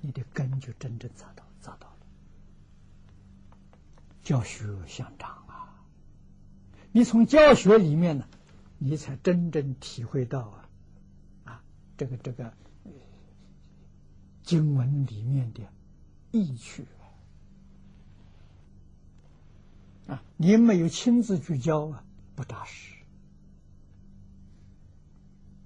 [0.00, 1.96] 你的根就真正扎到扎到了。
[4.22, 5.82] 教学相长啊，
[6.92, 8.28] 你从教学里面呢，
[8.78, 10.70] 你才真正体会到啊，
[11.46, 11.62] 啊，
[11.96, 12.52] 这个这个
[14.44, 15.62] 经文里面的
[16.30, 16.84] 意趣
[20.08, 22.02] 啊，你没有亲自去教啊。
[22.34, 22.94] 不扎实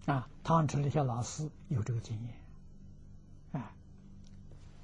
[0.06, 0.26] 啊！
[0.42, 2.34] 唐池那些老师有这个经验，
[3.52, 3.74] 哎，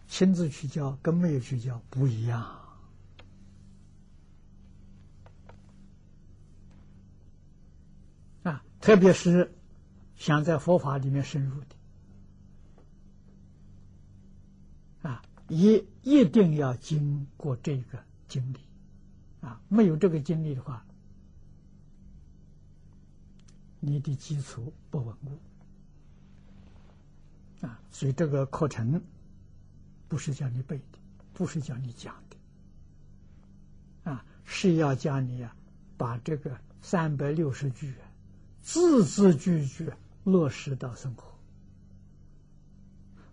[0.06, 2.42] 亲自去教跟没有去教不一样
[8.42, 8.62] 啊！
[8.82, 9.50] 特别是
[10.14, 11.58] 想在佛法里面深入
[15.02, 18.58] 的啊，一一定要经过这个经历
[19.40, 20.84] 啊，没有这个经历的话。
[23.80, 25.38] 你的基础不稳固
[27.64, 29.00] 啊，所以这个课程
[30.08, 30.98] 不是叫你背的，
[31.32, 35.54] 不是叫你讲的啊，是要教你啊，
[35.96, 37.94] 把这个三百六十句
[38.60, 39.92] 字字句句
[40.24, 41.32] 落实到生活，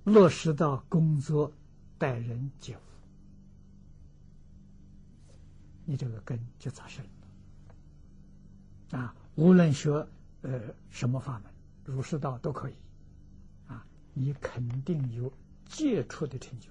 [0.03, 1.51] 落实到工作、
[1.97, 2.81] 待人接物，
[5.85, 7.01] 你这个根就扎实
[8.89, 10.05] 了啊，无论学。
[10.41, 11.51] 呃，什么法门，
[11.85, 12.73] 儒释道都可以，
[13.65, 13.83] 啊，
[14.13, 15.33] 你肯定有
[15.67, 16.69] 杰出的成就。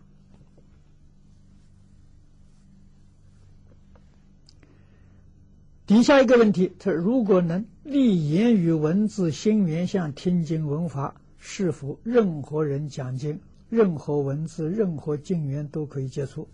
[5.86, 16.48] 底下一个问题，他如果能立言语文字心缘相听经闻法，是否任何人讲经、任何文字、任何经缘都可以接触？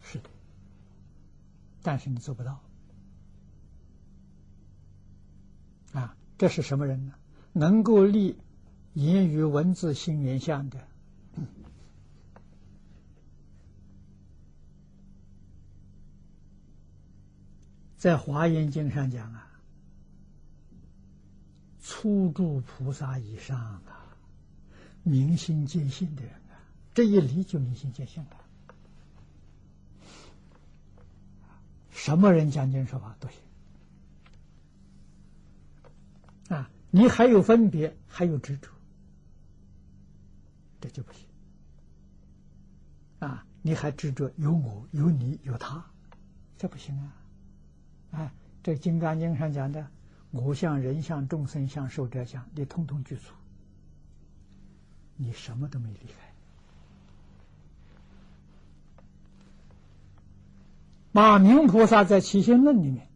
[0.00, 0.30] 是的，
[1.86, 2.60] 但是你做不到，
[5.92, 6.16] 啊。
[6.36, 7.14] 这是什么人呢？
[7.52, 8.36] 能够立
[8.92, 10.88] 言语文字心缘相的，
[17.96, 19.48] 在华严经上讲啊，
[21.80, 23.92] 初住菩萨以上的，
[25.04, 26.58] 明心见性的人啊，
[26.92, 28.30] 这一离就明心见性了。
[32.06, 33.40] 什么人讲经说法都行
[36.56, 36.70] 啊！
[36.92, 38.70] 你还有分别，还有执着，
[40.80, 41.26] 这就不行
[43.18, 43.44] 啊！
[43.60, 45.84] 你还执着有我、有你、有他，
[46.56, 47.12] 这不行啊！
[48.12, 49.84] 哎，这《金刚经》上讲的
[50.30, 53.32] 我相、人相、众生相、寿者相，你通通具足，
[55.16, 56.25] 你什么都没离开。
[61.16, 63.08] 马明菩萨在《齐心论》里面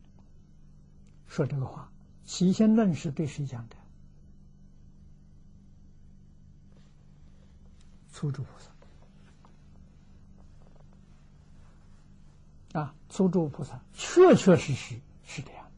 [1.27, 1.93] 说这个话，
[2.27, 3.77] 《齐心论》是对谁讲的？
[8.11, 8.49] 初住菩
[12.73, 15.71] 萨啊，初住菩萨确确实实是这样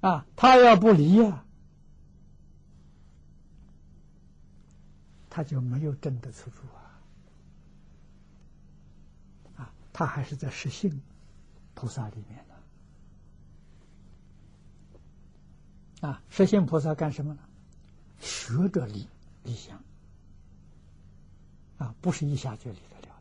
[0.00, 1.44] 的啊，他要不离呀，
[5.28, 6.83] 他就没有真的初住啊。
[9.94, 11.00] 他还是在实性
[11.72, 12.44] 菩萨里面
[16.00, 16.22] 的啊！
[16.28, 17.40] 实性菩萨干什么呢？
[18.20, 19.08] 学着理
[19.44, 19.82] 理想
[21.78, 23.14] 啊，不是一下就理得了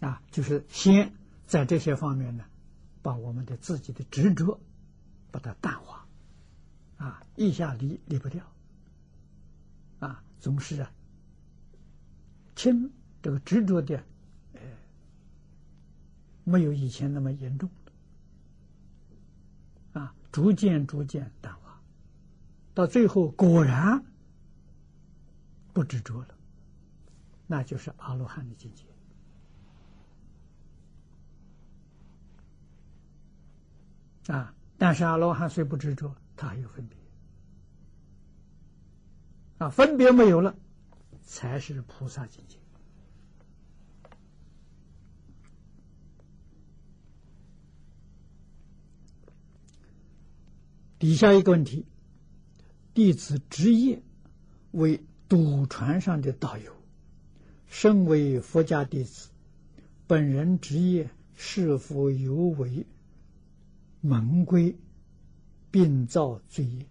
[0.00, 0.22] 的啊！
[0.30, 1.14] 就是先
[1.46, 2.44] 在这些方面呢，
[3.02, 4.60] 把我们的自己的执着
[5.30, 6.06] 把它淡化
[6.98, 8.44] 啊，一下离离不掉
[9.98, 10.92] 啊，总是啊，
[12.58, 12.92] 轻。
[13.20, 13.96] 这个执着的，
[14.54, 14.60] 呃，
[16.44, 17.68] 没有以前那么严重，
[19.92, 21.80] 啊，逐渐逐渐淡化，
[22.74, 24.04] 到最后果然
[25.72, 26.28] 不执着了，
[27.48, 28.84] 那就是阿罗汉的境界。
[34.32, 36.96] 啊，但是阿罗汉虽不执着，他还有分别，
[39.58, 40.54] 啊，分别没有了，
[41.30, 42.56] 才是菩萨境界。
[50.98, 51.84] 底下一个问题：
[52.94, 54.02] 弟子职业
[54.70, 56.72] 为赌船上的导游，
[57.66, 59.28] 身为佛家弟子，
[60.06, 62.86] 本人职业是否有违
[64.00, 64.78] 门规，
[65.70, 66.86] 并造罪业？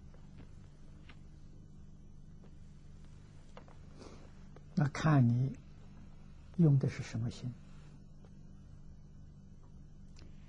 [4.79, 5.57] 那看你
[6.57, 7.51] 用的是什么心？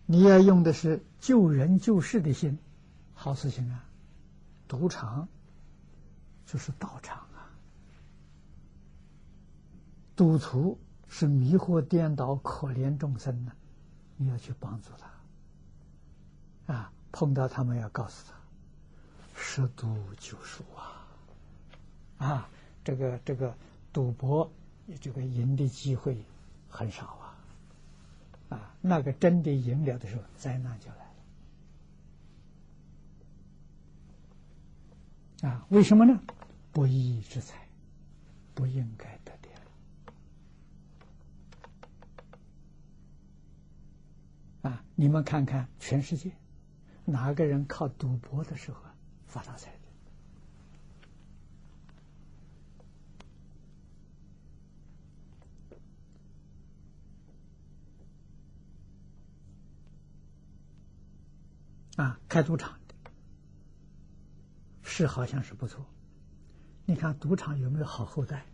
[0.05, 2.59] 你要用的是救人救世的心。
[3.15, 3.85] 好事情啊！
[4.69, 5.29] 赌场
[6.45, 7.51] 就是道场啊！
[10.15, 10.79] 赌徒
[11.09, 13.53] 是迷惑颠倒可怜众生呢，
[14.19, 14.91] 你要去帮助
[16.67, 16.93] 他啊！
[17.11, 18.35] 碰到他们要告诉他，
[19.35, 21.09] 十赌九输啊！
[22.19, 22.49] 啊，
[22.85, 23.55] 这个这个
[23.93, 24.51] 赌博，
[25.01, 26.25] 这个赢的机会
[26.69, 27.35] 很少啊！
[28.51, 30.97] 啊，那个真的赢了的时候，灾难就来
[35.43, 35.51] 了。
[35.51, 36.21] 啊，为什么呢？
[36.73, 37.69] 不义之财，
[38.55, 39.33] 不应该得
[44.63, 44.69] 的。
[44.69, 46.33] 啊，你们看看全世界，
[47.05, 48.81] 哪个人靠赌博的时候
[49.27, 49.73] 发大财
[61.99, 62.95] 啊，开赌场的。
[64.83, 65.85] 是好像是不错，
[66.87, 68.47] 你看赌场有没有好后代？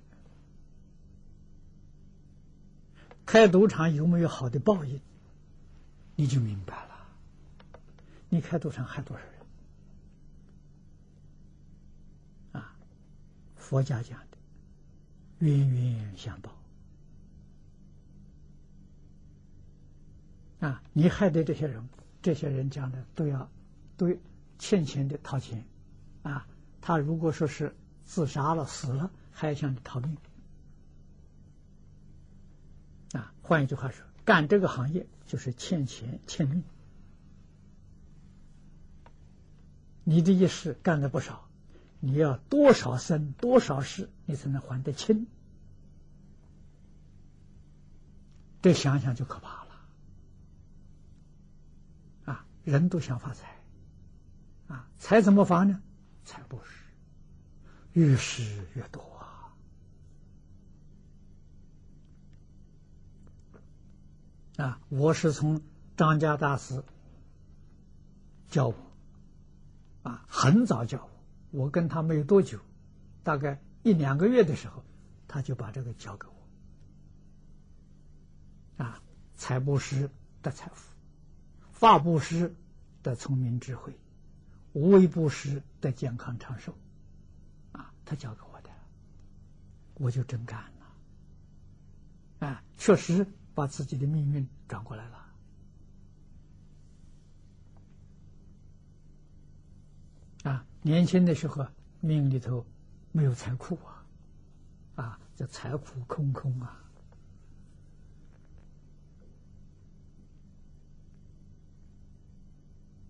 [3.26, 5.00] 开赌场有没有好的报应？
[6.16, 6.94] 你就明白了。
[8.30, 9.32] 你开赌场害多少人？
[12.52, 12.76] 啊，
[13.56, 14.38] 佛家讲的
[15.40, 16.50] 冤冤相报
[20.60, 21.88] 啊，你害的这些人，
[22.24, 23.50] 这些人讲的都要
[23.98, 24.16] 都
[24.58, 25.66] 欠钱的掏钱。
[26.22, 26.46] 啊，
[26.80, 27.76] 他如果说是
[28.06, 30.16] 自杀了、死了，还想逃命。
[33.12, 36.64] 啊，换一句话说，干这个行业就是欠钱、欠命。
[40.02, 41.46] 你的一世干了不少，
[42.00, 45.26] 你要多少生、多少世，你才能还得清？
[48.62, 49.63] 这想想就可怕。
[52.64, 53.54] 人都想发财。
[54.68, 55.82] 啊财怎么发呢？
[56.24, 56.84] 财布施，
[57.92, 58.42] 越施
[58.74, 59.52] 越多啊！
[64.56, 65.60] 啊，我是从
[65.98, 66.82] 张家大师
[68.48, 68.74] 教我，
[70.02, 71.06] 啊，很早教
[71.52, 72.58] 我，我跟他没有多久，
[73.22, 74.82] 大概一两个月的时候，
[75.28, 76.26] 他就把这个教给
[78.78, 79.02] 我，啊，
[79.36, 80.08] 财布施
[80.42, 80.93] 的财富，
[81.74, 82.54] 法布施
[83.02, 83.92] 的聪明智慧。
[84.72, 86.74] 无为不施的健康长寿，
[87.70, 88.70] 啊，他教给我的，
[89.94, 90.60] 我就真干
[92.40, 93.24] 了，啊，确实
[93.54, 95.26] 把自己的命运转过来了，
[100.50, 101.64] 啊，年轻的时候
[102.00, 102.66] 命里头
[103.12, 104.04] 没有财库啊，
[104.96, 106.83] 啊，这财库空空啊。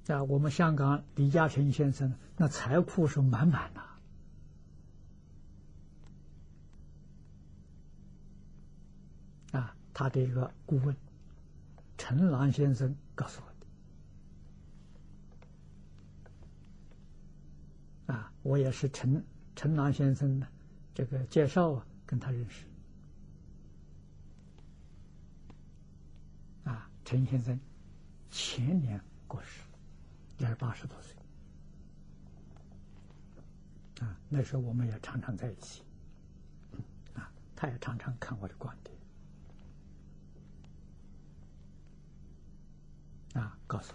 [0.05, 3.81] 在我们香港李嘉诚先生，那财库是满满的。
[9.59, 10.95] 啊，他的一个顾问
[11.97, 13.47] 陈朗先生告诉我
[18.07, 18.15] 的。
[18.15, 19.25] 啊，我也是陈
[19.57, 20.47] 陈朗先生的
[20.95, 22.67] 这个介绍啊，跟他认识。
[26.65, 27.59] 啊，陈先生
[28.31, 29.64] 前年过世。
[30.39, 31.17] 也是八十多岁，
[34.01, 35.83] 啊，那时候我们也常常在一起，
[37.15, 38.97] 啊，他也常常看我的观点，
[43.43, 43.95] 啊，告诉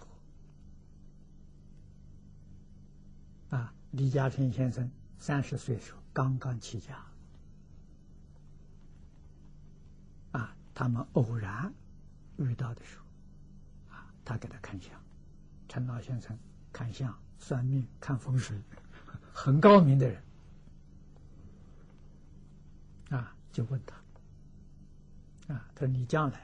[3.50, 7.04] 我，啊，李嘉诚先生三十岁时候刚刚起家，
[10.32, 11.72] 啊，他们偶然
[12.38, 13.04] 遇到的时候，
[13.94, 14.99] 啊，他给他看相。
[15.70, 16.36] 陈老先生
[16.72, 18.60] 看相、算命、看风水，
[19.32, 20.20] 很高明的人
[23.10, 23.94] 啊，就问他
[25.54, 26.42] 啊，他说你将来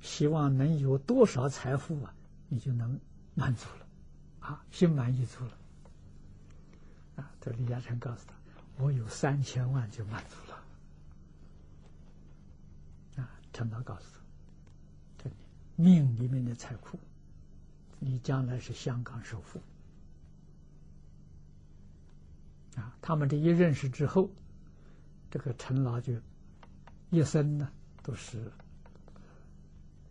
[0.00, 2.12] 希望能有多少财富啊，
[2.48, 2.98] 你就能
[3.36, 3.86] 满足了
[4.40, 5.52] 啊，心满意足了
[7.14, 7.30] 啊。
[7.40, 8.34] 这李嘉诚告诉他，
[8.82, 10.64] 我有三千万就满足了
[13.22, 13.30] 啊。
[13.52, 14.18] 陈老告诉
[15.16, 15.30] 他，这
[15.76, 16.98] 命里面的财库。
[17.98, 19.60] 你将来是香港首富
[22.76, 22.96] 啊！
[23.02, 24.30] 他们这一认识之后，
[25.30, 26.14] 这个陈老就
[27.10, 27.70] 一生呢
[28.02, 28.52] 都是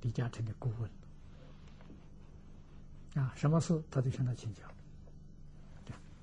[0.01, 0.89] 李嘉诚的顾问
[3.15, 4.63] 啊，什么事他都向他请教。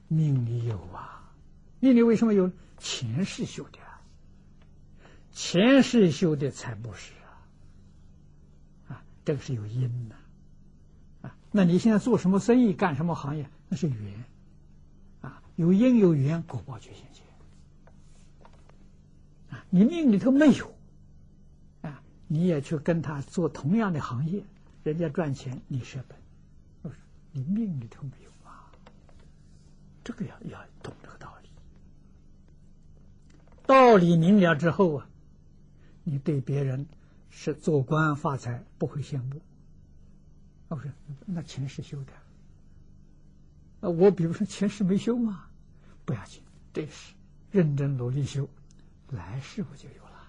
[0.09, 1.33] 命里有啊，
[1.81, 2.53] 命里为什么有？
[2.77, 4.03] 前世修的，啊
[5.33, 7.41] 前世修的才不是啊！
[8.89, 10.17] 啊，这个是有因的。
[11.57, 14.25] 那你现在做什么生意，干什么行业，那是缘，
[15.21, 17.25] 啊，有因有缘，果报就现前。
[19.51, 20.75] 啊，你命里头没有，
[21.83, 24.43] 啊，你也去跟他做同样的行业，
[24.83, 26.93] 人家赚钱，你舍本，
[27.31, 28.67] 你命里头没有啊，
[30.03, 31.49] 这个要要懂这个道理。
[33.65, 35.07] 道理明了之后啊，
[36.03, 36.85] 你对别人
[37.31, 39.41] 是做官发财不会羡慕。
[40.69, 40.91] 不是，
[41.27, 42.13] 那前世修的。
[43.81, 45.47] 啊，我比如说前世没修嘛，
[46.05, 46.43] 不要紧，
[46.73, 47.15] 这世
[47.51, 48.49] 认真努力修，
[49.11, 50.29] 来世不就有了？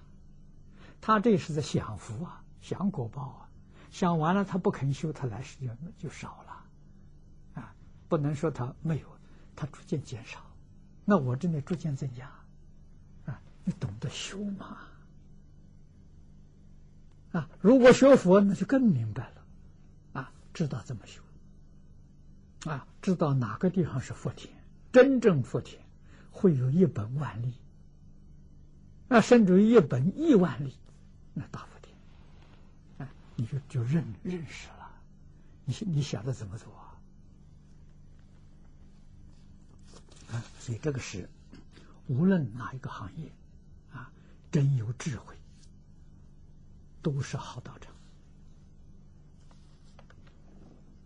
[1.01, 3.49] 他这是在享福啊，享果报啊，
[3.91, 7.73] 享完了他不肯修，他来世就就少了，啊，
[8.07, 9.07] 不能说他没有，
[9.55, 10.39] 他逐渐减少，
[11.05, 12.29] 那我这里逐渐增加，
[13.25, 14.77] 啊，你懂得修嘛？
[17.31, 19.44] 啊，如果学佛，那就更明白了。
[20.55, 21.21] 知道怎么修
[22.71, 22.87] 啊？
[23.01, 24.51] 知道哪个地方是福田，
[24.93, 25.83] 真正福田
[26.31, 27.53] 会有一本万利，
[29.09, 30.73] 那甚至于一本亿万利，
[31.33, 31.93] 那大福田，
[32.99, 34.89] 哎，你就就认认识了，
[35.65, 36.97] 你你晓得怎么做啊？
[40.31, 41.29] 啊，所以这个是
[42.07, 43.29] 无论哪一个行业
[43.93, 44.09] 啊，
[44.51, 45.35] 真有智慧，
[47.01, 47.93] 都是好道场。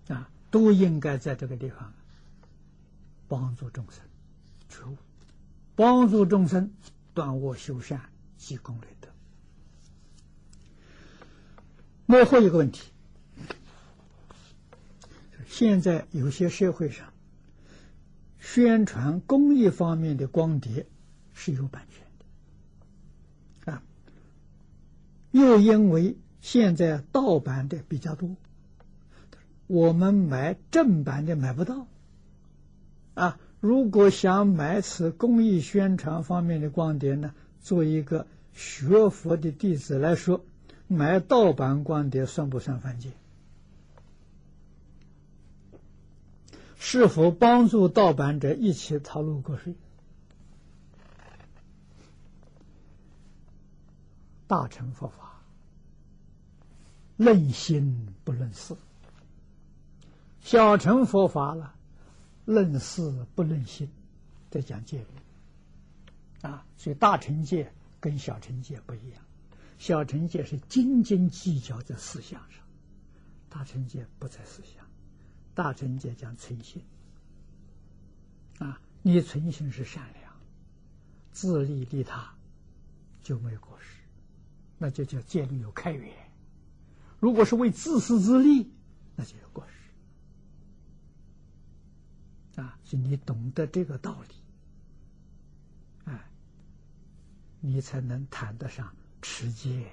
[0.09, 1.93] 啊，都应该在这个地方
[3.27, 4.01] 帮助众生
[4.67, 4.97] 觉悟，
[5.75, 6.73] 帮助众生
[7.13, 9.09] 断恶修善、积功累德。
[12.07, 12.91] 幕后一个问题，
[15.47, 17.13] 现在有些社会上
[18.39, 20.87] 宣传公益方面的光碟
[21.33, 22.03] 是有版权
[23.63, 23.83] 的，啊，
[25.29, 28.35] 又因为现在盗版的比较多。
[29.69, 31.85] 我们买正版的买不到，
[33.13, 40.43] 啊，如果想买此公益宣传方面的光碟呢，做一个学佛的弟子来说，
[40.87, 43.11] 买盗版光碟算不算犯戒？
[46.79, 49.75] 是否帮助盗版者一起逃入国税？
[54.47, 55.43] 大乘佛法，
[57.17, 58.73] 论心不论事；
[60.49, 61.75] 小乘佛法了，
[62.45, 63.87] 论事不论心，
[64.49, 65.05] 在讲戒律
[66.41, 66.65] 啊。
[66.75, 69.23] 所以大乘戒跟小乘戒不一样，
[69.77, 72.63] 小乘戒是斤斤计较在思想上，
[73.47, 74.83] 大乘戒不在思想。
[75.53, 76.81] 大乘戒讲存心
[78.57, 80.33] 啊，你存心是善良，
[81.31, 82.33] 自利利他，
[83.21, 83.99] 就没有过失。
[84.79, 86.11] 那就叫戒律有开源，
[87.19, 88.71] 如果是为自私自利，
[89.15, 89.78] 那就有过失。
[92.59, 94.35] 啊，是你懂得这个道理，
[96.05, 96.29] 哎，
[97.61, 99.87] 你才能谈得上持戒呀。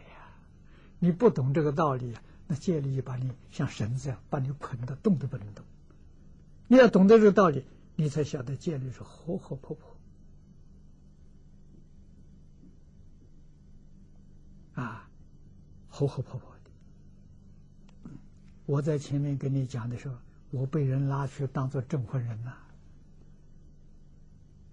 [0.99, 2.15] 你不懂这个道理，
[2.49, 5.65] 那戒律就把你像绳子一样把你捆的动都不能动。
[6.67, 7.65] 你要懂得这个道理，
[7.95, 9.97] 你才晓得戒律是活活泼泼。
[14.75, 15.09] 啊，
[15.89, 18.11] 活活泼泼的。
[18.67, 20.17] 我在前面跟你讲的时候，
[20.57, 22.57] 我被人拉去当做证婚人了。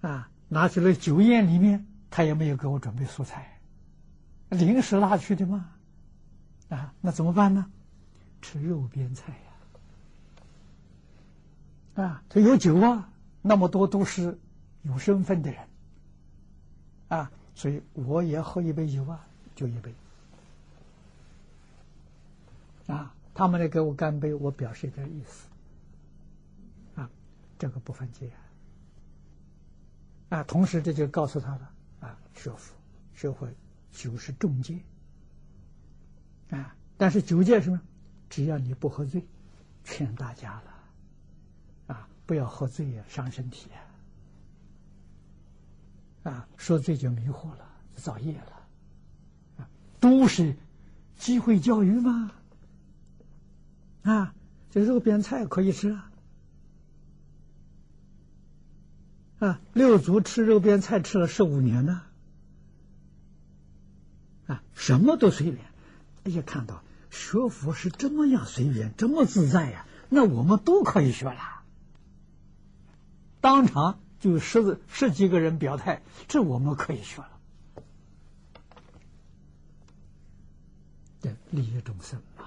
[0.09, 3.59] 啊，拿去了酒宴里面，他也没有给我准备素菜，
[4.49, 5.69] 临时拉去的嘛。
[6.69, 7.65] 啊，那怎么办呢？
[8.41, 9.33] 吃肉边菜
[11.95, 12.03] 呀。
[12.03, 13.09] 啊，他有酒啊，
[13.41, 14.39] 那么多都是
[14.83, 15.59] 有身份的人。
[17.09, 19.27] 啊，所以我也喝一杯酒啊。
[19.55, 19.93] 就一杯，
[22.87, 25.47] 啊，他们来给我干杯，我表示一点意思，
[27.63, 28.29] 这个不犯戒，
[30.27, 31.71] 啊，啊同时这就告诉他了，
[32.01, 32.75] 啊，学佛
[33.15, 33.55] 学会
[33.93, 34.81] 酒是重戒，
[36.49, 37.79] 啊，但是酒戒什么？
[38.29, 39.25] 只要你不喝醉，
[39.85, 43.69] 劝大家了，啊，不要喝醉呀，伤身体
[46.25, 47.65] 啊，啊，说醉就迷惑了，
[47.95, 48.67] 造业了。
[49.59, 49.69] 啊。
[50.01, 50.57] 都是
[51.15, 52.29] 机会教育嘛，
[54.01, 54.35] 啊，
[54.69, 56.11] 这肉边菜可以吃啊，
[59.43, 62.01] 啊，六祖吃肉边菜吃了十五年呢，
[64.47, 65.65] 啊，什么都随便，
[66.23, 71.61] 哎呀，看到学佛是这么样随便，这么自在呀，那我们都可以学了，
[73.41, 77.29] 当场就十十几个人表态，这我们可以学了。
[81.51, 82.45] 利益众生嘛，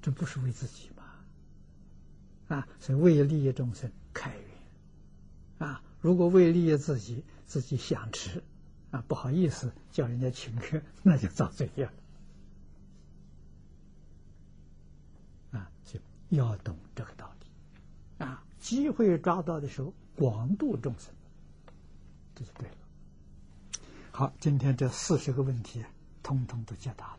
[0.00, 2.56] 这不是为自己嘛？
[2.56, 5.82] 啊，所以为利益众生开源啊！
[6.00, 8.42] 如果为利益自己自己想吃
[8.90, 11.92] 啊不好意思叫人家请客 那就遭罪了。
[16.30, 18.24] 要懂这个道理。
[18.24, 21.14] 啊机会抓到的时候广度众生
[22.34, 22.76] 这就对了。
[24.10, 25.84] 好今天这四十个问题
[26.22, 27.18] 通通都解答了。